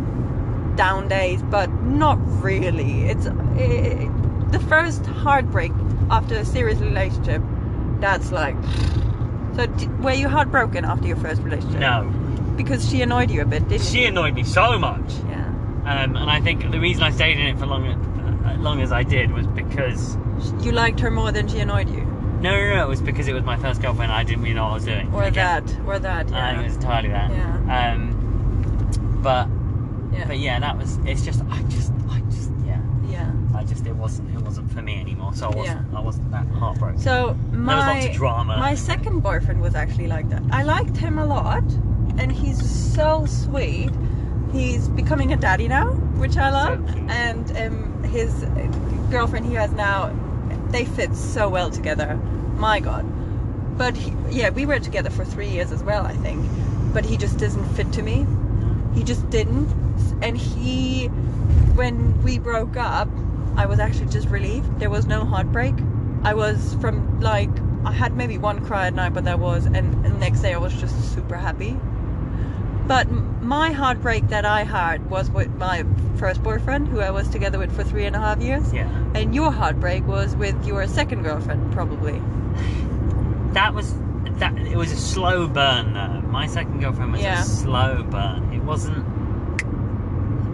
down 0.76 1.08
days, 1.08 1.42
but 1.44 1.70
not 1.84 2.18
really. 2.44 3.06
It's 3.06 3.26
eh, 3.28 4.08
the 4.52 4.60
first 4.68 5.06
heartbreak 5.06 5.72
after 6.10 6.36
a 6.36 6.46
serious 6.46 6.80
relationship. 6.80 7.42
That's 8.00 8.32
like. 8.32 8.56
So 9.60 9.66
d- 9.66 9.88
were 10.02 10.14
you 10.14 10.30
heartbroken 10.30 10.86
after 10.86 11.06
your 11.06 11.18
first 11.18 11.42
relationship? 11.42 11.82
no, 11.82 12.04
Because 12.56 12.90
she 12.90 13.02
annoyed 13.02 13.30
you 13.30 13.42
a 13.42 13.46
bit, 13.46 13.68
didn't 13.68 13.84
she 13.86 13.98
she? 13.98 14.06
annoyed 14.06 14.34
me 14.34 14.44
so 14.44 14.80
much. 14.80 15.12
Yeah. 15.28 15.46
Um, 15.86 16.16
and 16.16 16.30
I 16.30 16.40
think 16.40 16.72
the 16.72 16.80
reason 16.80 17.04
I 17.04 17.12
stayed 17.12 17.38
in 17.38 17.46
it 17.48 17.58
for 17.60 17.66
long, 17.66 17.86
uh, 17.88 18.56
long 18.60 18.82
as 18.82 18.94
I 18.94 19.04
did 19.04 19.32
was 19.34 19.46
because 19.48 20.16
You 20.62 20.72
liked 20.72 21.02
her 21.02 21.12
more 21.12 21.34
than 21.34 21.50
she 21.50 21.60
annoyed 21.60 21.90
you. 21.90 22.06
no, 22.42 22.52
no, 22.56 22.76
no, 22.76 22.84
it 22.86 22.88
was 22.88 23.02
because 23.02 23.28
it 23.28 23.34
was 23.34 23.44
my 23.44 23.58
first 23.58 23.82
girlfriend. 23.82 24.12
And 24.14 24.18
I 24.20 24.24
didn't 24.24 24.44
really 24.44 24.54
know 24.56 24.64
what 24.64 24.72
I 24.72 24.76
was 24.76 24.86
doing. 24.86 25.14
Or 25.14 25.24
Again, 25.24 25.66
that. 25.66 25.80
Or 25.86 26.00
that. 26.00 26.20
I 26.20 26.24
think 26.24 26.32
Yeah. 26.32 26.60
it 26.62 26.64
was 26.64 26.76
entirely 26.76 27.10
that. 27.10 27.30
Yeah. 27.32 27.92
Um, 27.92 29.20
but 29.22 29.48
yeah. 30.18 30.26
but 30.26 30.40
yeah, 30.40 30.58
that 30.62 30.78
was. 30.78 30.98
It's 31.06 31.26
just 31.26 31.42
I 31.50 31.62
just 31.64 31.92
I 32.10 32.22
just 32.32 32.50
yeah. 32.66 32.80
yeah. 33.10 33.32
I 33.54 33.59
just 33.70 33.86
it 33.86 33.96
wasn't 33.96 34.36
it 34.36 34.42
wasn't 34.42 34.72
for 34.72 34.82
me 34.82 35.00
anymore. 35.00 35.34
So 35.34 35.48
I 35.48 35.56
wasn't 35.56 35.92
Yeah. 35.92 36.00
I 36.00 36.02
wasn't 36.02 36.32
that 36.32 36.48
heartbroken. 36.48 37.00
So 37.00 37.36
my 37.52 37.76
there 37.76 37.86
was 37.86 37.96
lots 37.96 38.06
of 38.08 38.14
drama. 38.14 38.58
my 38.58 38.76
second 38.76 39.20
boyfriend 39.22 39.62
was 39.62 39.76
actually 39.76 40.08
like 40.08 40.30
that. 40.30 40.44
I 40.52 40.64
liked 40.64 40.98
him 40.98 41.18
a 41.20 41.26
lot, 41.26 41.64
and 42.18 42.32
he's 42.32 42.60
so 42.94 43.26
sweet. 43.26 43.92
He's 44.52 44.88
becoming 44.90 45.32
a 45.34 45.38
daddy 45.38 45.68
now, 45.68 45.88
which 46.18 46.36
I 46.38 46.50
love. 46.50 46.90
So 46.90 46.98
and 47.10 47.58
um, 47.58 48.04
his 48.04 48.46
girlfriend 49.12 49.46
he 49.46 49.54
has 49.54 49.72
now, 49.72 50.12
they 50.70 50.86
fit 50.86 51.16
so 51.16 51.48
well 51.50 51.70
together. 51.70 52.16
My 52.56 52.80
God. 52.80 53.06
But 53.78 53.96
he, 53.96 54.14
yeah, 54.30 54.50
we 54.50 54.66
were 54.66 54.80
together 54.80 55.10
for 55.10 55.24
three 55.24 55.48
years 55.48 55.72
as 55.72 55.84
well, 55.84 56.06
I 56.06 56.14
think. 56.14 56.46
But 56.94 57.06
he 57.06 57.16
just 57.16 57.38
doesn't 57.38 57.64
fit 57.76 57.92
to 57.94 58.02
me. 58.02 58.26
He 58.94 59.04
just 59.04 59.30
didn't. 59.30 59.70
And 60.22 60.38
he, 60.38 61.08
when 61.76 62.22
we 62.24 62.40
broke 62.40 62.76
up, 62.76 63.08
I 63.56 63.66
was 63.66 63.80
actually 63.80 64.08
just 64.08 64.30
relieved. 64.30 64.80
There 64.80 64.90
was 64.90 65.06
no 65.06 65.26
heartbreak. 65.26 65.76
I 66.24 66.34
was 66.34 66.76
from 66.82 67.20
like, 67.20 67.50
I 67.86 67.92
had 67.92 68.16
maybe 68.16 68.38
one 68.38 68.66
cry 68.66 68.88
at 68.88 68.94
night, 68.94 69.14
but 69.14 69.24
that 69.26 69.40
was, 69.40 69.66
and, 69.66 69.76
and 69.78 70.06
the 70.06 70.10
next 70.20 70.42
day 70.42 70.54
I 70.54 70.58
was 70.58 70.74
just 70.74 71.14
super 71.14 71.36
happy. 71.36 71.78
But 72.88 73.10
my 73.42 73.72
heartbreak 73.72 74.30
that 74.30 74.46
I 74.46 74.64
had 74.64 75.10
was 75.10 75.30
with 75.30 75.54
my 75.56 75.86
first 76.18 76.42
boyfriend, 76.42 76.88
who 76.88 77.02
I 77.02 77.12
was 77.12 77.28
together 77.30 77.60
with 77.60 77.74
for 77.76 77.84
three 77.84 78.06
and 78.06 78.16
a 78.16 78.20
half 78.20 78.42
years. 78.42 78.74
yeah, 78.74 78.90
And 79.14 79.36
your 79.36 79.52
heartbreak 79.52 80.08
was 80.08 80.36
with 80.36 80.66
your 80.66 80.88
second 80.88 81.24
girlfriend, 81.24 81.72
probably. 81.72 82.20
that 83.54 83.74
was 83.74 83.94
that. 84.40 84.58
It 84.58 84.76
was 84.78 84.92
a 84.92 84.96
slow 84.98 85.48
burn 85.48 85.94
though. 85.94 86.22
My 86.30 86.48
second 86.48 86.80
girlfriend 86.80 87.12
was 87.14 87.22
Yeah. 87.22 87.42
a 87.42 87.46
slow 87.46 88.04
burn. 88.04 88.54
It 88.54 88.64
wasn't 88.64 89.06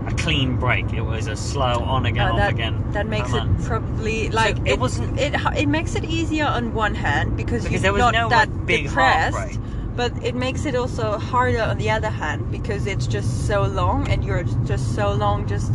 a 0.08 0.14
clean 0.14 0.58
break. 0.58 0.94
It 0.94 1.02
was 1.02 1.28
a 1.28 1.36
slow 1.36 1.84
on 1.84 2.06
again, 2.06 2.28
Uh, 2.28 2.34
off 2.36 2.50
again. 2.52 2.84
that 2.92 3.08
makes 3.08 3.30
it 3.30 3.38
months. 3.38 3.68
probably 3.68 4.30
like 4.30 4.58
it 4.66 4.80
wasn't- 4.80 5.18
It 5.20 5.34
it 5.56 5.68
makes 5.68 5.96
it 5.96 6.06
easier 6.06 6.46
on 6.46 6.74
one 6.74 6.96
hand 6.96 7.36
because, 7.36 7.64
Because 7.64 7.72
you're 7.74 7.82
there 7.82 7.94
was 7.94 8.00
not 8.00 8.14
no, 8.14 8.30
that 8.30 8.50
like, 8.50 8.66
big 8.66 8.84
depressed, 8.88 9.60
but 9.96 10.12
it 10.22 10.36
makes 10.36 10.66
it 10.66 10.76
also 10.76 11.18
harder 11.18 11.64
on 11.64 11.78
the 11.78 11.90
other 11.90 12.10
hand 12.10 12.52
because 12.52 12.86
it's 12.86 13.08
just 13.08 13.48
so 13.48 13.64
long 13.64 14.08
and 14.10 14.24
you're 14.24 14.44
just 14.66 14.94
so 14.96 15.14
long 15.14 15.48
just 15.48 15.74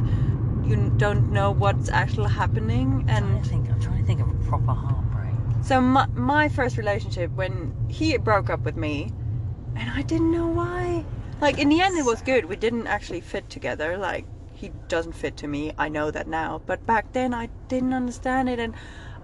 you 0.62 0.93
don't 0.99 1.33
know 1.33 1.51
what's 1.51 1.88
actually 1.88 2.31
happening 2.31 2.88
I'm 2.93 3.07
trying 3.07 3.25
and 3.35 3.45
to 3.45 3.51
think. 3.51 3.71
I'm 3.71 3.81
trying 3.81 4.01
to 4.01 4.07
think 4.07 4.21
of 4.21 4.29
a 4.29 4.35
proper 4.49 4.73
heartbreak. 4.73 5.35
so 5.62 5.81
my, 5.81 6.07
my 6.14 6.49
first 6.49 6.77
relationship 6.77 7.31
when 7.33 7.75
he 7.88 8.16
broke 8.19 8.51
up 8.51 8.61
with 8.61 8.77
me 8.77 9.11
and 9.75 9.90
i 9.90 10.03
didn't 10.03 10.31
know 10.31 10.47
why 10.49 11.05
like 11.40 11.59
in 11.59 11.68
the 11.68 11.81
end 11.81 11.96
it 11.98 12.05
was 12.05 12.22
good. 12.22 12.44
We 12.44 12.57
didn't 12.57 12.87
actually 12.87 13.20
fit 13.20 13.48
together. 13.48 13.96
Like 13.96 14.26
he 14.53 14.70
doesn't 14.88 15.14
fit 15.14 15.37
to 15.38 15.48
me. 15.48 15.72
I 15.79 15.88
know 15.88 16.11
that 16.11 16.29
now. 16.29 16.61
But 16.66 16.87
back 16.87 17.12
then 17.12 17.33
i 17.35 17.48
didn't 17.68 17.94
understand 17.94 18.48
it. 18.48 18.59
And 18.59 18.74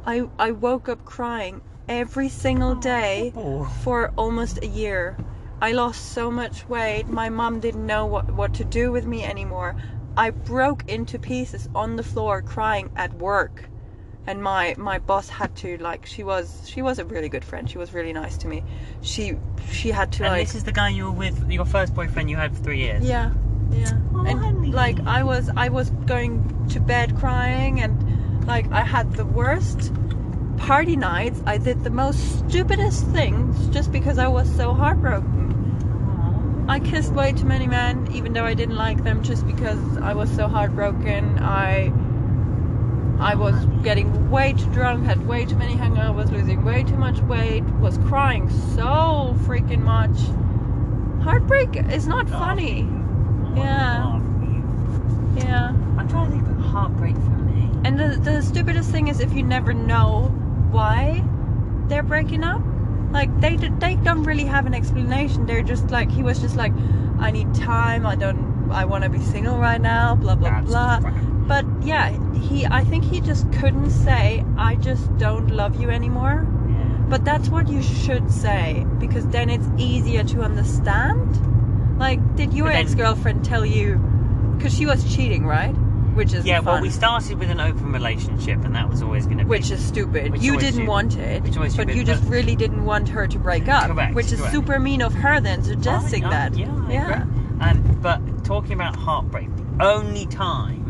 i 0.05 0.29
i 0.39 0.51
woke 0.51 0.89
up 0.89 1.05
crying 1.05 1.61
every 1.89 2.29
single 2.29 2.73
oh, 2.73 2.81
day 2.81 3.33
Oh. 3.37 3.65
for 3.83 4.13
almost 4.17 4.63
a 4.63 4.67
year. 4.67 5.17
I 5.61 5.73
lost 5.73 6.13
so 6.13 6.31
much 6.31 6.69
weight. 6.69 7.09
My 7.09 7.29
mom 7.29 7.61
didn't 7.61 7.87
know 7.87 8.07
what 8.07 8.33
what 8.33 8.55
to 8.55 8.65
do 8.65 8.93
with 8.93 9.07
me 9.07 9.25
anymore. 9.25 9.77
I 10.17 10.31
broke 10.31 10.89
into 10.89 11.19
pieces 11.19 11.69
on 11.75 11.97
the 11.97 12.03
floor 12.03 12.41
crying 12.41 12.91
at 12.97 13.13
work 13.15 13.69
and 14.27 14.43
my 14.43 14.75
my 14.77 14.99
boss 14.99 15.29
had 15.29 15.55
to 15.57 15.79
like 15.79 16.05
she 16.07 16.23
was 16.23 16.69
she 16.69 16.83
was 16.83 16.99
a 16.99 17.05
really 17.05 17.29
good 17.29 17.45
friend. 17.45 17.71
She 17.71 17.79
was 17.79 17.95
really 17.95 18.13
nice 18.13 18.37
to 18.39 18.49
me. 18.49 18.65
She 19.03 19.37
she 19.71 19.91
had 19.91 20.13
to 20.13 20.25
And 20.25 20.33
like 20.33 20.47
this 20.47 20.57
is 20.57 20.65
the 20.65 20.73
guy 20.73 20.89
you 20.89 21.05
were 21.05 21.13
with, 21.13 21.51
your 21.51 21.65
first 21.65 21.95
boyfriend 21.95 22.31
you 22.31 22.37
had 22.37 22.57
for 22.57 22.63
three 22.63 22.79
years. 22.79 23.05
yeah. 23.05 23.33
Yeah. 23.73 23.99
Oh, 24.15 24.25
and 24.25 24.39
honey. 24.39 24.71
like 24.71 25.01
i 25.07 25.25
was 25.25 25.51
i 25.57 25.69
was 25.69 25.91
going 26.07 26.69
to 26.69 26.79
bed 26.79 27.17
crying 27.19 27.81
and 27.81 28.47
like 28.47 28.71
i 28.71 28.83
had 28.83 29.13
the 29.15 29.25
worst 29.25 29.93
party 30.57 30.95
nights. 30.97 31.43
I 31.47 31.59
did 31.59 31.83
the 31.83 31.91
most 31.91 32.39
stupidest 32.49 33.05
things 33.09 33.69
just 33.69 33.91
because 33.91 34.19
i 34.19 34.29
was 34.29 34.49
so 34.55 34.73
heartbroken. 34.73 35.45
I 36.69 36.81
kissed 36.81 37.13
way 37.13 37.33
too 37.33 37.45
many 37.45 37.67
men, 37.69 38.09
even 38.13 38.33
though 38.33 38.45
I 38.45 38.55
didn't 38.55 38.75
like 38.75 39.05
them, 39.05 39.23
just 39.23 39.47
because 39.47 39.79
I 39.99 40.15
was 40.15 40.29
so 40.35 40.49
heartbroken. 40.49 41.39
I 41.39 41.93
I 43.21 43.35
was 43.35 43.55
getting 43.83 44.31
way 44.31 44.53
too 44.53 44.71
drunk, 44.73 45.05
had 45.05 45.27
way 45.27 45.47
too 45.47 45.57
many 45.57 45.75
hangovers, 45.75 46.31
losing 46.31 46.65
way 46.65 46.83
too 46.83 46.97
much 46.97 47.21
weight, 47.21 47.65
was 47.81 47.99
crying 47.99 48.51
so 48.75 49.35
freaking 49.47 49.83
much. 49.83 50.17
Heartbreak 51.25 51.77
is 51.91 52.07
not 52.07 52.29
funny. 52.29 52.89
Yeah. 53.57 54.21
Yeah. 55.37 55.69
I'm 55.99 56.09
trying 56.09 56.31
to 56.31 56.37
think 56.37 56.49
of 56.49 56.59
heartbreak 56.59 57.15
for 57.15 57.31
me. 57.31 57.71
And 57.85 57.99
the, 57.99 58.21
the 58.21 58.43
stupidest 58.43 58.91
thing 58.91 59.09
is 59.09 59.21
if 59.21 59.33
you 59.33 59.43
never 59.43 59.73
know 59.73 60.25
why 60.71 61.25
they're 61.89 62.03
breaking 62.03 62.45
up. 62.45 62.61
Like 63.11 63.41
they 63.41 63.57
they 63.57 63.97
don't 63.97 64.25
really 64.25 64.45
have 64.45 64.67
an 64.67 64.75
explanation. 64.75 65.47
They're 65.47 65.63
just 65.63 65.91
like 65.91 66.11
he 66.11 66.23
was 66.23 66.41
just 66.41 66.57
like, 66.57 66.73
I 67.19 67.31
need 67.31 67.55
time. 67.55 68.05
I 68.05 68.17
don't. 68.17 68.71
I 68.71 68.85
want 68.85 69.05
to 69.05 69.11
be 69.11 69.21
single 69.21 69.59
right 69.59 69.81
now. 69.81 70.17
Blah 70.17 70.35
blah 70.35 70.51
That's 70.51 70.67
blah. 70.67 71.01
But 71.47 71.65
yeah, 71.83 72.11
he. 72.35 72.67
I 72.67 72.83
think 72.85 73.05
he 73.05 73.21
just 73.21 73.51
couldn't 73.55 73.91
say, 73.91 74.45
I 74.57 74.75
just 74.77 75.17
don't 75.19 75.49
love 75.51 75.81
you 75.81 75.91
anymore. 75.91 76.47
Yeah. 76.69 76.85
But 77.09 77.25
that's 77.25 77.49
what 77.49 77.69
you 77.69 77.83
should 77.83 78.31
say 78.33 78.85
because 78.99 79.27
then 79.29 79.49
it's 79.51 79.67
easier 79.79 80.25
to 80.25 80.43
understand. 80.43 81.99
Like, 81.99 82.21
did 82.37 82.53
your 82.53 82.69
ex 82.71 82.95
girlfriend 82.95 83.45
tell 83.45 83.65
you? 83.65 83.97
Because 84.57 84.75
she 84.77 84.87
was 84.87 85.15
cheating, 85.15 85.47
right? 85.47 85.73
Which 86.17 86.33
is 86.33 86.45
Yeah, 86.47 86.61
well, 86.61 86.81
we 86.81 86.89
started 86.91 87.39
with 87.39 87.51
an 87.51 87.61
open 87.61 87.93
relationship, 87.93 88.65
and 88.65 88.75
that 88.75 88.89
was 88.89 89.03
always 89.03 89.27
going 89.27 89.39
to 89.39 89.45
be. 89.45 89.49
Which 89.51 89.71
is 89.71 89.85
stupid. 89.85 90.33
Which 90.33 90.41
you 90.43 90.55
didn't 90.55 90.73
stupid. 90.73 90.89
want 90.89 91.17
it, 91.19 91.43
Which 91.43 91.55
but 91.57 91.71
stupid, 91.71 91.95
you 91.95 92.05
just 92.05 92.23
but- 92.25 92.31
really 92.33 92.57
didn't 92.57 92.85
want 92.85 93.09
her 93.11 93.27
to 93.27 93.39
break 93.39 93.69
up. 93.69 93.91
Correct, 93.91 94.15
which 94.15 94.33
is 94.33 94.39
correct. 94.41 94.55
super 94.55 94.79
mean 94.79 95.03
of 95.03 95.13
her 95.15 95.41
then, 95.41 95.63
suggesting 95.63 96.25
Oh, 96.25 96.31
that. 96.31 96.57
Yeah, 96.57 96.75
I 96.89 96.93
yeah. 96.93 97.25
Um, 97.61 97.99
but 98.03 98.45
talking 98.45 98.73
about 98.73 98.97
heartbreak, 98.97 99.49
the 99.57 99.85
only 99.85 100.25
time, 100.27 100.86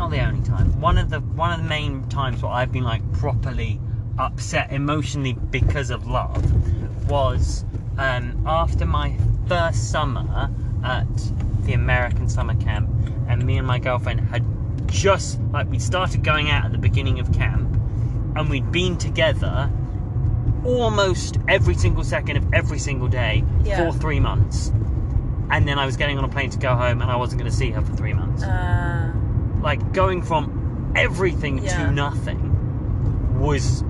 not 0.00 0.10
the 0.10 0.20
only 0.26 0.40
time, 0.46 0.80
one 0.80 0.96
of 0.96 1.10
the 1.10 1.20
one 1.20 1.52
of 1.52 1.58
the 1.62 1.68
main 1.68 2.08
times 2.08 2.42
where 2.42 2.50
I've 2.50 2.72
been 2.72 2.84
like 2.84 3.02
properly 3.12 3.78
upset 4.18 4.72
emotionally 4.72 5.34
because 5.34 5.90
of 5.90 6.06
love 6.06 7.08
was 7.08 7.64
um, 7.98 8.42
after 8.46 8.86
my 8.86 9.14
first 9.46 9.90
summer 9.90 10.50
at 10.82 11.06
the 11.64 11.74
American 11.74 12.30
summer 12.30 12.54
camp, 12.54 12.88
and 13.28 13.44
me 13.44 13.58
and 13.58 13.66
my 13.66 13.78
girlfriend 13.78 14.20
had 14.20 14.42
just 14.86 15.38
like 15.52 15.68
we 15.70 15.78
started 15.78 16.24
going 16.24 16.50
out 16.50 16.64
at 16.64 16.72
the 16.72 16.78
beginning 16.78 17.20
of 17.20 17.30
camp, 17.34 17.68
and 18.36 18.48
we'd 18.48 18.72
been 18.72 18.96
together 18.96 19.70
almost 20.64 21.36
every 21.46 21.74
single 21.74 22.04
second 22.04 22.38
of 22.38 22.54
every 22.54 22.78
single 22.78 23.08
day 23.08 23.44
Yeah. 23.64 23.76
for 23.90 23.98
three 23.98 24.20
months. 24.20 24.72
And 25.50 25.68
then 25.68 25.78
I 25.78 25.84
was 25.84 25.96
getting 25.98 26.16
on 26.16 26.24
a 26.24 26.28
plane 26.28 26.48
to 26.50 26.58
go 26.58 26.74
home, 26.74 27.02
and 27.02 27.10
I 27.10 27.16
wasn't 27.16 27.40
going 27.40 27.50
to 27.50 27.56
see 27.56 27.70
her 27.70 27.82
for 27.82 27.94
three 27.96 28.14
months. 28.14 28.42
Uh, 28.44 29.12
like 29.62 29.92
going 29.92 30.22
from 30.22 30.92
everything 30.96 31.58
Yeah. 31.64 31.86
to 31.86 31.90
nothing 31.92 33.38
was 33.38 33.82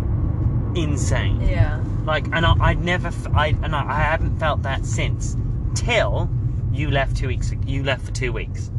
insane. 0.74 1.40
yeah. 1.42 1.83
Like, 2.04 2.26
and 2.33 2.46
I, 2.46 2.54
I'd 2.61 2.80
never, 2.83 3.09
f- 3.09 3.26
I, 3.35 3.48
and 3.48 3.74
I, 3.74 3.85
I 3.90 4.00
haven't 4.00 4.38
felt 4.38 4.62
that 4.62 4.85
since 4.87 5.37
till 5.74 6.30
you 6.72 6.90
left 6.90 7.16
two 7.16 7.28
weeks. 7.28 7.52
You 7.66 7.83
left 7.85 8.04
for 8.04 8.12
two 8.12 8.33
weeks. 8.33 8.70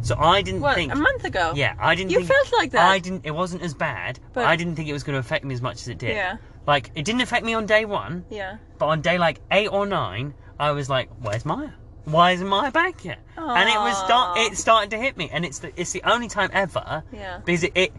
So 0.00 0.16
I 0.18 0.42
didn't 0.42 0.60
What, 0.62 0.74
think. 0.74 0.92
a 0.92 0.96
month 0.96 1.24
ago? 1.24 1.52
Yeah, 1.54 1.76
I 1.78 1.94
didn't. 1.94 2.10
You 2.10 2.18
think, 2.18 2.30
felt 2.30 2.52
like 2.52 2.72
that? 2.72 2.88
I 2.90 2.98
didn't. 2.98 3.24
It 3.24 3.30
wasn't 3.30 3.62
as 3.62 3.74
bad, 3.74 4.18
but 4.32 4.40
But- 4.40 4.44
I 4.46 4.56
didn't 4.56 4.74
think 4.76 4.88
it 4.88 4.92
was 4.92 5.04
going 5.04 5.14
to 5.14 5.20
affect 5.20 5.44
me 5.44 5.54
as 5.54 5.62
much 5.62 5.76
as 5.82 5.88
it 5.88 5.98
did. 5.98 6.10
Yeah. 6.16 6.38
Like 6.66 6.90
it 6.94 7.04
didn't 7.04 7.20
affect 7.20 7.44
me 7.44 7.54
on 7.54 7.66
day 7.66 7.84
one, 7.84 8.24
Yeah. 8.30 8.56
but 8.78 8.86
on 8.86 9.00
day 9.00 9.18
like 9.18 9.40
eight 9.50 9.68
or 9.68 9.84
nine, 9.86 10.34
I 10.58 10.70
was 10.72 10.88
like, 10.88 11.08
"Where's 11.20 11.44
Maya? 11.44 11.70
Why 12.04 12.32
isn't 12.32 12.46
Maya 12.46 12.70
back 12.70 13.04
yet?" 13.04 13.18
And 13.36 13.68
it 13.68 13.76
was 13.78 13.96
start. 13.98 14.38
It 14.38 14.56
started 14.56 14.90
to 14.90 14.98
hit 14.98 15.16
me, 15.16 15.28
and 15.32 15.44
it's 15.44 15.60
the 15.60 15.72
it's 15.80 15.92
the 15.92 16.02
only 16.04 16.28
time 16.28 16.50
ever. 16.52 17.02
Yeah. 17.12 17.38
Because 17.44 17.64
it, 17.64 17.72
it 17.74 17.92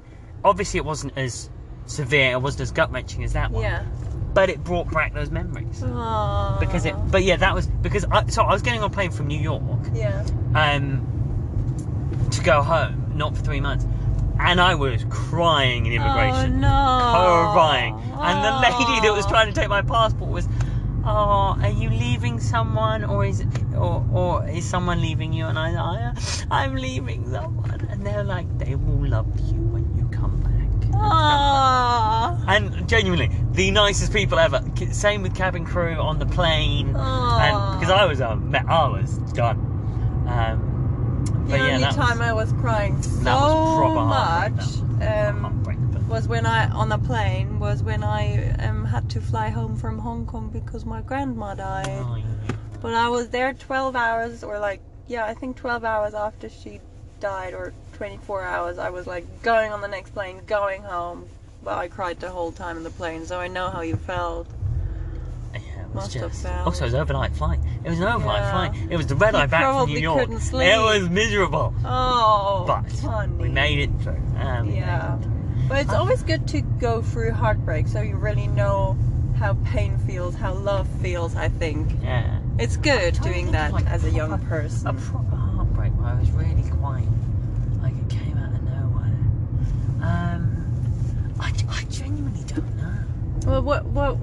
obviously 0.43 0.77
it 0.79 0.85
wasn't 0.85 1.17
as 1.17 1.49
severe, 1.85 2.31
it 2.33 2.41
wasn't 2.41 2.61
as 2.61 2.71
gut 2.71 2.91
wrenching 2.91 3.23
as 3.23 3.33
that 3.33 3.51
one. 3.51 3.63
Yeah. 3.63 3.85
But 4.33 4.49
it 4.49 4.63
brought 4.63 4.89
back 4.91 5.13
those 5.13 5.29
memories. 5.29 5.81
Aww. 5.81 6.59
Because 6.59 6.85
it, 6.85 6.95
but 7.11 7.23
yeah, 7.23 7.35
that 7.37 7.53
was 7.53 7.67
because 7.67 8.03
I, 8.11 8.25
so 8.27 8.41
I 8.43 8.51
was 8.51 8.61
getting 8.63 8.79
on 8.81 8.89
a 8.89 8.93
plane 8.93 9.11
from 9.11 9.27
New 9.27 9.39
York, 9.39 9.61
Yeah. 9.93 10.25
um, 10.55 12.27
to 12.31 12.41
go 12.43 12.61
home, 12.63 13.11
not 13.15 13.35
for 13.37 13.43
three 13.43 13.59
months, 13.61 13.85
and 14.39 14.59
I 14.59 14.73
was 14.75 15.05
crying 15.09 15.85
in 15.85 15.93
immigration, 15.93 16.55
Oh, 16.55 17.45
no. 17.47 17.51
crying, 17.53 17.93
and 17.95 18.43
the 18.43 18.51
lady 18.69 19.01
that 19.07 19.13
was 19.15 19.25
trying 19.27 19.47
to 19.47 19.53
take 19.53 19.69
my 19.69 19.83
passport 19.83 20.31
was, 20.31 20.47
"Oh, 21.05 21.55
are 21.61 21.69
you 21.69 21.89
leaving 21.91 22.39
someone, 22.39 23.03
or 23.03 23.25
is 23.25 23.41
it, 23.41 23.47
or, 23.83 24.05
or 24.13 24.49
is 24.49 24.65
someone 24.65 25.01
leaving 25.01 25.33
you?" 25.33 25.45
And 25.45 25.59
I, 25.59 25.69
I, 25.75 26.13
I'm 26.49 26.75
leaving 26.75 27.29
someone, 27.31 27.87
and 27.89 28.05
they're 28.05 28.23
like, 28.23 28.47
"They 28.57 28.75
will 28.75 29.07
love 29.07 29.27
you 29.51 29.61
when 29.73 29.85
you 29.97 30.07
come 30.09 30.39
back." 30.41 30.51
Aww. 30.93 32.45
And 32.47 32.87
genuinely, 32.87 33.29
the 33.51 33.71
nicest 33.71 34.13
people 34.13 34.39
ever. 34.39 34.63
Same 34.91 35.21
with 35.23 35.35
cabin 35.35 35.65
crew 35.65 35.95
on 35.95 36.19
the 36.19 36.25
plane, 36.25 36.95
and 36.95 37.79
because 37.79 37.91
I 37.91 38.05
was 38.05 38.21
um, 38.21 38.55
I 38.55 38.87
was 38.87 39.17
done. 39.33 39.57
Um, 40.27 40.69
The 41.47 41.57
yeah, 41.57 41.75
only 41.75 41.87
time 41.87 42.19
was, 42.19 42.27
I 42.29 42.33
was 42.33 42.53
crying 42.53 43.01
so 43.01 43.19
that 43.25 43.35
was 43.35 44.07
much 44.15 44.67
um, 45.03 46.07
was 46.07 46.27
when 46.27 46.45
I 46.45 46.69
on 46.69 46.89
the 46.89 46.97
plane 46.97 47.59
was 47.59 47.83
when 47.83 48.03
I 48.03 48.51
um, 48.59 48.85
had 48.85 49.09
to 49.11 49.19
fly 49.19 49.49
home 49.49 49.75
from 49.75 49.99
Hong 49.99 50.25
Kong 50.25 50.49
because 50.49 50.85
my 50.85 51.01
grandma 51.01 51.55
died. 51.55 51.87
Oh, 51.89 52.15
yeah. 52.15 52.55
But 52.83 52.93
I 52.93 53.07
was 53.07 53.29
there 53.29 53.53
12 53.53 53.95
hours, 53.95 54.43
or 54.43 54.59
like, 54.59 54.81
yeah, 55.07 55.23
I 55.25 55.33
think 55.33 55.55
12 55.55 55.85
hours 55.85 56.13
after 56.13 56.49
she 56.49 56.81
died, 57.21 57.53
or 57.53 57.71
24 57.93 58.43
hours. 58.43 58.77
I 58.77 58.89
was 58.89 59.07
like 59.07 59.41
going 59.41 59.71
on 59.71 59.79
the 59.79 59.87
next 59.87 60.09
plane, 60.11 60.41
going 60.45 60.83
home. 60.83 61.29
But 61.63 61.77
I 61.77 61.87
cried 61.87 62.19
the 62.19 62.29
whole 62.29 62.51
time 62.51 62.75
in 62.75 62.83
the 62.83 62.89
plane, 62.89 63.25
so 63.25 63.39
I 63.39 63.47
know 63.47 63.71
how 63.71 63.79
you 63.79 63.95
felt. 63.95 64.47
It 65.53 65.61
was 65.93 65.95
Must 65.95 66.13
have 66.15 66.31
just. 66.31 66.45
Also, 66.45 66.83
it 66.83 66.87
was 66.87 66.93
overnight 66.95 67.31
flight. 67.31 67.59
It 67.85 67.89
was 67.89 67.99
an 68.01 68.07
overnight 68.07 68.41
Yeah. 68.43 68.51
flight. 68.51 68.71
It 68.89 68.97
was 68.97 69.07
the 69.07 69.15
red 69.15 69.33
You 69.33 69.39
eye 69.39 69.45
back 69.45 69.63
from 69.63 69.89
New 69.89 69.99
York. 69.99 70.29
It 70.29 70.81
was 70.81 71.09
miserable, 71.09 71.73
Oh, 71.85 72.65
but 72.67 72.99
honey. 72.99 73.31
we 73.37 73.47
made 73.47 73.79
it 73.79 73.91
through. 74.01 74.21
Um, 74.37 74.69
Yeah. 74.69 75.15
it 75.15 75.23
through. 75.23 75.31
But 75.69 75.77
it's 75.83 75.93
always 75.93 76.21
good 76.23 76.45
to 76.47 76.61
go 76.81 77.01
through 77.01 77.31
heartbreak 77.31 77.87
so 77.87 78.01
you 78.01 78.17
really 78.17 78.47
know 78.47 78.97
how 79.35 79.53
pain 79.63 79.97
feels, 79.99 80.35
how 80.35 80.53
love 80.53 80.87
feels, 80.87 81.37
I 81.37 81.47
think. 81.47 81.87
Yeah. 82.03 82.39
It's 82.59 82.77
good 82.77 83.19
doing 83.21 83.51
that 83.51 83.73
like, 83.73 83.85
as 83.87 84.03
a 84.03 84.09
young 84.11 84.37
person. 84.45 84.87
A 84.87 84.93
proper 84.93 85.35
heartbreak 85.35 85.91
where 85.93 86.07
I 86.07 86.19
was 86.19 86.29
really 86.31 86.69
quite 86.69 87.07
like 87.81 87.93
it 87.95 88.09
came 88.09 88.37
out 88.37 88.53
of 88.53 88.63
nowhere. 88.63 89.17
Um, 90.01 91.35
I, 91.39 91.51
I 91.69 91.83
genuinely 91.89 92.43
don't 92.45 92.75
know. 92.77 93.51
Well, 93.51 93.61
what 93.63 93.85
what 93.85 94.17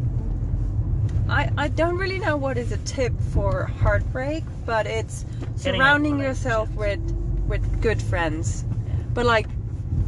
I 1.29 1.51
I 1.59 1.69
don't 1.69 1.97
really 1.97 2.19
know 2.21 2.37
what 2.37 2.57
is 2.57 2.71
a 2.73 2.79
tip 2.79 3.13
for 3.33 3.65
heartbreak, 3.65 4.45
but 4.65 4.87
it's 4.87 5.25
surrounding 5.57 6.21
yourself 6.21 6.71
with 6.75 7.01
with 7.49 7.83
good 7.83 8.01
friends, 8.01 8.65
but 9.13 9.27
like 9.27 9.49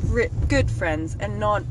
ri- 0.04 0.30
good 0.48 0.70
friends 0.70 1.16
and 1.18 1.40
not 1.40 1.64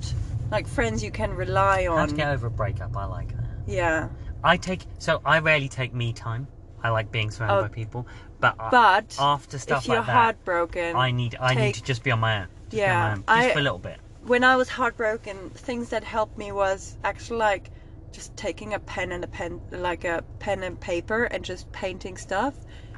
like 0.52 0.68
friends 0.68 1.02
you 1.02 1.12
can 1.12 1.34
rely 1.34 1.86
How 1.86 2.06
to 2.06 2.12
on. 2.12 2.18
get 2.18 2.28
over 2.28 2.48
a 2.48 2.52
breakup? 2.52 2.96
I 2.98 3.06
like 3.06 3.30
that. 3.30 3.46
Yeah, 3.68 4.10
I 4.44 4.58
take 4.58 4.82
so 5.00 5.22
I 5.26 5.40
rarely 5.40 5.70
take 5.70 5.94
me 5.94 6.14
time. 6.14 6.48
I 6.84 6.90
like 6.90 7.12
being 7.12 7.30
surrounded 7.30 7.58
Oh. 7.60 7.62
by 7.64 7.68
people, 7.68 8.08
but, 8.40 8.56
I- 8.60 8.70
but 8.72 9.16
after 9.20 9.60
stuff 9.60 9.84
if 9.84 9.88
you're 9.88 9.98
like 9.98 10.08
that, 10.08 10.14
heartbroken, 10.14 10.96
I 10.96 11.12
need 11.12 11.36
I 11.40 11.54
need 11.54 11.62
take- 11.62 11.76
to 11.76 11.84
just 11.84 12.04
be 12.04 12.12
on 12.12 12.20
my 12.20 12.42
own. 12.42 12.48
Just 12.70 12.72
be 12.72 12.82
on 12.82 12.88
Yeah, 12.88 13.00
my 13.04 13.12
own, 13.12 13.18
just 13.18 13.30
I- 13.30 13.54
for 13.54 13.60
a 13.60 13.62
little 13.62 13.78
bit. 13.80 14.00
when 14.26 14.44
I 14.44 14.56
was 14.56 14.68
heartbroken, 14.70 15.52
things 15.52 15.90
that 15.90 16.04
helped 16.04 16.38
me 16.38 16.52
was 16.52 16.98
actually 17.04 17.38
like 17.40 17.70
just 18.12 18.36
taking 18.36 18.74
a 18.74 18.80
pen 18.80 19.12
and 19.12 19.24
a 19.24 19.28
pen, 19.28 19.62
like 19.72 20.04
a 20.06 20.24
pen 20.40 20.64
and 20.64 20.80
paper, 20.80 21.26
and 21.26 21.46
just 21.46 21.72
painting 21.72 22.18
stuff. 22.18 22.56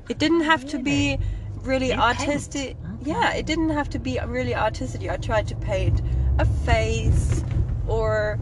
It 0.09 0.17
didn't 0.17 0.41
oh, 0.41 0.45
have 0.45 0.65
to 0.67 0.79
be 0.79 1.17
really 1.61 1.87
You 1.89 1.93
artistic. 1.99 2.77
Yeah, 3.01 3.33
it 3.33 3.45
didn't 3.45 3.69
have 3.69 3.89
to 3.91 3.99
be 3.99 4.17
really 4.25 4.55
artistic. 4.55 5.09
I 5.09 5.17
tried 5.17 5.47
to 5.49 5.55
paint 5.55 6.01
a 6.39 6.45
face 6.45 7.43
or 7.87 8.39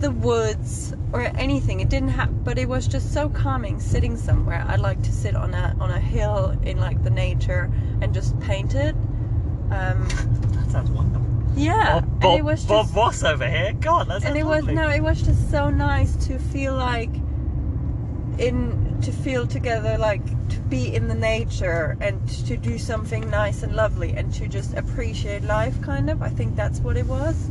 the 0.00 0.10
woods 0.10 0.94
or 1.12 1.22
anything. 1.36 1.80
It 1.80 1.88
didn't 1.88 2.10
have, 2.10 2.44
but 2.44 2.58
it 2.58 2.68
was 2.68 2.86
just 2.86 3.12
so 3.12 3.28
calming 3.28 3.80
sitting 3.80 4.16
somewhere. 4.16 4.64
I'd 4.68 4.80
like 4.80 5.02
to 5.02 5.12
sit 5.12 5.34
on 5.34 5.54
a 5.54 5.76
on 5.80 5.90
a 5.90 5.98
hill 6.00 6.56
in 6.62 6.78
like 6.78 7.02
the 7.02 7.10
nature 7.10 7.70
and 8.00 8.14
just 8.14 8.38
paint 8.40 8.74
it. 8.74 8.94
Um, 9.70 10.06
That 10.52 10.66
sounds 10.70 10.90
wonderful. 10.90 11.26
yeah, 11.56 12.00
Bob, 12.00 12.24
and 12.24 12.38
it 12.38 12.44
was 12.44 12.64
Bob 12.64 12.86
just 12.86 12.96
Ross 12.96 13.22
over 13.22 13.48
here. 13.48 13.72
God, 13.80 14.08
that's 14.08 14.24
and 14.24 14.36
it 14.36 14.44
was 14.46 14.64
no, 14.64 14.88
it 14.88 15.00
was 15.02 15.20
just 15.22 15.50
so 15.50 15.68
nice 15.70 16.14
to 16.26 16.38
feel 16.38 16.74
like 16.74 17.10
in 18.38 18.98
to 19.02 19.12
feel 19.12 19.46
together, 19.46 19.96
like 19.98 20.24
to 20.48 20.60
be 20.68 20.94
in 20.94 21.08
the 21.08 21.14
nature 21.14 21.96
and 22.00 22.26
to 22.46 22.56
do 22.56 22.78
something 22.78 23.28
nice 23.30 23.62
and 23.62 23.74
lovely 23.74 24.12
and 24.12 24.32
to 24.34 24.48
just 24.48 24.74
appreciate 24.74 25.42
life. 25.44 25.80
Kind 25.82 26.08
of, 26.10 26.22
I 26.22 26.28
think 26.28 26.56
that's 26.56 26.80
what 26.80 26.96
it 26.96 27.06
was, 27.06 27.48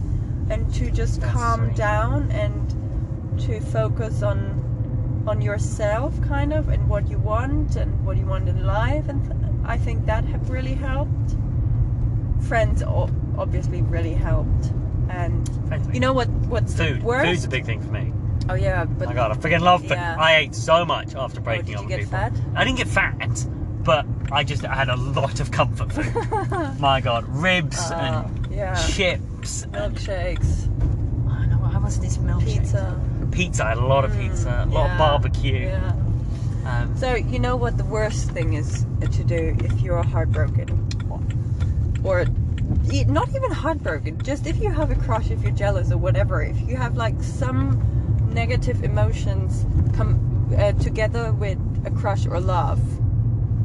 and 0.49 0.71
to 0.75 0.89
just 0.91 1.21
That's 1.21 1.33
calm 1.33 1.65
sweet. 1.65 1.75
down 1.77 2.31
and 2.31 3.39
to 3.41 3.59
focus 3.59 4.23
on 4.23 4.63
on 5.27 5.41
yourself, 5.41 6.19
kind 6.21 6.53
of, 6.53 6.69
and 6.69 6.87
what 6.87 7.09
you 7.09 7.17
want 7.17 7.75
and 7.75 8.05
what 8.05 8.15
you 8.17 8.25
want 8.25 8.47
in 8.47 8.65
life. 8.65 9.09
And 9.09 9.21
th- 9.23 9.35
I 9.65 9.77
think 9.77 10.05
that 10.05 10.23
have 10.25 10.49
really 10.49 10.73
helped. 10.73 11.35
Friends 12.47 12.81
o- 12.83 13.09
obviously 13.37 13.81
really 13.81 14.13
helped, 14.13 14.71
and 15.09 15.49
you 15.93 15.99
know 15.99 16.13
what? 16.13 16.29
What's 16.29 16.73
food. 16.75 17.01
the 17.01 17.05
worst? 17.05 17.25
Food's 17.25 17.43
a 17.45 17.49
big 17.49 17.65
thing 17.65 17.81
for 17.81 17.91
me. 17.91 18.13
Oh 18.49 18.53
yeah, 18.53 18.85
but 18.85 19.07
my 19.09 19.13
God, 19.13 19.31
I 19.31 19.35
freaking 19.35 19.59
love 19.61 19.81
food. 19.81 19.91
Yeah. 19.91 20.15
I 20.17 20.35
ate 20.37 20.55
so 20.55 20.85
much 20.85 21.13
after 21.15 21.41
oh, 21.41 21.43
breaking 21.43 21.65
did 21.65 21.75
up 21.75 21.81
you 21.81 21.87
with 21.87 21.97
get 21.97 21.99
people. 22.05 22.19
fat? 22.19 22.33
I 22.55 22.63
didn't 22.63 22.77
get 22.77 22.87
fat, 22.87 23.45
but 23.83 24.05
I 24.31 24.43
just 24.45 24.61
had 24.63 24.87
a 24.87 24.95
lot 24.95 25.41
of 25.41 25.51
comfort 25.51 25.91
food. 25.91 26.13
my 26.79 27.01
God, 27.01 27.27
ribs 27.27 27.91
Uh, 27.91 27.95
and 28.29 28.46
yeah, 28.57 28.75
chips. 28.75 29.63
And, 29.63 29.73
milkshakes, 29.73 30.67
I 31.29 31.45
know 31.45 31.57
how 31.57 31.79
was 31.81 31.99
this 31.99 32.17
milkshake? 32.17 32.45
pizza, 32.59 33.01
Pizza. 33.31 33.65
I 33.65 33.69
had 33.69 33.77
a 33.77 33.85
lot 33.85 34.03
of 34.05 34.11
Mm, 34.11 34.21
pizza, 34.29 34.49
a 34.49 34.71
lot 34.71 34.85
yeah, 34.85 34.91
of 34.93 34.97
barbecue. 34.97 35.65
Yeah. 35.67 35.93
Um, 36.65 36.95
So 36.97 37.15
you 37.15 37.39
know 37.39 37.55
what 37.55 37.77
the 37.77 37.85
worst 37.85 38.31
thing 38.31 38.53
is 38.53 38.85
to 39.17 39.23
do 39.23 39.55
if 39.63 39.81
you're 39.81 40.03
heartbroken, 40.03 40.67
or 42.03 42.25
not 43.07 43.29
even 43.35 43.51
heartbroken, 43.51 44.21
just 44.23 44.47
if 44.47 44.59
you 44.61 44.71
have 44.71 44.91
a 44.91 44.95
crush, 44.95 45.29
if 45.31 45.41
you're 45.43 45.51
jealous 45.65 45.91
or 45.91 45.97
whatever, 45.97 46.41
if 46.41 46.59
you 46.67 46.75
have 46.75 46.97
like 46.97 47.21
some 47.21 47.79
negative 48.33 48.83
emotions 48.83 49.65
come 49.95 50.11
uh, 50.57 50.71
together 50.73 51.31
with 51.31 51.57
a 51.85 51.91
crush 51.91 52.25
or 52.25 52.39
love, 52.39 52.79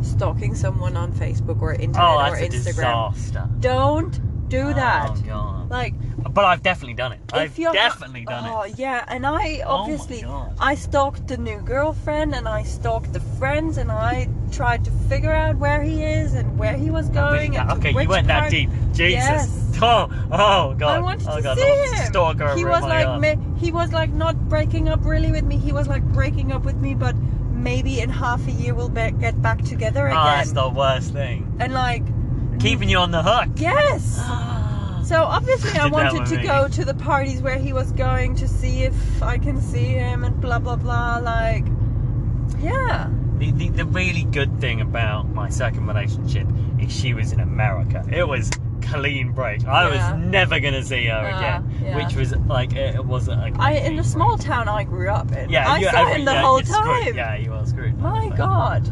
stalking 0.02 0.54
someone 0.54 0.96
on 0.96 1.12
Facebook 1.12 1.60
or 1.62 1.72
internet 1.74 2.00
oh, 2.00 2.18
or 2.32 2.36
Instagram. 2.36 3.12
disaster. 3.14 3.48
Don't 3.60 4.20
do 4.52 4.68
oh, 4.68 4.72
that. 4.74 5.10
Oh 5.10 5.20
God. 5.22 5.70
Like 5.70 5.94
But 6.34 6.44
I've 6.44 6.62
definitely 6.62 6.94
done 6.94 7.12
it. 7.12 7.20
I've 7.32 7.56
definitely 7.56 8.24
done 8.26 8.44
oh, 8.46 8.62
it. 8.62 8.78
yeah, 8.78 9.04
and 9.08 9.26
I 9.26 9.62
Oh 9.64 9.76
obviously 9.76 10.22
God. 10.22 10.54
I 10.60 10.74
stalked 10.74 11.26
the 11.26 11.38
new 11.38 11.60
girlfriend 11.62 12.34
and 12.34 12.46
I 12.46 12.62
stalked 12.62 13.12
the 13.14 13.20
friends 13.20 13.78
and 13.78 13.90
I 13.90 14.28
tried 14.50 14.84
to 14.84 14.90
figure 15.08 15.32
out 15.32 15.56
where 15.56 15.82
he 15.82 16.04
is 16.04 16.34
and 16.34 16.58
where 16.58 16.74
he 16.74 16.90
was 16.90 17.08
going. 17.08 17.52
to 17.52 17.74
okay, 17.76 17.90
you 17.90 18.08
went 18.08 18.26
that 18.26 18.50
deep. 18.50 18.70
Jesus. 18.92 19.12
Yes. 19.12 19.58
Oh, 19.84 20.06
oh 20.30 20.74
God. 20.74 20.82
I 20.82 21.00
wanted 21.00 21.26
oh, 21.28 21.36
to 21.36 21.42
God. 21.42 21.58
see 21.58 21.96
him. 21.96 22.06
Stalker 22.06 22.54
he 22.54 22.64
was 22.64 22.82
like 22.82 23.08
ma- 23.20 23.42
he 23.58 23.72
was 23.72 23.92
like 23.92 24.10
not 24.10 24.36
breaking 24.48 24.88
up 24.88 25.04
really 25.04 25.32
with 25.32 25.44
me. 25.44 25.56
He 25.56 25.72
was 25.72 25.88
like 25.88 26.04
breaking 26.04 26.52
up 26.52 26.62
with 26.62 26.76
me, 26.76 26.94
but 26.94 27.16
maybe 27.50 27.98
in 27.98 28.08
half 28.08 28.46
a 28.46 28.52
year 28.52 28.74
we'll 28.74 28.88
be- 28.88 29.10
get 29.12 29.42
back 29.42 29.60
together 29.64 30.06
Oh, 30.06 30.12
again. 30.12 30.24
that's 30.24 30.52
the 30.52 30.68
worst 30.68 31.12
thing. 31.12 31.56
and 31.58 31.72
like 31.72 32.04
Keeping 32.60 32.88
you 32.88 32.98
on 32.98 33.10
the 33.10 33.22
hook. 33.22 33.48
yes, 33.56 34.16
So 35.08 35.24
obviously 35.24 35.78
I 35.78 35.86
wanted 35.88 36.26
to 36.26 36.36
me. 36.36 36.42
go 36.46 36.68
to 36.68 36.84
the 36.84 36.94
parties 36.94 37.42
where 37.42 37.58
he 37.58 37.72
was 37.72 37.90
going 37.92 38.34
to 38.36 38.46
see 38.48 38.84
if 38.84 39.22
I 39.22 39.36
can 39.36 39.60
see 39.60 39.84
him 39.88 40.24
and 40.24 40.40
blah 40.40 40.58
blah 40.60 40.76
blah. 40.76 41.18
Like, 41.18 41.64
yeah. 42.60 43.10
The, 43.38 43.50
the, 43.50 43.68
the 43.70 43.84
really 43.86 44.22
good 44.24 44.60
thing 44.60 44.80
about 44.80 45.28
my 45.30 45.48
second 45.50 45.86
relationship 45.86 46.46
is 46.80 46.92
she 46.92 47.12
was 47.14 47.32
in 47.32 47.40
America. 47.40 48.04
It 48.12 48.26
was 48.28 48.48
clean 48.82 49.32
break. 49.32 49.66
I 49.66 49.88
Yeah. 49.88 50.12
was 50.14 50.24
never 50.24 50.60
gonna 50.60 50.82
see 50.84 51.06
her 51.06 51.16
Uh, 51.16 51.36
again, 51.36 51.80
yeah. 51.82 51.96
which 51.96 52.14
was 52.14 52.34
like 52.46 52.74
it, 52.74 53.04
was 53.04 53.28
a 53.28 53.52
I 53.58 53.72
in 53.72 53.96
the 53.96 54.04
small 54.04 54.36
break. 54.36 54.46
town 54.46 54.68
I 54.68 54.84
grew 54.84 55.08
up 55.10 55.32
in. 55.32 55.50
Yeah, 55.50 55.68
I 55.70 55.82
saw 55.82 56.00
every- 56.02 56.12
him 56.20 56.24
the 56.24 56.32
yeah, 56.32 56.42
whole 56.42 56.58
you're 56.60 56.66
screwed. 56.66 57.04
time. 57.06 57.16
Yeah, 57.16 57.34
you 57.36 57.50
were 57.50 57.66
screwed. 57.66 57.98
My 57.98 58.28
God. 58.36 58.90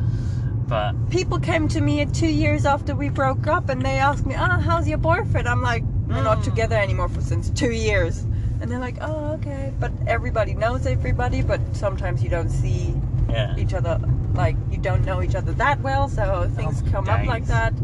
But 0.70 0.94
People 1.10 1.40
came 1.40 1.66
to 1.68 1.80
me 1.80 2.06
two 2.06 2.28
years 2.28 2.64
after 2.64 2.94
we 2.94 3.08
broke 3.08 3.48
up 3.48 3.68
and 3.68 3.82
they 3.82 3.98
asked 3.98 4.24
me, 4.24 4.36
"Ah, 4.38 4.60
how's 4.60 4.86
your 4.86 4.98
boyfriend?" 4.98 5.48
I'm 5.48 5.62
like, 5.62 5.82
"We're 6.08 6.22
not 6.22 6.38
Mm. 6.38 6.44
together 6.44 6.76
anymore 6.76 7.08
for 7.08 7.20
since 7.20 7.50
two 7.50 7.72
years." 7.72 8.24
And 8.60 8.70
they're 8.70 8.78
like, 8.78 8.98
"Oh, 9.00 9.32
okay." 9.32 9.72
But 9.80 9.90
everybody 10.06 10.54
knows 10.54 10.86
everybody, 10.86 11.42
but 11.42 11.60
sometimes 11.72 12.22
you 12.22 12.30
don't 12.30 12.50
see 12.50 12.94
yeah, 13.28 13.56
each 13.56 13.74
other 13.74 13.98
like 14.34 14.56
you 14.70 14.78
don't 14.78 15.04
know 15.04 15.20
each 15.22 15.34
other 15.34 15.52
that 15.54 15.80
well, 15.80 16.08
so 16.08 16.48
things 16.54 16.82
Oh, 16.86 16.90
come 16.92 17.08
up 17.08 17.26
like 17.26 17.46
that. 17.46 17.74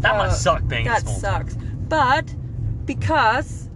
that 0.00 0.14
Uh, 0.14 0.18
must 0.24 0.42
suck 0.42 0.66
being 0.66 0.84
that 0.86 1.02
small 1.02 1.20
town. 1.20 1.48
sucks. 1.48 1.56
But 1.90 2.34
because 2.86 3.68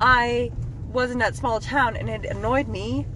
I 0.00 0.50
was 0.92 1.12
in 1.12 1.18
that 1.18 1.36
small 1.36 1.60
town 1.60 1.96
and 1.96 2.08
it 2.08 2.24
annoyed 2.24 2.66
me, 2.66 3.06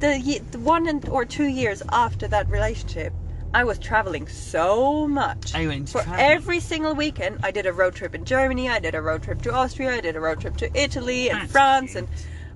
the, 0.00 0.40
the 0.50 0.58
one 0.58 0.88
and, 0.88 1.08
or 1.08 1.24
two 1.24 1.46
years 1.46 1.82
after 1.92 2.26
that 2.28 2.48
relationship, 2.50 3.12
I 3.52 3.64
was 3.64 3.78
traveling 3.78 4.28
so 4.28 5.08
much. 5.08 5.54
You 5.56 5.68
went 5.68 5.88
to 5.88 5.92
For 5.98 6.02
travel? 6.04 6.24
every 6.24 6.60
single 6.60 6.94
weekend, 6.94 7.40
I 7.42 7.50
did 7.50 7.66
a 7.66 7.72
road 7.72 7.94
trip 7.96 8.14
in 8.14 8.24
Germany, 8.24 8.68
I 8.68 8.78
did 8.78 8.94
a 8.94 9.02
road 9.02 9.22
trip 9.24 9.42
to 9.42 9.52
Austria, 9.52 9.92
I 9.96 10.00
did 10.00 10.14
a 10.16 10.20
road 10.20 10.40
trip 10.40 10.56
to 10.58 10.70
Italy 10.80 11.30
and 11.30 11.40
That's 11.42 11.52
France, 11.52 11.92
cute. 11.92 12.04
and 12.04 12.08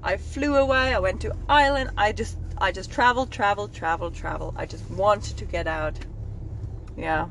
I 0.05 0.17
flew 0.19 0.55
away. 0.57 0.95
I 0.95 0.99
went 1.01 1.21
to 1.23 1.35
Ireland. 1.49 1.91
I 1.97 2.13
just, 2.13 2.37
I 2.59 2.71
just 2.73 2.91
traveled, 2.93 3.31
traveled, 3.33 3.73
traveled, 3.75 4.15
traveled. 4.15 4.55
I 4.57 4.67
just 4.67 4.89
wanted 4.91 5.37
to 5.39 5.45
get 5.47 5.67
out. 5.67 5.99
Yeah. 6.97 7.27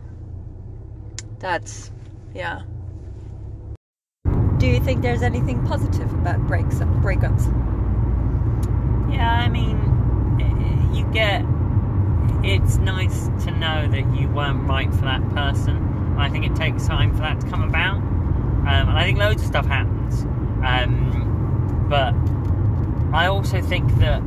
That's, 1.39 1.91
yeah. 2.33 2.63
Do 4.57 4.67
you 4.67 4.79
think 4.79 5.01
there's 5.03 5.21
anything 5.21 5.63
positive 5.67 6.11
about 6.13 6.39
breaks 6.47 6.75
breakups? 6.75 7.45
Yeah, 9.13 9.29
I 9.29 9.49
mean, 9.49 9.77
eh, 10.41 10.97
you 10.97 11.05
get. 11.13 11.45
It's 12.43 12.77
nice 12.77 13.27
to 13.45 13.51
know 13.51 13.87
that 13.87 14.15
you 14.15 14.27
weren't 14.29 14.67
right 14.67 14.93
for 14.93 15.01
that 15.01 15.27
person. 15.29 16.15
I 16.17 16.29
think 16.29 16.45
it 16.45 16.55
takes 16.55 16.85
time 16.85 17.11
for 17.11 17.19
that 17.21 17.39
to 17.41 17.49
come 17.49 17.63
about, 17.63 17.97
um, 17.97 18.65
and 18.67 18.89
I 18.91 19.03
think 19.03 19.17
loads 19.17 19.41
of 19.41 19.47
stuff 19.47 19.65
happens. 19.65 20.23
Um, 20.65 21.87
but 21.89 22.13
I 23.15 23.27
also 23.27 23.61
think 23.61 23.95
that 23.99 24.21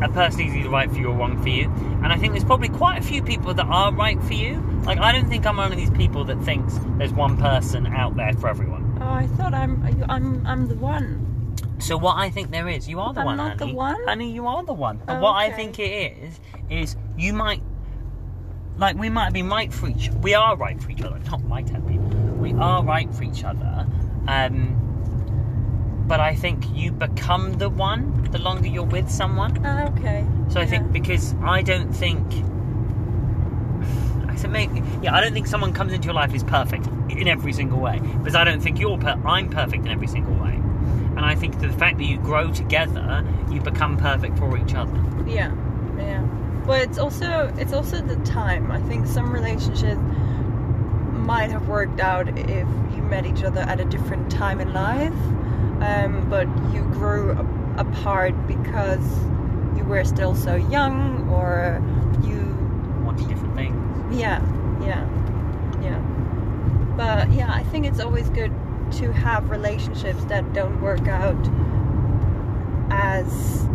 a 0.00 0.08
person 0.08 0.42
is 0.42 0.54
either 0.54 0.68
right 0.70 0.88
for 0.90 0.96
you 0.96 1.08
or 1.08 1.14
wrong 1.16 1.40
for 1.42 1.48
you, 1.48 1.64
and 2.02 2.06
I 2.12 2.16
think 2.16 2.32
there's 2.32 2.44
probably 2.44 2.68
quite 2.68 2.98
a 2.98 3.02
few 3.02 3.22
people 3.22 3.52
that 3.54 3.66
are 3.66 3.92
right 3.92 4.22
for 4.22 4.34
you. 4.34 4.60
Like 4.84 4.98
I 4.98 5.10
don't 5.12 5.28
think 5.28 5.46
I'm 5.46 5.56
one 5.56 5.72
of 5.72 5.78
these 5.78 5.90
people 5.90 6.24
that 6.24 6.40
thinks 6.42 6.78
there's 6.96 7.12
one 7.12 7.36
person 7.36 7.86
out 7.88 8.16
there 8.16 8.32
for 8.34 8.48
everyone. 8.48 8.98
Oh, 9.00 9.08
I 9.10 9.26
thought 9.26 9.52
I'm, 9.54 9.82
I'm, 10.08 10.46
I'm 10.46 10.68
the 10.68 10.76
one. 10.76 11.24
So 11.80 11.96
what 11.96 12.16
I 12.16 12.30
think 12.30 12.50
there 12.50 12.68
is, 12.68 12.88
you 12.88 13.00
are 13.00 13.12
the 13.12 13.20
one. 13.22 13.38
I'm 13.38 13.38
one, 13.38 13.48
not 13.48 13.58
the 13.58 13.64
honey. 13.66 13.76
one? 13.76 14.04
Honey, 14.06 14.32
you 14.32 14.46
are 14.46 14.64
the 14.64 14.72
one. 14.72 15.00
And 15.06 15.18
Oh, 15.18 15.20
what 15.22 15.34
I 15.34 15.50
think 15.52 15.78
it 15.78 16.16
is, 16.22 16.40
is 16.70 16.96
you 17.16 17.32
might, 17.32 17.62
like, 18.76 18.96
we 18.96 19.08
might 19.08 19.24
have 19.24 19.32
been 19.32 19.48
right 19.48 19.72
for 19.72 19.88
each. 19.88 20.10
We 20.22 20.34
are 20.34 20.56
right 20.56 20.80
for 20.82 20.90
each 20.90 21.02
other. 21.02 21.18
Not 21.30 21.42
might 21.44 21.68
have 21.70 21.86
been. 21.86 22.38
We 22.40 22.52
are 22.54 22.82
right 22.84 23.12
for 23.14 23.24
each 23.24 23.44
other. 23.44 23.86
Um, 24.28 24.84
but 26.06 26.20
I 26.20 26.34
think 26.34 26.64
you 26.74 26.92
become 26.92 27.54
the 27.54 27.68
one 27.68 28.28
the 28.30 28.38
longer 28.38 28.66
you're 28.68 28.82
with 28.84 29.10
someone. 29.10 29.60
Ah, 29.64 29.88
okay. 29.88 30.24
So 30.48 30.60
I 30.60 30.62
Yeah. 30.62 30.68
think 30.70 30.92
because 30.92 31.34
I 31.42 31.62
don't 31.62 31.92
think. 31.94 32.24
I 34.28 34.34
said 34.36 34.50
maybe 34.50 34.82
yeah. 35.02 35.14
I 35.14 35.20
don't 35.20 35.32
think 35.32 35.46
someone 35.46 35.72
comes 35.72 35.92
into 35.92 36.06
your 36.06 36.14
life 36.14 36.32
is 36.34 36.44
perfect 36.44 36.86
in 37.10 37.26
every 37.28 37.52
single 37.52 37.78
way 37.80 37.98
because 38.18 38.34
I 38.34 38.44
don't 38.44 38.60
think 38.60 38.78
you're 38.78 38.96
per- 38.98 39.20
I'm 39.26 39.48
perfect 39.50 39.84
in 39.84 39.88
every 39.88 40.06
single 40.06 40.34
way, 40.34 40.52
and 41.16 41.20
I 41.20 41.34
think 41.34 41.58
the 41.60 41.70
fact 41.72 41.98
that 41.98 42.04
you 42.04 42.18
grow 42.18 42.50
together, 42.52 43.24
you 43.50 43.60
become 43.60 43.96
perfect 43.96 44.38
for 44.38 44.56
each 44.56 44.74
other. 44.74 44.96
Yeah, 45.26 45.52
yeah. 45.98 46.22
Well, 46.68 46.82
it's 46.82 46.98
also 46.98 47.50
it's 47.56 47.72
also 47.72 48.02
the 48.02 48.16
time. 48.26 48.70
I 48.70 48.78
think 48.82 49.06
some 49.06 49.32
relationships 49.32 49.98
might 51.12 51.50
have 51.50 51.66
worked 51.66 51.98
out 51.98 52.28
if 52.28 52.68
you 52.94 53.02
met 53.02 53.24
each 53.24 53.42
other 53.42 53.62
at 53.62 53.80
a 53.80 53.86
different 53.86 54.30
time 54.30 54.60
in 54.60 54.74
life, 54.74 55.14
um, 55.80 56.26
but 56.28 56.46
you 56.74 56.82
grew 56.92 57.32
apart 57.78 58.34
because 58.46 59.00
you 59.78 59.84
were 59.84 60.04
still 60.04 60.34
so 60.34 60.56
young, 60.56 61.30
or 61.30 61.82
you 62.22 62.38
Wanting 63.02 63.28
different 63.28 63.54
things. 63.54 64.20
yeah, 64.20 64.42
yeah, 64.84 65.08
yeah. 65.80 65.98
But 66.98 67.32
yeah, 67.32 67.50
I 67.50 67.62
think 67.62 67.86
it's 67.86 68.00
always 68.00 68.28
good 68.28 68.52
to 68.98 69.10
have 69.12 69.48
relationships 69.48 70.22
that 70.24 70.52
don't 70.52 70.82
work 70.82 71.08
out 71.08 71.48
as 72.90 73.66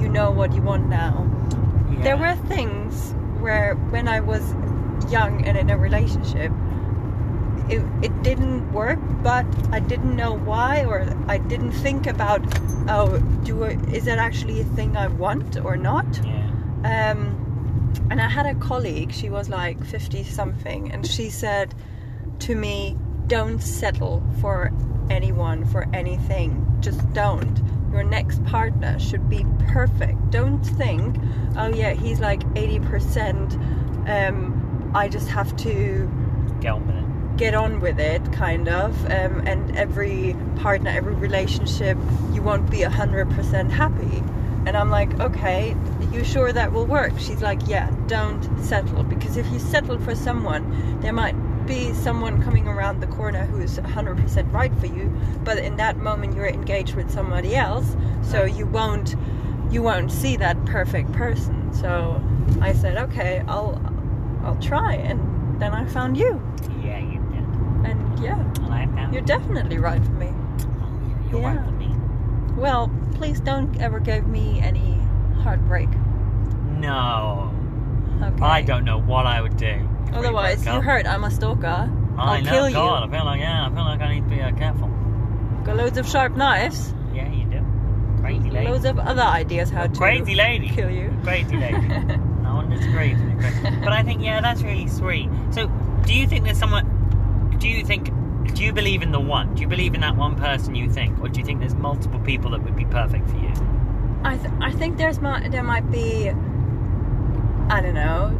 you 0.00 0.08
know 0.08 0.30
what 0.30 0.52
you 0.54 0.62
want 0.62 0.88
now. 0.88 1.27
Yeah. 1.90 2.02
There 2.02 2.16
were 2.16 2.36
things 2.46 3.14
where 3.40 3.74
when 3.74 4.08
I 4.08 4.20
was 4.20 4.42
young 5.10 5.44
and 5.46 5.56
in 5.56 5.70
a 5.70 5.78
relationship, 5.78 6.52
it, 7.68 7.82
it 8.02 8.22
didn't 8.22 8.72
work, 8.72 8.98
but 9.22 9.46
I 9.72 9.80
didn't 9.80 10.16
know 10.16 10.32
why, 10.32 10.84
or 10.84 11.06
I 11.28 11.38
didn't 11.38 11.72
think 11.72 12.06
about, 12.06 12.40
oh, 12.88 13.18
do 13.44 13.64
I, 13.64 13.70
is 13.92 14.04
that 14.06 14.18
actually 14.18 14.60
a 14.60 14.64
thing 14.64 14.96
I 14.96 15.08
want 15.08 15.58
or 15.58 15.76
not? 15.76 16.06
Yeah. 16.24 17.12
Um, 17.12 17.38
and 18.10 18.20
I 18.20 18.28
had 18.28 18.46
a 18.46 18.54
colleague, 18.54 19.12
she 19.12 19.28
was 19.28 19.48
like 19.48 19.84
50 19.84 20.24
something, 20.24 20.90
and 20.92 21.06
she 21.06 21.30
said 21.30 21.74
to 22.40 22.54
me, 22.54 22.96
Don't 23.26 23.60
settle 23.60 24.22
for 24.40 24.72
anyone, 25.10 25.66
for 25.66 25.86
anything. 25.92 26.66
Just 26.80 27.12
don't. 27.12 27.60
Your 27.92 28.04
next 28.04 28.44
partner 28.44 28.98
should 28.98 29.28
be 29.28 29.44
perfect. 29.68 30.30
Don't 30.30 30.62
think, 30.62 31.16
oh 31.56 31.68
yeah, 31.68 31.92
he's 31.94 32.20
like 32.20 32.40
80%, 32.54 34.08
um, 34.08 34.92
I 34.94 35.08
just 35.08 35.28
have 35.28 35.56
to 35.58 36.10
Get 36.60 36.72
on 36.72 36.86
with 36.86 36.96
it. 36.96 37.36
get 37.36 37.54
on 37.54 37.80
with 37.80 38.00
it 38.00 38.32
kind 38.32 38.68
of 38.68 39.04
um, 39.06 39.46
and 39.46 39.76
every 39.76 40.34
partner 40.56 40.90
every 40.90 41.14
relationship 41.14 41.96
you 42.32 42.42
won't 42.42 42.68
be 42.70 42.78
100% 42.78 43.70
happy 43.70 44.22
and 44.66 44.76
i'm 44.76 44.90
like 44.90 45.20
okay 45.20 45.76
you 46.12 46.24
sure 46.24 46.52
that 46.52 46.72
will 46.72 46.84
work 46.86 47.12
she's 47.18 47.40
like 47.40 47.60
yeah 47.68 47.88
don't 48.08 48.42
settle 48.64 49.04
because 49.04 49.36
if 49.36 49.46
you 49.52 49.58
settle 49.60 49.98
for 50.00 50.16
someone 50.16 51.00
there 51.00 51.12
might 51.12 51.36
be 51.68 51.92
someone 51.92 52.42
coming 52.42 52.66
around 52.66 53.00
the 53.00 53.06
corner 53.08 53.44
who's 53.46 53.78
100% 53.78 54.52
right 54.52 54.74
for 54.80 54.86
you 54.86 55.12
but 55.44 55.58
in 55.58 55.76
that 55.76 55.98
moment 55.98 56.34
you're 56.34 56.46
engaged 56.48 56.94
with 56.94 57.10
somebody 57.10 57.54
else 57.54 57.94
so 58.22 58.44
you 58.44 58.66
won't 58.66 59.14
you 59.70 59.82
won't 59.82 60.10
see 60.10 60.34
that 60.36 60.56
perfect 60.64 61.12
person 61.12 61.70
so 61.74 62.20
i 62.62 62.72
said 62.72 62.96
okay 62.96 63.42
i'll 63.48 63.78
i'll 64.44 64.56
try 64.62 64.94
and 64.94 65.20
then 65.60 65.72
i 65.72 65.84
found 65.86 66.16
you 66.16 66.40
Yeah, 66.82 66.98
you 67.00 67.18
did. 67.32 67.44
and 67.90 68.18
yeah, 68.22 68.40
And 68.40 68.74
I 68.74 68.86
found. 68.86 69.12
you're 69.12 69.22
definitely 69.22 69.76
right 69.78 70.02
for 70.02 70.12
me. 70.12 70.28
Oh, 70.28 71.00
yeah, 71.06 71.30
you're 71.30 71.40
Yeah. 71.42 71.56
right 71.56 71.64
for 71.66 71.72
me. 71.72 71.94
Well, 72.56 72.90
please 73.14 73.40
don't 73.40 73.78
ever 73.80 74.00
give 74.00 74.26
me 74.26 74.58
any 74.60 74.98
heartbreak. 75.42 75.88
No. 76.78 77.52
Okay. 78.22 78.42
I 78.44 78.62
don't 78.62 78.84
know 78.84 78.98
what 79.00 79.26
I 79.26 79.40
would 79.40 79.56
do. 79.56 79.88
If 80.08 80.14
Otherwise, 80.14 80.64
you 80.66 80.80
heard 80.80 81.06
I'm 81.06 81.24
a 81.24 81.30
stalker. 81.30 81.66
I 81.66 82.36
I'll 82.36 82.42
know, 82.42 82.50
kill 82.50 82.72
God, 82.72 83.08
you. 83.10 83.14
I 83.14 83.16
feel 83.18 83.24
like 83.26 83.40
yeah, 83.40 83.66
I 83.66 83.68
feel 83.74 83.84
like 83.84 84.00
I 84.00 84.14
need 84.14 84.24
to 84.24 84.28
be 84.36 84.40
uh, 84.42 84.52
careful. 84.56 84.88
Got 85.64 85.76
loads 85.76 85.98
of 85.98 86.08
sharp 86.08 86.36
knives. 86.36 86.92
Yeah, 87.14 87.30
you 87.30 87.44
do. 87.46 87.64
Crazy 88.20 88.50
lady. 88.50 88.66
Loads 88.68 88.84
of 88.84 88.98
other 88.98 89.22
ideas 89.22 89.70
how 89.70 89.86
to 89.86 89.96
Crazy 89.98 90.34
lady. 90.34 90.68
kill 90.68 90.90
you. 90.90 91.14
Crazy 91.22 91.56
lady. 91.56 91.76
no 92.42 92.54
one 92.56 92.70
disagrees 92.70 93.18
with 93.22 93.64
you. 93.64 93.80
But 93.84 93.92
I 93.92 94.02
think 94.02 94.22
yeah, 94.22 94.40
that's 94.40 94.62
really 94.62 94.88
sweet. 94.88 95.28
So, 95.52 95.68
do 96.04 96.12
you 96.14 96.26
think 96.26 96.44
there's 96.44 96.58
someone? 96.58 97.56
Do 97.58 97.68
you 97.68 97.84
think? 97.84 98.10
Do 98.54 98.64
you 98.64 98.72
believe 98.72 99.02
in 99.02 99.12
the 99.12 99.20
one? 99.20 99.54
Do 99.54 99.60
you 99.62 99.68
believe 99.68 99.94
in 99.94 100.00
that 100.00 100.16
one 100.16 100.34
person 100.36 100.74
you 100.74 100.90
think, 100.90 101.20
or 101.20 101.28
do 101.28 101.38
you 101.38 101.46
think 101.46 101.60
there's 101.60 101.74
multiple 101.74 102.18
people 102.20 102.50
that 102.52 102.62
would 102.64 102.74
be 102.76 102.86
perfect 102.86 103.28
for 103.30 103.36
you? 103.36 103.52
I 104.24 104.36
th- 104.36 104.52
I 104.60 104.72
think 104.72 104.96
there's 104.96 105.20
might 105.20 105.50
there 105.52 105.62
might 105.62 105.88
be 105.92 106.30
I 107.70 107.80
don't 107.80 107.94
know 107.94 108.30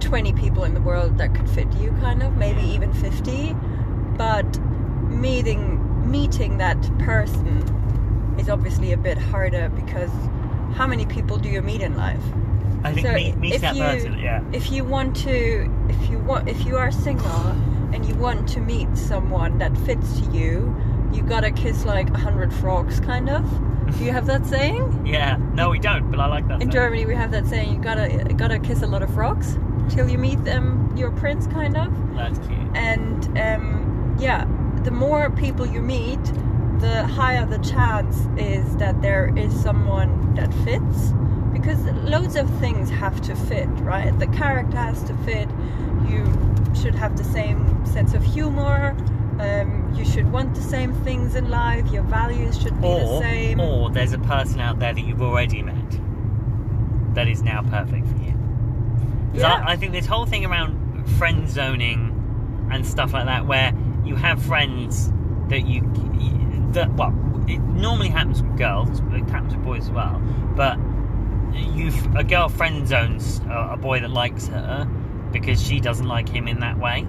20 0.00 0.32
people 0.34 0.64
in 0.64 0.74
the 0.74 0.80
world 0.80 1.18
that 1.18 1.34
could 1.34 1.48
fit 1.50 1.70
you 1.74 1.90
kind 2.00 2.22
of 2.22 2.36
maybe 2.36 2.60
Yeah. 2.62 2.74
even 2.74 2.92
50 2.92 3.54
but 4.16 4.58
meeting 5.08 5.84
meeting 6.10 6.58
that 6.58 6.80
person 6.98 7.62
is 8.38 8.48
obviously 8.48 8.92
a 8.92 8.96
bit 8.96 9.18
harder 9.18 9.68
because 9.70 10.10
how 10.74 10.86
many 10.86 11.04
people 11.06 11.36
do 11.36 11.48
you 11.48 11.60
meet 11.62 11.80
in 11.80 11.96
life 11.96 12.22
I 12.84 12.92
think 12.92 13.06
So 13.08 13.12
meet, 13.14 13.36
meet 13.36 13.54
if 13.54 13.60
that 13.62 13.74
you- 13.74 13.82
person. 13.82 14.18
Yeah. 14.18 14.40
if 14.52 14.70
you 14.70 14.84
want 14.84 15.16
to 15.16 15.68
if 15.88 16.10
you 16.10 16.18
want 16.20 16.48
if 16.48 16.64
you 16.64 16.76
are 16.76 16.92
single 16.92 17.46
and 17.92 18.06
you 18.06 18.14
want 18.14 18.48
to 18.50 18.60
meet 18.60 18.88
someone 18.96 19.58
that 19.58 19.76
fits 19.78 20.20
to 20.20 20.30
you, 20.30 20.74
you 21.12 21.22
gotta 21.22 21.50
kiss 21.50 21.84
like 21.86 22.08
a 22.10 22.18
hundred 22.18 22.52
frogs, 22.52 23.00
kind 23.00 23.28
of. 23.30 23.42
Do 23.98 24.04
you 24.04 24.12
have 24.12 24.26
that 24.26 24.46
saying? 24.46 24.84
Yeah. 25.06 25.38
No, 25.54 25.70
we 25.70 25.78
don't, 25.80 26.08
but 26.10 26.20
I 26.20 26.26
like 26.26 26.46
that. 26.48 26.54
In 26.56 26.60
saying. 26.60 26.70
Germany, 26.70 27.06
we 27.06 27.14
have 27.14 27.30
that 27.32 27.46
saying: 27.48 27.72
you 27.74 27.80
gotta 27.80 28.08
gotta 28.36 28.58
kiss 28.60 28.82
a 28.82 28.86
lot 28.86 29.02
of 29.02 29.12
frogs 29.12 29.58
till 29.90 30.08
you 30.08 30.18
meet 30.18 30.42
them, 30.44 30.92
your 30.96 31.10
prince, 31.12 31.46
kind 31.46 31.76
of. 31.76 31.92
That's 32.14 32.38
cute. 32.46 32.58
And 32.74 33.38
um, 33.38 34.16
yeah, 34.18 34.46
the 34.84 34.90
more 34.90 35.30
people 35.30 35.66
you 35.66 35.80
meet, 35.80 36.22
the 36.80 37.06
higher 37.06 37.44
the 37.46 37.58
chance 37.58 38.16
is 38.36 38.76
that 38.76 39.00
there 39.02 39.36
is 39.36 39.52
someone 39.60 40.34
that 40.34 40.52
fits. 40.64 41.12
Because 41.52 41.82
loads 42.04 42.36
of 42.36 42.48
things 42.60 42.88
have 42.90 43.20
to 43.22 43.34
fit, 43.34 43.68
right? 43.80 44.16
The 44.18 44.28
character 44.28 44.76
has 44.76 45.02
to 45.04 45.14
fit. 45.18 45.48
You 46.08 46.24
should 46.80 46.94
have 46.94 47.16
the 47.16 47.24
same 47.24 47.84
sense 47.84 48.14
of 48.14 48.22
humor. 48.22 48.96
Um, 49.40 49.92
you 49.94 50.04
should 50.04 50.30
want 50.32 50.54
the 50.54 50.62
same 50.62 50.92
things 51.04 51.34
in 51.34 51.50
life. 51.50 51.90
Your 51.90 52.02
values 52.04 52.60
should 52.60 52.80
be 52.80 52.88
the 52.88 53.20
same. 53.20 53.60
or 53.60 53.90
there's 53.90 54.12
a 54.12 54.18
person 54.18 54.60
out 54.60 54.78
there 54.78 54.92
that 54.94 55.00
you've 55.00 55.22
already 55.22 55.62
met 55.62 56.00
that 57.14 57.26
is 57.28 57.42
now 57.42 57.62
perfect 57.62 58.06
for 58.06 58.16
you. 58.22 58.27
Yeah. 59.34 59.62
I, 59.66 59.72
I 59.72 59.76
think 59.76 59.92
this 59.92 60.06
whole 60.06 60.26
thing 60.26 60.44
around 60.44 61.08
friend 61.18 61.48
zoning 61.48 62.68
and 62.72 62.86
stuff 62.86 63.12
like 63.12 63.26
that, 63.26 63.46
where 63.46 63.72
you 64.04 64.16
have 64.16 64.42
friends 64.42 65.10
that 65.48 65.66
you 65.66 65.82
that 66.72 66.92
well, 66.94 67.14
it 67.48 67.58
normally 67.58 68.08
happens 68.08 68.42
with 68.42 68.56
girls, 68.58 69.00
but 69.00 69.20
it 69.20 69.30
happens 69.30 69.54
with 69.54 69.64
boys 69.64 69.84
as 69.84 69.90
well. 69.90 70.20
But 70.54 70.78
you 71.54 71.92
a 72.16 72.24
girl 72.24 72.48
friend 72.48 72.86
zones 72.86 73.40
a, 73.48 73.70
a 73.72 73.76
boy 73.76 74.00
that 74.00 74.10
likes 74.10 74.48
her 74.48 74.84
because 75.32 75.62
she 75.66 75.80
doesn't 75.80 76.06
like 76.06 76.28
him 76.28 76.48
in 76.48 76.60
that 76.60 76.78
way. 76.78 77.06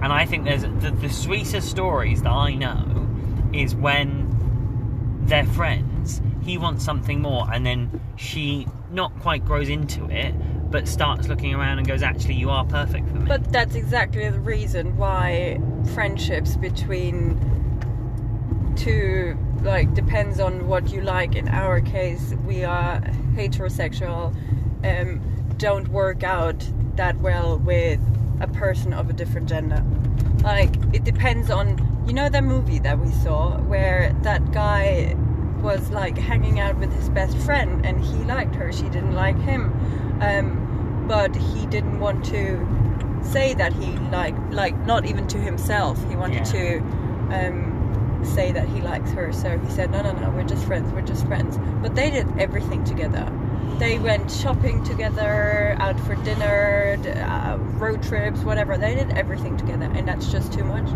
And 0.00 0.12
I 0.12 0.26
think 0.26 0.44
there's 0.44 0.62
the, 0.62 0.94
the 1.00 1.08
sweetest 1.08 1.68
stories 1.68 2.22
that 2.22 2.30
I 2.30 2.54
know 2.54 3.08
is 3.52 3.74
when 3.74 4.28
they're 5.22 5.46
friends. 5.46 6.22
He 6.42 6.56
wants 6.56 6.84
something 6.84 7.20
more, 7.20 7.46
and 7.52 7.66
then 7.66 8.00
she 8.16 8.66
not 8.90 9.18
quite 9.20 9.44
grows 9.44 9.68
into 9.68 10.08
it, 10.08 10.34
but 10.70 10.86
starts 10.86 11.28
looking 11.28 11.54
around 11.54 11.78
and 11.78 11.86
goes, 11.86 12.02
"Actually, 12.02 12.34
you 12.34 12.50
are 12.50 12.64
perfect 12.64 13.08
for 13.08 13.16
me." 13.16 13.26
But 13.26 13.52
that's 13.52 13.74
exactly 13.74 14.28
the 14.28 14.40
reason 14.40 14.96
why 14.96 15.60
friendships 15.94 16.56
between 16.56 17.38
two 18.76 19.36
like 19.62 19.92
depends 19.94 20.40
on 20.40 20.68
what 20.68 20.90
you 20.90 21.00
like. 21.00 21.34
In 21.34 21.48
our 21.48 21.80
case, 21.80 22.34
we 22.46 22.64
are 22.64 23.00
heterosexual. 23.34 24.34
Um, 24.84 25.20
don't 25.56 25.88
work 25.88 26.22
out 26.22 26.66
that 26.96 27.18
well 27.18 27.58
with 27.58 28.00
a 28.40 28.46
person 28.48 28.92
of 28.92 29.10
a 29.10 29.12
different 29.12 29.48
gender. 29.48 29.84
Like 30.42 30.74
it 30.92 31.04
depends 31.04 31.50
on 31.50 32.04
you 32.06 32.12
know 32.12 32.28
that 32.28 32.44
movie 32.44 32.78
that 32.80 32.98
we 32.98 33.10
saw 33.10 33.58
where 33.62 34.14
that 34.22 34.52
guy 34.52 35.14
was 35.60 35.90
like 35.90 36.16
hanging 36.16 36.60
out 36.60 36.76
with 36.78 36.92
his 36.92 37.08
best 37.10 37.36
friend 37.38 37.84
and 37.84 38.00
he 38.02 38.16
liked 38.24 38.54
her, 38.54 38.72
she 38.72 38.84
didn't 38.84 39.14
like 39.14 39.38
him. 39.40 39.72
Um, 40.20 40.57
but 41.08 41.34
he 41.34 41.66
didn't 41.66 41.98
want 41.98 42.24
to 42.26 42.66
say 43.22 43.54
that 43.54 43.72
he 43.72 43.90
liked 44.10 44.52
like 44.52 44.76
not 44.86 45.06
even 45.06 45.26
to 45.28 45.38
himself. 45.38 45.98
He 46.08 46.16
wanted 46.16 46.46
Yeah. 46.46 46.52
to 46.58 46.78
um, 47.30 48.20
say 48.22 48.52
that 48.52 48.68
he 48.68 48.80
likes 48.80 49.10
her. 49.12 49.32
So 49.32 49.58
he 49.58 49.70
said, 49.70 49.90
"No, 49.90 50.02
no, 50.02 50.12
no, 50.12 50.30
we're 50.30 50.44
just 50.44 50.64
friends. 50.64 50.92
We're 50.92 51.02
just 51.02 51.26
friends." 51.26 51.58
But 51.82 51.94
they 51.94 52.10
did 52.10 52.26
everything 52.38 52.84
together. 52.84 53.26
They 53.78 53.98
went 53.98 54.30
shopping 54.30 54.82
together, 54.84 55.76
out 55.78 55.98
for 56.00 56.16
dinner, 56.16 56.98
uh, 57.24 57.58
road 57.78 58.02
trips, 58.02 58.40
whatever. 58.40 58.76
They 58.76 58.94
did 58.94 59.12
everything 59.16 59.56
together, 59.56 59.88
and 59.94 60.06
that's 60.08 60.30
just 60.32 60.52
too 60.52 60.64
much. 60.64 60.88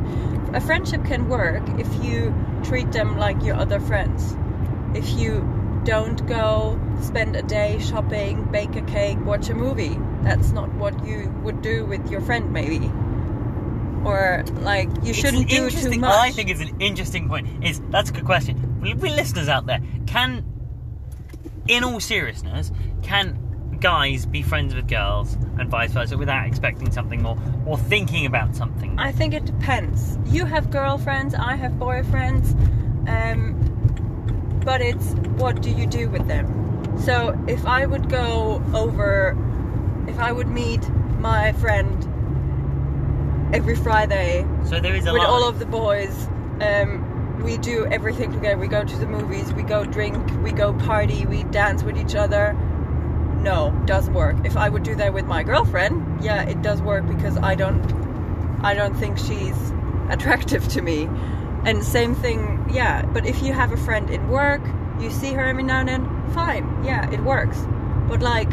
A 0.53 0.61
friendship 0.61 1.05
can 1.05 1.29
work 1.29 1.62
if 1.79 1.88
you 2.05 2.35
treat 2.64 2.90
them 2.92 3.18
like 3.18 3.42
your 3.44 3.57
other 3.57 3.79
friends. 3.79 4.37
If 4.94 5.11
you 5.11 5.44
don't 5.85 6.27
go 6.27 6.81
spend 7.01 7.37
a 7.37 7.42
day 7.42 7.79
shopping, 7.81 8.45
bake 8.51 8.77
a 8.77 8.83
cake, 8.83 9.18
watch 9.25 9.49
a 9.49 9.55
movie. 9.55 9.99
That's 10.23 10.51
not 10.51 10.73
what 10.75 11.07
you 11.07 11.29
would 11.42 11.62
do 11.62 11.85
with 11.85 12.11
your 12.11 12.21
friend, 12.21 12.53
maybe. 12.53 12.90
Or 14.05 14.45
like 14.61 14.88
you 15.03 15.14
shouldn't 15.14 15.49
do 15.49 15.71
too 15.71 15.99
much. 15.99 16.11
I 16.12 16.31
think 16.33 16.51
it's 16.51 16.61
an 16.61 16.81
interesting 16.81 17.29
point. 17.29 17.64
Is 17.64 17.81
that's 17.90 18.11
a 18.11 18.12
good 18.12 18.25
question. 18.25 18.81
We, 18.81 18.95
we 18.95 19.11
listeners 19.11 19.49
out 19.49 19.66
there, 19.66 19.81
can, 20.07 20.45
in 21.68 21.85
all 21.85 22.01
seriousness, 22.01 22.73
can 23.03 23.38
guys 23.81 24.27
be 24.27 24.42
friends 24.42 24.75
with 24.75 24.88
girls 24.88 25.35
and 25.59 25.68
vice 25.68 25.92
versa 25.92 26.16
without 26.16 26.47
expecting 26.47 26.90
something 26.90 27.23
more 27.23 27.37
or 27.66 27.77
thinking 27.77 28.27
about 28.27 28.55
something? 28.57 28.99
I 28.99 29.12
think 29.12 29.35
it 29.35 29.45
depends. 29.45 30.18
You 30.27 30.47
have 30.47 30.71
girlfriends, 30.71 31.35
I 31.35 31.57
have 31.57 31.73
boyfriends, 31.73 32.53
um, 33.09 33.62
but 34.64 34.81
it's 34.81 35.12
what 35.38 35.61
do 35.62 35.70
you 35.70 35.87
do 35.87 36.09
with 36.09 36.27
them? 36.29 36.98
So 37.01 37.38
if 37.48 37.66
I 37.66 37.87
would 37.87 38.09
go 38.09 38.62
over, 38.75 39.37
if 40.07 40.18
I 40.18 40.33
would 40.33 40.48
meet 40.48 40.88
my 41.18 41.53
friend 41.53 42.09
every 43.55 43.77
Friday 43.77 44.46
so 44.68 44.81
there 44.81 44.94
is 44.94 45.07
a 45.07 45.12
with 45.12 45.20
line. 45.20 45.31
all 45.31 45.48
of 45.48 45.59
the 45.59 45.66
boys, 45.66 46.27
um, 46.61 47.40
we 47.42 47.59
do 47.59 47.87
everything 47.87 48.33
together. 48.33 48.57
We 48.59 48.68
go 48.68 48.85
to 48.85 48.96
the 48.96 49.07
movies, 49.07 49.53
we 49.53 49.62
go 49.62 49.85
drink, 49.85 50.16
we 50.42 50.53
go 50.53 50.72
party, 50.75 51.27
we 51.27 51.44
dance 51.44 51.83
with 51.83 51.96
each 51.96 52.14
other. 52.14 52.53
No, 53.40 53.72
doesn't 53.87 54.14
work. 54.14 54.37
If 54.44 54.57
I 54.57 54.68
would 54.68 54.85
do 54.85 54.94
that 54.96 55.12
with 55.12 55.27
my 55.27 55.42
girlfriend, 55.42 56.22
yeah, 56.22 56.44
it 56.44 56.62
does 56.62 56.81
work 56.81 57.07
because 57.09 57.37
I 57.38 57.57
don't, 57.57 57.83
I 58.64 58.75
don't 58.75 58.94
think 58.94 59.18
she's 59.18 59.57
attractive 60.09 60.68
to 60.68 60.83
me. 60.83 61.09
And 61.64 61.83
same 61.85 62.14
thing, 62.14 62.64
yeah. 62.72 63.05
But 63.07 63.27
if 63.27 63.42
you 63.42 63.53
have 63.53 63.72
a 63.72 63.77
friend 63.77 64.11
in 64.11 64.29
work, 64.29 64.62
you 65.01 65.11
see 65.11 65.33
her 65.33 65.44
every 65.44 65.62
now 65.62 65.81
and 65.81 65.88
then, 65.88 66.31
fine, 66.33 66.85
yeah, 66.85 67.11
it 67.11 67.20
works. 67.20 67.59
But 68.09 68.20
like, 68.20 68.51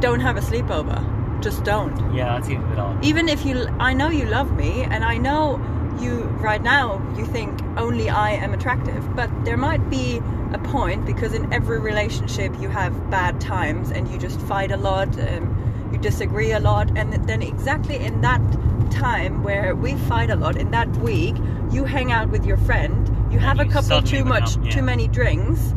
don't 0.00 0.20
have 0.20 0.36
a 0.36 0.40
sleepover. 0.40 1.02
Just 1.40 1.62
don't 1.64 1.94
yeah, 2.14 2.36
that 2.38 2.44
seems 2.44 2.64
a 2.64 2.68
bit 2.68 2.78
odd. 2.80 3.04
even 3.04 3.28
if 3.28 3.44
you 3.46 3.68
i 3.78 3.94
know 3.94 4.08
you 4.08 4.24
love 4.24 4.50
me 4.56 4.82
and 4.82 5.04
i 5.04 5.16
know 5.16 5.56
you 6.00 6.22
right 6.42 6.62
now 6.62 7.00
you 7.16 7.24
think 7.26 7.62
only 7.76 8.10
i 8.10 8.30
am 8.30 8.52
attractive 8.52 9.04
but 9.14 9.30
there 9.44 9.56
might 9.56 9.88
be 9.88 10.20
a 10.52 10.58
point 10.64 11.06
because 11.06 11.34
in 11.34 11.52
every 11.52 11.78
relationship 11.78 12.52
you 12.60 12.68
have 12.68 12.92
bad 13.08 13.40
times 13.40 13.92
and 13.92 14.08
you 14.08 14.18
just 14.18 14.40
fight 14.42 14.72
a 14.72 14.76
lot 14.76 15.16
and 15.16 15.92
you 15.92 15.98
disagree 15.98 16.50
a 16.50 16.58
lot 16.58 16.90
and 16.98 17.12
then 17.28 17.40
exactly 17.40 17.96
in 17.96 18.20
that 18.20 18.40
time 18.88 19.42
where 19.42 19.74
we 19.74 19.94
fight 19.94 20.30
a 20.30 20.36
lot 20.36 20.56
in 20.56 20.70
that 20.70 20.88
week 20.98 21.36
you 21.70 21.84
hang 21.84 22.12
out 22.12 22.28
with 22.30 22.44
your 22.46 22.56
friend 22.58 23.08
you 23.32 23.38
have 23.38 23.60
a 23.60 23.64
couple 23.66 24.02
too 24.02 24.24
much 24.24 24.50
become- 24.54 24.64
yeah. 24.64 24.70
too 24.70 24.82
many 24.82 25.08
drinks 25.08 25.72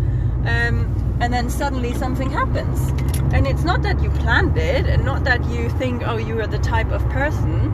um, 0.45 1.17
and 1.21 1.31
then 1.31 1.49
suddenly 1.49 1.93
something 1.93 2.29
happens 2.31 2.89
and 3.33 3.45
it's 3.47 3.63
not 3.63 3.81
that 3.83 4.01
you 4.01 4.09
planned 4.11 4.57
it 4.57 4.85
and 4.85 5.05
not 5.05 5.23
that 5.23 5.43
you 5.49 5.69
think 5.71 6.01
oh 6.07 6.17
you 6.17 6.39
are 6.41 6.47
the 6.47 6.59
type 6.59 6.91
of 6.91 7.01
person 7.09 7.71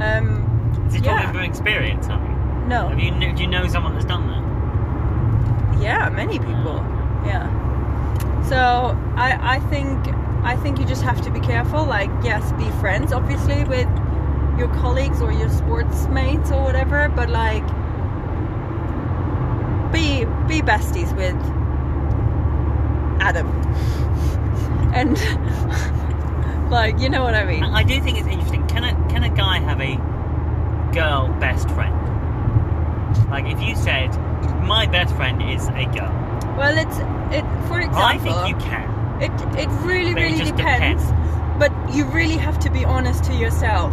um, 0.00 0.84
Is 0.88 0.94
it 0.94 1.04
yeah. 1.04 1.16
talking 1.16 1.32
from 1.34 1.42
experience? 1.42 2.06
Have 2.06 2.22
you? 2.22 2.68
no 2.68 2.88
Have 2.88 3.00
you 3.00 3.10
do 3.34 3.42
you 3.42 3.48
know 3.48 3.66
someone 3.66 3.94
that's 3.94 4.04
done 4.04 4.26
that? 4.28 5.82
yeah 5.82 6.08
many 6.10 6.38
people 6.38 6.76
yeah 7.24 7.46
so 8.48 8.96
I, 9.16 9.56
I 9.56 9.60
think 9.70 9.96
i 10.44 10.56
think 10.56 10.78
you 10.78 10.84
just 10.84 11.02
have 11.02 11.20
to 11.22 11.30
be 11.30 11.40
careful 11.40 11.84
like 11.84 12.10
yes 12.22 12.50
be 12.52 12.68
friends 12.80 13.12
obviously 13.12 13.64
with 13.64 13.88
your 14.58 14.68
colleagues 14.74 15.20
or 15.22 15.32
your 15.32 15.48
sports 15.48 16.06
mates 16.08 16.50
or 16.50 16.62
whatever 16.62 17.08
but 17.08 17.30
like 17.30 17.66
be 19.92 20.24
be 20.48 20.60
besties 20.60 21.14
with 21.16 21.36
adam 23.20 23.46
and 24.94 25.16
like 26.70 26.98
you 26.98 27.08
know 27.08 27.22
what 27.22 27.34
i 27.34 27.44
mean 27.44 27.62
I 27.62 27.82
do 27.82 28.00
think 28.00 28.18
it's 28.18 28.28
interesting. 28.28 28.66
Can 28.66 28.84
a 28.84 28.92
can 29.08 29.22
a 29.24 29.30
guy 29.30 29.58
have 29.58 29.80
a 29.80 29.96
girl 30.92 31.28
best 31.40 31.70
friend? 31.70 31.94
Like 33.30 33.46
if 33.46 33.60
you 33.62 33.74
said 33.76 34.08
my 34.66 34.86
best 34.86 35.14
friend 35.14 35.42
is 35.42 35.68
a 35.68 35.84
girl, 35.96 36.12
well 36.56 36.76
it's 36.76 36.98
it 37.34 37.44
for 37.68 37.78
example 37.80 38.02
I 38.02 38.18
think 38.18 38.36
you 38.48 38.56
can. 38.56 39.22
It 39.22 39.32
it 39.58 39.68
really 39.86 40.14
really 40.14 40.38
just 40.38 40.56
depends. 40.56 41.04
But 41.58 41.72
you 41.94 42.04
really 42.06 42.36
have 42.36 42.58
to 42.60 42.70
be 42.70 42.84
honest 42.84 43.24
to 43.24 43.34
yourself. 43.34 43.92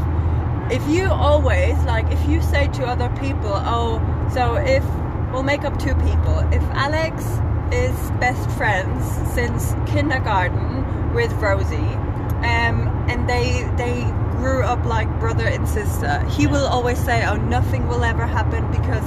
If 0.72 0.88
you 0.88 1.10
always 1.10 1.78
like 1.84 2.12
if 2.12 2.28
you 2.28 2.42
say 2.42 2.68
to 2.70 2.86
other 2.86 3.10
people, 3.20 3.52
"Oh, 3.54 4.02
so 4.34 4.56
if 4.56 4.84
we'll 5.32 5.44
make 5.44 5.64
up 5.64 5.78
two 5.80 5.94
people. 5.96 6.40
If 6.52 6.64
Alex 6.74 7.24
is 7.72 7.96
best 8.20 8.50
friends 8.52 9.04
since 9.34 9.76
kindergarten 9.88 11.14
with 11.14 11.32
Rosie, 11.34 11.76
um, 11.76 12.88
and 13.10 13.30
they 13.30 13.70
they 13.78 14.04
grew 14.38 14.64
up 14.64 14.86
like 14.86 15.08
brother 15.20 15.46
and 15.46 15.68
sister, 15.68 16.24
he 16.30 16.48
will 16.48 16.66
always 16.66 16.98
say, 16.98 17.26
"Oh, 17.26 17.36
nothing 17.36 17.88
will 17.88 18.04
ever 18.04 18.26
happen 18.26 18.70
because 18.72 19.04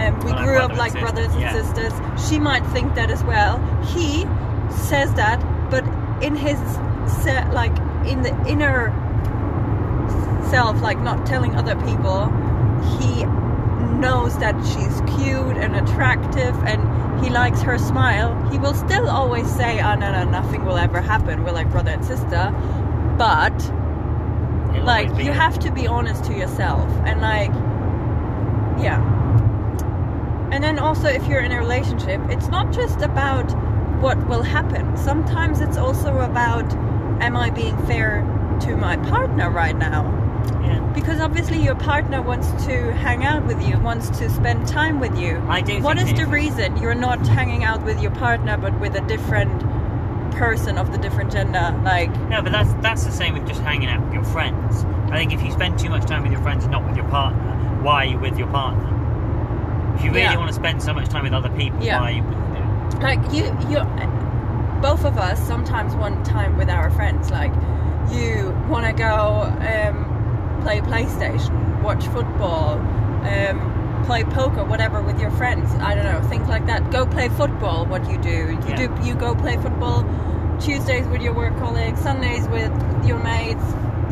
um, 0.00 0.18
we 0.24 0.32
Well, 0.32 0.44
grew 0.44 0.58
up 0.58 0.76
like 0.76 0.92
brothers 0.94 1.32
and 1.32 1.40
yeah. 1.42 1.52
sisters." 1.52 1.92
She 2.28 2.38
might 2.38 2.64
think 2.66 2.94
that 2.94 3.10
as 3.10 3.22
well. 3.24 3.58
He 3.94 4.26
says 4.70 5.12
that, 5.14 5.38
but 5.70 5.84
in 6.22 6.34
his 6.36 6.58
se- 7.22 7.50
like 7.52 7.76
in 8.06 8.22
the 8.22 8.34
inner 8.46 8.92
himself, 10.24 10.80
like 10.82 10.98
not 11.00 11.26
telling 11.26 11.54
other 11.54 11.76
people, 11.86 12.26
he 12.98 13.24
knows 13.96 14.38
that 14.38 14.54
she's 14.64 15.00
cute 15.16 15.56
and 15.56 15.74
attractive 15.76 16.54
and 16.64 17.24
he 17.24 17.30
likes 17.30 17.62
her 17.62 17.78
smile, 17.78 18.34
he 18.50 18.58
will 18.58 18.74
still 18.74 19.08
always 19.08 19.50
say, 19.50 19.80
oh, 19.80 19.94
no, 19.94 20.12
no, 20.12 20.24
nothing 20.30 20.64
will 20.64 20.76
ever 20.76 21.00
happen. 21.00 21.44
We're 21.44 21.52
like 21.52 21.70
brother 21.70 21.90
and 21.90 22.04
sister. 22.04 22.52
But, 23.16 23.54
It'll 24.74 24.84
like, 24.84 25.08
you 25.22 25.32
have 25.32 25.58
to 25.60 25.72
be 25.72 25.86
honest 25.86 26.24
to 26.24 26.34
yourself. 26.34 26.88
And, 27.04 27.20
like, 27.20 27.50
yeah. 28.82 29.00
And 30.52 30.62
then 30.62 30.78
also, 30.78 31.08
if 31.08 31.26
you're 31.26 31.40
in 31.40 31.52
a 31.52 31.58
relationship, 31.58 32.20
it's 32.28 32.48
not 32.48 32.72
just 32.72 33.00
about 33.00 33.50
what 34.00 34.18
will 34.28 34.42
happen. 34.42 34.96
Sometimes 34.96 35.60
it's 35.60 35.78
also 35.78 36.18
about, 36.18 36.70
am 37.22 37.36
I 37.36 37.48
being 37.50 37.76
fair 37.86 38.22
to 38.60 38.76
my 38.76 38.96
partner 38.96 39.50
right 39.50 39.76
now? 39.76 40.04
Yeah. 40.62 40.80
Because 40.94 41.20
obviously 41.20 41.58
your 41.62 41.74
partner 41.74 42.22
wants 42.22 42.50
to 42.66 42.92
hang 42.94 43.24
out 43.24 43.44
with 43.46 43.60
you, 43.66 43.78
wants 43.78 44.10
to 44.18 44.28
spend 44.30 44.66
time 44.66 45.00
with 45.00 45.16
you. 45.18 45.42
I 45.48 45.60
do 45.60 45.80
What 45.80 45.98
is 45.98 46.12
the 46.14 46.26
reason 46.26 46.76
you're 46.78 46.94
not 46.94 47.26
hanging 47.26 47.64
out 47.64 47.82
with 47.84 48.00
your 48.00 48.12
partner 48.12 48.56
but 48.56 48.78
with 48.80 48.94
a 48.96 49.00
different 49.02 49.60
person 50.32 50.78
of 50.78 50.92
the 50.92 50.98
different 50.98 51.32
gender? 51.32 51.78
Like, 51.84 52.10
No, 52.28 52.42
but 52.42 52.52
that's 52.52 52.72
that's 52.74 53.04
the 53.04 53.12
same 53.12 53.34
with 53.34 53.46
just 53.46 53.60
hanging 53.62 53.88
out 53.88 54.04
with 54.04 54.14
your 54.14 54.24
friends. 54.24 54.84
I 55.10 55.18
think 55.18 55.32
if 55.32 55.42
you 55.42 55.50
spend 55.52 55.78
too 55.78 55.88
much 55.90 56.04
time 56.06 56.22
with 56.22 56.32
your 56.32 56.42
friends 56.42 56.64
and 56.64 56.72
not 56.72 56.84
with 56.86 56.96
your 56.96 57.08
partner, 57.08 57.40
why 57.82 58.04
are 58.04 58.06
you 58.06 58.18
with 58.18 58.38
your 58.38 58.48
partner? 58.48 58.92
If 59.96 60.04
you 60.04 60.10
really 60.10 60.22
Yeah. 60.22 60.36
want 60.36 60.48
to 60.48 60.54
spend 60.54 60.82
so 60.82 60.92
much 60.92 61.08
time 61.08 61.24
with 61.24 61.32
other 61.32 61.50
people, 61.50 61.82
Yeah. 61.82 62.00
why 62.00 62.10
are 62.10 62.14
you 62.14 62.22
with 62.22 62.32
them? 62.32 63.00
like 63.00 63.20
you, 63.32 63.44
you, 63.68 63.78
both 64.80 65.04
of 65.04 65.18
us 65.18 65.38
sometimes 65.46 65.94
want 65.96 66.24
time 66.24 66.56
with 66.56 66.68
our 66.70 66.90
friends. 66.90 67.30
Like, 67.30 67.52
you 68.10 68.50
want 68.68 68.86
to 68.86 68.92
go 68.92 69.42
um, 69.60 70.60
play 70.62 70.80
PlayStation, 70.80 71.82
watch 71.82 72.04
football, 72.08 72.78
um, 73.26 74.02
play 74.06 74.24
poker, 74.24 74.64
whatever, 74.64 75.02
with 75.02 75.20
your 75.20 75.30
friends. 75.32 75.70
I 75.80 75.94
don't 75.94 76.04
know, 76.04 76.22
things 76.28 76.48
like 76.48 76.66
that. 76.66 76.90
Go 76.90 77.06
play 77.06 77.28
football. 77.28 77.86
What 77.86 78.08
you 78.10 78.18
do, 78.18 78.30
you 78.30 78.58
Yeah. 78.68 78.76
do, 78.86 78.94
you 79.02 79.14
go 79.14 79.34
play 79.34 79.56
football 79.56 80.04
Tuesdays 80.60 81.06
with 81.08 81.20
your 81.22 81.34
work 81.34 81.56
colleagues, 81.58 82.00
Sundays 82.00 82.48
with 82.48 82.72
your 83.06 83.18
mates. 83.18 83.62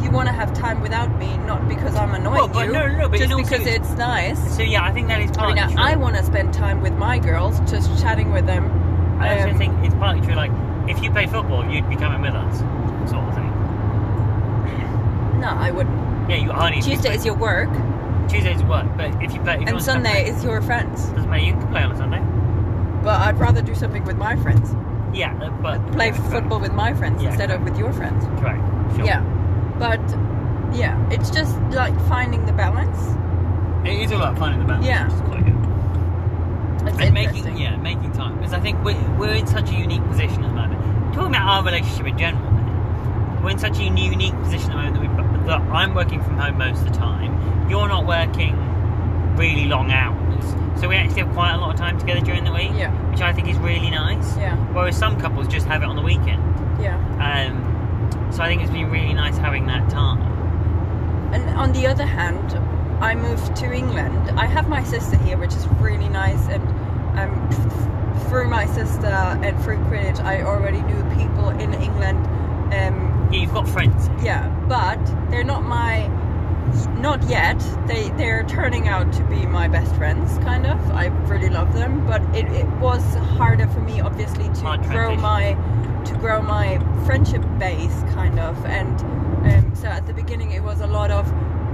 You 0.02 0.10
want 0.10 0.28
to 0.28 0.32
have 0.34 0.52
time 0.52 0.80
without 0.82 1.16
me, 1.18 1.36
not 1.46 1.66
because 1.68 1.94
I'm 1.96 2.12
annoying 2.14 2.34
Well, 2.36 2.48
but 2.48 2.66
you, 2.66 2.72
no, 2.72 2.86
no, 2.88 3.08
but 3.08 3.18
just 3.20 3.34
because 3.36 3.48
serious- 3.62 3.76
it's 3.76 3.90
nice. 3.92 4.56
So 4.56 4.62
yeah, 4.62 4.84
I 4.84 4.92
think 4.92 5.08
that 5.08 5.20
is 5.22 5.30
I 5.30 5.34
partly 5.34 5.60
mean, 5.60 5.70
true. 5.70 5.80
I 5.82 5.96
want 5.96 6.16
to 6.16 6.22
spend 6.24 6.52
time 6.52 6.82
with 6.82 6.92
my 6.94 7.18
girls, 7.18 7.58
just 7.70 8.00
chatting 8.02 8.30
with 8.32 8.44
them. 8.46 8.70
I 9.20 9.36
also 9.38 9.50
Um, 9.50 9.58
think 9.58 9.72
it's 9.84 9.94
partly 9.94 10.20
true. 10.20 10.34
Like, 10.34 10.50
if 10.88 11.02
you 11.02 11.10
play 11.10 11.26
football, 11.26 11.64
you'd 11.64 11.88
be 11.88 11.96
coming 11.96 12.20
with 12.20 12.34
us, 12.34 12.58
sort 12.58 12.70
of 12.70 12.76
thing. 12.80 12.83
No, 15.40 15.48
I 15.48 15.70
wouldn't. 15.70 16.30
Yeah, 16.30 16.36
you 16.36 16.50
only 16.52 16.80
Tuesday 16.80 17.14
is 17.14 17.24
your 17.24 17.36
work, 17.36 17.68
Tuesdays 18.28 18.62
work, 18.64 18.86
but 18.96 19.10
if 19.22 19.32
you 19.34 19.40
play, 19.40 19.54
if 19.54 19.60
you 19.60 19.66
and 19.66 19.72
want 19.72 19.78
to 19.78 19.80
Sunday 19.82 20.22
play- 20.24 20.30
is 20.30 20.42
your 20.44 20.60
friends. 20.62 21.06
doesn't 21.10 21.28
matter. 21.30 21.42
You 21.44 21.52
can 21.52 21.68
play 21.68 21.82
on 21.82 21.92
a 21.92 21.96
Sunday. 21.96 22.20
But 23.02 23.20
I'd 23.20 23.38
rather 23.38 23.60
do 23.60 23.74
something 23.74 24.04
with 24.04 24.16
my 24.16 24.36
friends. 24.36 24.74
Yeah, 25.12 25.34
uh, 25.42 25.50
but 25.62 25.78
Play 25.92 26.12
football 26.12 26.58
with 26.58 26.72
my 26.72 26.94
friends 26.94 27.22
Yeah, 27.22 27.28
instead 27.28 27.50
of 27.50 27.62
with 27.62 27.78
your 27.78 27.92
friends. 27.92 28.24
Correct. 28.40 28.62
Sure. 28.96 29.04
Yeah. 29.04 29.20
But 29.78 30.00
yeah, 30.74 30.96
it's 31.10 31.30
just 31.30 31.56
like 31.70 31.94
finding 32.08 32.46
the 32.46 32.52
balance. 32.52 32.98
It 33.86 34.00
is 34.00 34.10
all 34.12 34.18
about 34.22 34.38
finding 34.38 34.60
the 34.60 34.66
balance. 34.66 34.86
Yeah. 34.86 35.04
Which 35.04 35.14
is 35.14 35.20
quite 35.20 35.44
good. 35.44 36.88
It's 36.88 36.98
and 37.00 37.14
making 37.14 37.36
interesting. 37.36 37.56
yeah 37.58 37.76
making 37.76 38.12
time 38.12 38.36
because 38.38 38.52
I 38.54 38.60
think 38.60 38.82
we're, 38.84 38.96
we're 39.18 39.34
in 39.34 39.46
such 39.46 39.70
a 39.70 39.74
unique 39.74 40.04
position 40.08 40.42
at 40.44 40.48
the 40.48 40.54
moment. 40.56 40.80
Talking 41.14 41.28
about 41.34 41.46
our 41.48 41.62
relationship 41.64 42.06
in 42.06 42.18
general, 42.18 42.50
we're 43.44 43.50
in 43.50 43.58
such 43.58 43.78
a 43.78 43.82
unique 43.84 44.34
position 44.42 44.72
at 44.72 44.92
the 44.94 45.00
moment 45.00 45.16
that, 45.16 45.40
we, 45.42 45.46
that 45.46 45.60
I'm 45.72 45.94
working 45.94 46.22
from 46.22 46.38
home 46.38 46.58
most 46.58 46.78
of 46.80 46.86
the 46.92 46.98
time. 46.98 47.68
You're 47.68 47.88
not 47.88 48.06
working 48.06 48.56
really 49.36 49.66
long 49.66 49.90
hours, 49.90 50.44
so 50.80 50.88
we 50.88 50.96
actually 50.96 51.22
have 51.22 51.32
quite 51.34 51.52
a 51.54 51.58
lot 51.58 51.74
of 51.74 51.76
time 51.78 51.98
together 51.98 52.20
during 52.20 52.44
the 52.44 52.52
week, 52.52 52.70
Yeah. 52.74 52.90
which 53.10 53.20
I 53.20 53.32
think 53.32 53.48
is 53.48 53.58
really 53.58 53.90
nice. 53.90 54.36
Yeah. 54.36 54.56
Whereas 54.72 54.96
some 54.96 55.20
couples 55.20 55.48
just 55.48 55.66
have 55.66 55.82
it 55.82 55.86
on 55.86 55.96
the 55.96 56.02
weekend. 56.02 56.42
Yeah. 56.80 56.96
Um, 57.20 58.32
so 58.32 58.42
I 58.42 58.46
think 58.48 58.62
it's 58.62 58.70
been 58.70 58.90
really 58.90 59.12
nice 59.12 59.36
having 59.36 59.66
that 59.66 59.90
time. 59.90 60.20
And 61.34 61.50
on 61.58 61.72
the 61.72 61.86
other 61.86 62.06
hand, 62.06 62.54
I 63.02 63.14
moved 63.14 63.56
to 63.56 63.72
England. 63.72 64.30
I 64.38 64.46
have 64.46 64.68
my 64.68 64.82
sister 64.84 65.16
here, 65.18 65.36
which 65.36 65.52
is 65.54 65.66
really 65.80 66.08
nice, 66.08 66.48
and 66.48 66.62
um, 67.18 68.14
through 68.28 68.48
my 68.48 68.66
sister 68.66 69.06
and 69.06 69.60
through 69.62 69.78
Greenwich, 69.84 70.20
I 70.20 70.42
already 70.42 70.80
knew 70.82 71.02
people 71.16 71.48
in 71.50 71.74
England. 71.74 72.24
Um, 72.72 73.13
Yeah, 73.34 73.40
you've 73.40 73.52
got 73.54 73.68
friends. 73.68 74.08
yeah, 74.22 74.48
but 74.68 75.04
they're 75.30 75.44
not 75.44 75.64
my, 75.64 76.06
not 77.00 77.22
yet. 77.28 77.58
They 77.86 78.10
they're 78.10 78.44
turning 78.44 78.88
out 78.88 79.12
to 79.14 79.24
be 79.24 79.44
my 79.46 79.68
best 79.68 79.94
friends, 79.96 80.38
kind 80.38 80.66
of. 80.66 80.78
I 80.92 81.06
really 81.28 81.50
love 81.50 81.74
them, 81.74 82.06
but 82.06 82.22
it, 82.34 82.46
it 82.52 82.66
was 82.78 83.02
harder 83.14 83.66
for 83.68 83.80
me, 83.80 84.00
obviously, 84.00 84.44
to 84.44 84.60
Hard 84.60 84.82
grow 84.82 85.16
transition. 85.16 85.20
my 85.20 86.02
to 86.04 86.14
grow 86.18 86.42
my 86.42 86.78
friendship 87.06 87.42
base, 87.58 88.02
kind 88.12 88.38
of. 88.38 88.64
And 88.66 89.00
um, 89.52 89.74
so 89.74 89.88
at 89.88 90.06
the 90.06 90.12
beginning, 90.12 90.52
it 90.52 90.62
was 90.62 90.80
a 90.80 90.86
lot 90.86 91.10
of, 91.10 91.26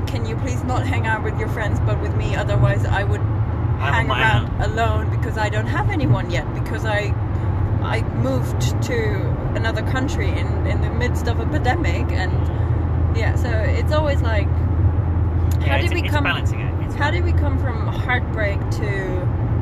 can 0.07 0.25
you 0.25 0.37
please 0.37 0.63
not 0.65 0.87
hang 0.87 1.07
out 1.07 1.23
with 1.25 1.39
your 1.39 1.49
friends, 1.49 1.81
but 1.81 2.01
with 2.01 2.15
me? 2.17 2.37
Otherwise, 2.37 2.85
I 2.85 3.03
would 3.05 3.21
I'm 3.21 4.07
hang 4.07 4.11
around 4.11 4.63
alone 4.63 5.11
because 5.11 5.37
I 5.37 5.49
don't 5.49 5.67
have 5.67 5.91
anyone 5.91 6.31
yet 6.31 6.53
because 6.55 6.85
I 6.85 7.13
I 7.83 8.03
moved 8.23 8.61
to 8.85 9.40
another 9.57 9.83
country 9.83 10.29
in 10.29 10.47
in 10.67 10.81
the 10.81 10.91
midst 10.91 11.27
of 11.29 11.41
a 11.41 11.47
pandemic 11.47 12.11
and 12.13 12.33
yeah 13.17 13.35
so 13.35 13.49
it's 13.51 13.93
always 13.93 14.21
like 14.23 14.47
Yeah, 15.61 15.69
how 15.69 15.77
it's, 15.77 15.89
did 15.89 15.95
we 15.95 16.03
it's 16.03 16.11
come 16.15 16.25
balancing 16.25 16.61
it. 16.61 16.85
It's 16.87 16.95
how 16.95 17.11
did 17.11 17.25
we 17.25 17.33
come 17.33 17.59
from 17.59 17.87
heartbreak 17.87 18.59
to 18.79 18.91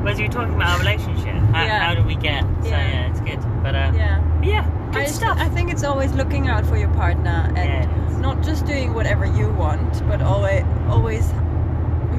Whereas 0.01 0.17
you 0.19 0.27
were 0.27 0.31
talking 0.31 0.53
about 0.55 0.69
our 0.69 0.79
relationship, 0.79 1.35
how, 1.53 1.65
Yeah. 1.65 1.83
how 1.85 1.93
do 1.93 2.03
we 2.03 2.15
get? 2.15 2.43
So 2.63 2.69
Yeah. 2.69 2.87
yeah, 2.93 3.09
it's 3.09 3.19
good. 3.19 3.39
But 3.63 3.75
uh, 3.75 3.91
yeah 3.95 4.15
yeah, 4.41 4.63
good 4.93 5.01
I, 5.01 5.05
stuff. 5.05 5.37
I 5.37 5.49
think 5.49 5.69
it's 5.71 5.83
always 5.83 6.11
looking 6.13 6.47
out 6.47 6.65
for 6.65 6.77
your 6.77 6.89
partner 6.93 7.51
and 7.57 7.69
Yeah, 7.69 8.17
not 8.19 8.41
just 8.43 8.65
doing 8.65 8.93
whatever 8.93 9.25
you 9.25 9.49
want 9.49 10.07
but 10.07 10.21
always 10.21 10.63
always 10.87 11.25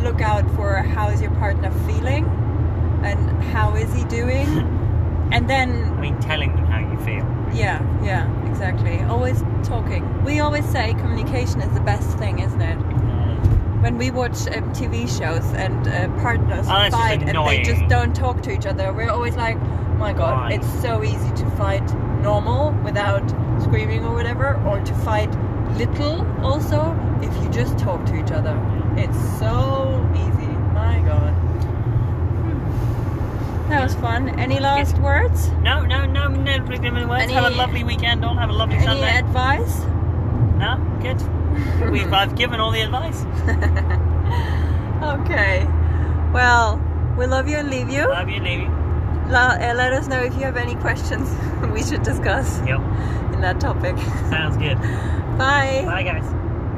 look 0.02 0.20
out 0.20 0.44
for 0.56 0.76
how 0.94 1.08
is 1.08 1.20
your 1.22 1.34
partner 1.44 1.70
feeling 1.86 2.24
and 3.04 3.20
how 3.54 3.74
is 3.76 3.92
he 3.94 4.04
doing 4.04 4.48
and 5.32 5.48
then 5.48 5.68
I 5.96 6.00
mean, 6.00 6.18
telling 6.20 6.54
them 6.56 6.66
how 6.66 6.80
you 6.92 6.98
feel. 7.08 7.24
Yeah, 7.52 7.80
yeah, 8.04 8.48
exactly. 8.48 9.00
Always 9.02 9.42
talking. 9.64 10.24
We 10.24 10.40
always 10.40 10.64
say 10.66 10.94
communication 10.94 11.60
is 11.60 11.72
the 11.74 11.80
best 11.80 12.16
thing, 12.18 12.38
isn't 12.38 12.60
it? 12.62 12.76
When 13.82 13.96
we 13.96 14.10
watch 14.10 14.46
um, 14.48 14.72
TV 14.74 15.08
shows 15.08 15.44
and 15.54 15.88
uh, 15.88 16.08
partners 16.20 16.66
that's 16.66 16.94
fight 16.94 17.20
and 17.20 17.22
they 17.22 17.30
annoying. 17.30 17.64
just 17.64 17.88
don't 17.88 18.14
talk 18.14 18.42
to 18.42 18.50
each 18.50 18.66
other, 18.66 18.92
we're 18.92 19.10
always 19.10 19.36
like, 19.36 19.58
my 19.96 20.12
god, 20.12 20.52
it's 20.52 20.68
so 20.82 21.02
easy 21.02 21.30
to 21.36 21.50
fight 21.52 21.86
normal 22.20 22.72
without 22.84 23.26
screaming 23.62 24.04
or 24.04 24.14
whatever, 24.14 24.60
or 24.66 24.80
to 24.84 24.94
fight 24.96 25.30
little 25.78 26.26
also 26.44 26.94
if 27.22 27.34
you 27.42 27.48
just 27.50 27.78
talk 27.78 28.04
to 28.06 28.14
each 28.22 28.30
other. 28.32 28.54
It's 28.96 29.18
so 29.38 30.06
easy. 30.14 30.46
My 30.74 31.00
god. 31.00 31.34
That 33.70 33.82
was 33.84 33.94
fun. 33.94 34.28
Any 34.38 34.58
last 34.60 34.98
words? 34.98 35.48
No, 35.62 35.82
no, 35.84 36.04
no, 36.04 36.28
no. 36.28 36.42
no 36.42 37.06
words. 37.08 37.22
Any- 37.22 37.32
have 37.32 37.44
a 37.44 37.50
lovely 37.50 37.84
weekend, 37.84 38.24
all. 38.24 38.34
Have 38.34 38.50
a 38.50 38.52
lovely 38.52 38.76
Any 38.76 38.86
Sunday. 38.86 39.16
advice? 39.18 39.80
no, 40.58 40.76
good. 41.00 41.90
We've 41.90 42.12
I've 42.12 42.34
given 42.36 42.60
all 42.60 42.70
the 42.70 42.82
advice. 42.82 43.24
Okay. 45.02 45.64
Well, 46.32 46.76
we 47.16 47.26
love 47.26 47.48
you 47.48 47.56
and 47.56 47.70
leave 47.70 47.88
you. 47.88 48.06
Love 48.06 48.28
you, 48.28 48.36
and 48.36 48.44
leave 48.44 48.60
you. 48.60 48.68
La- 49.32 49.54
uh, 49.58 49.72
let 49.74 49.92
us 49.94 50.08
know 50.08 50.20
if 50.20 50.34
you 50.34 50.40
have 50.42 50.56
any 50.58 50.74
questions 50.74 51.30
we 51.72 51.82
should 51.82 52.02
discuss 52.02 52.58
Yep. 52.66 52.80
in 53.32 53.40
that 53.40 53.60
topic. 53.60 53.96
Sounds 54.28 54.56
good. 54.58 54.78
Bye. 55.38 55.82
Bye, 55.86 56.02
guys. 56.02 56.39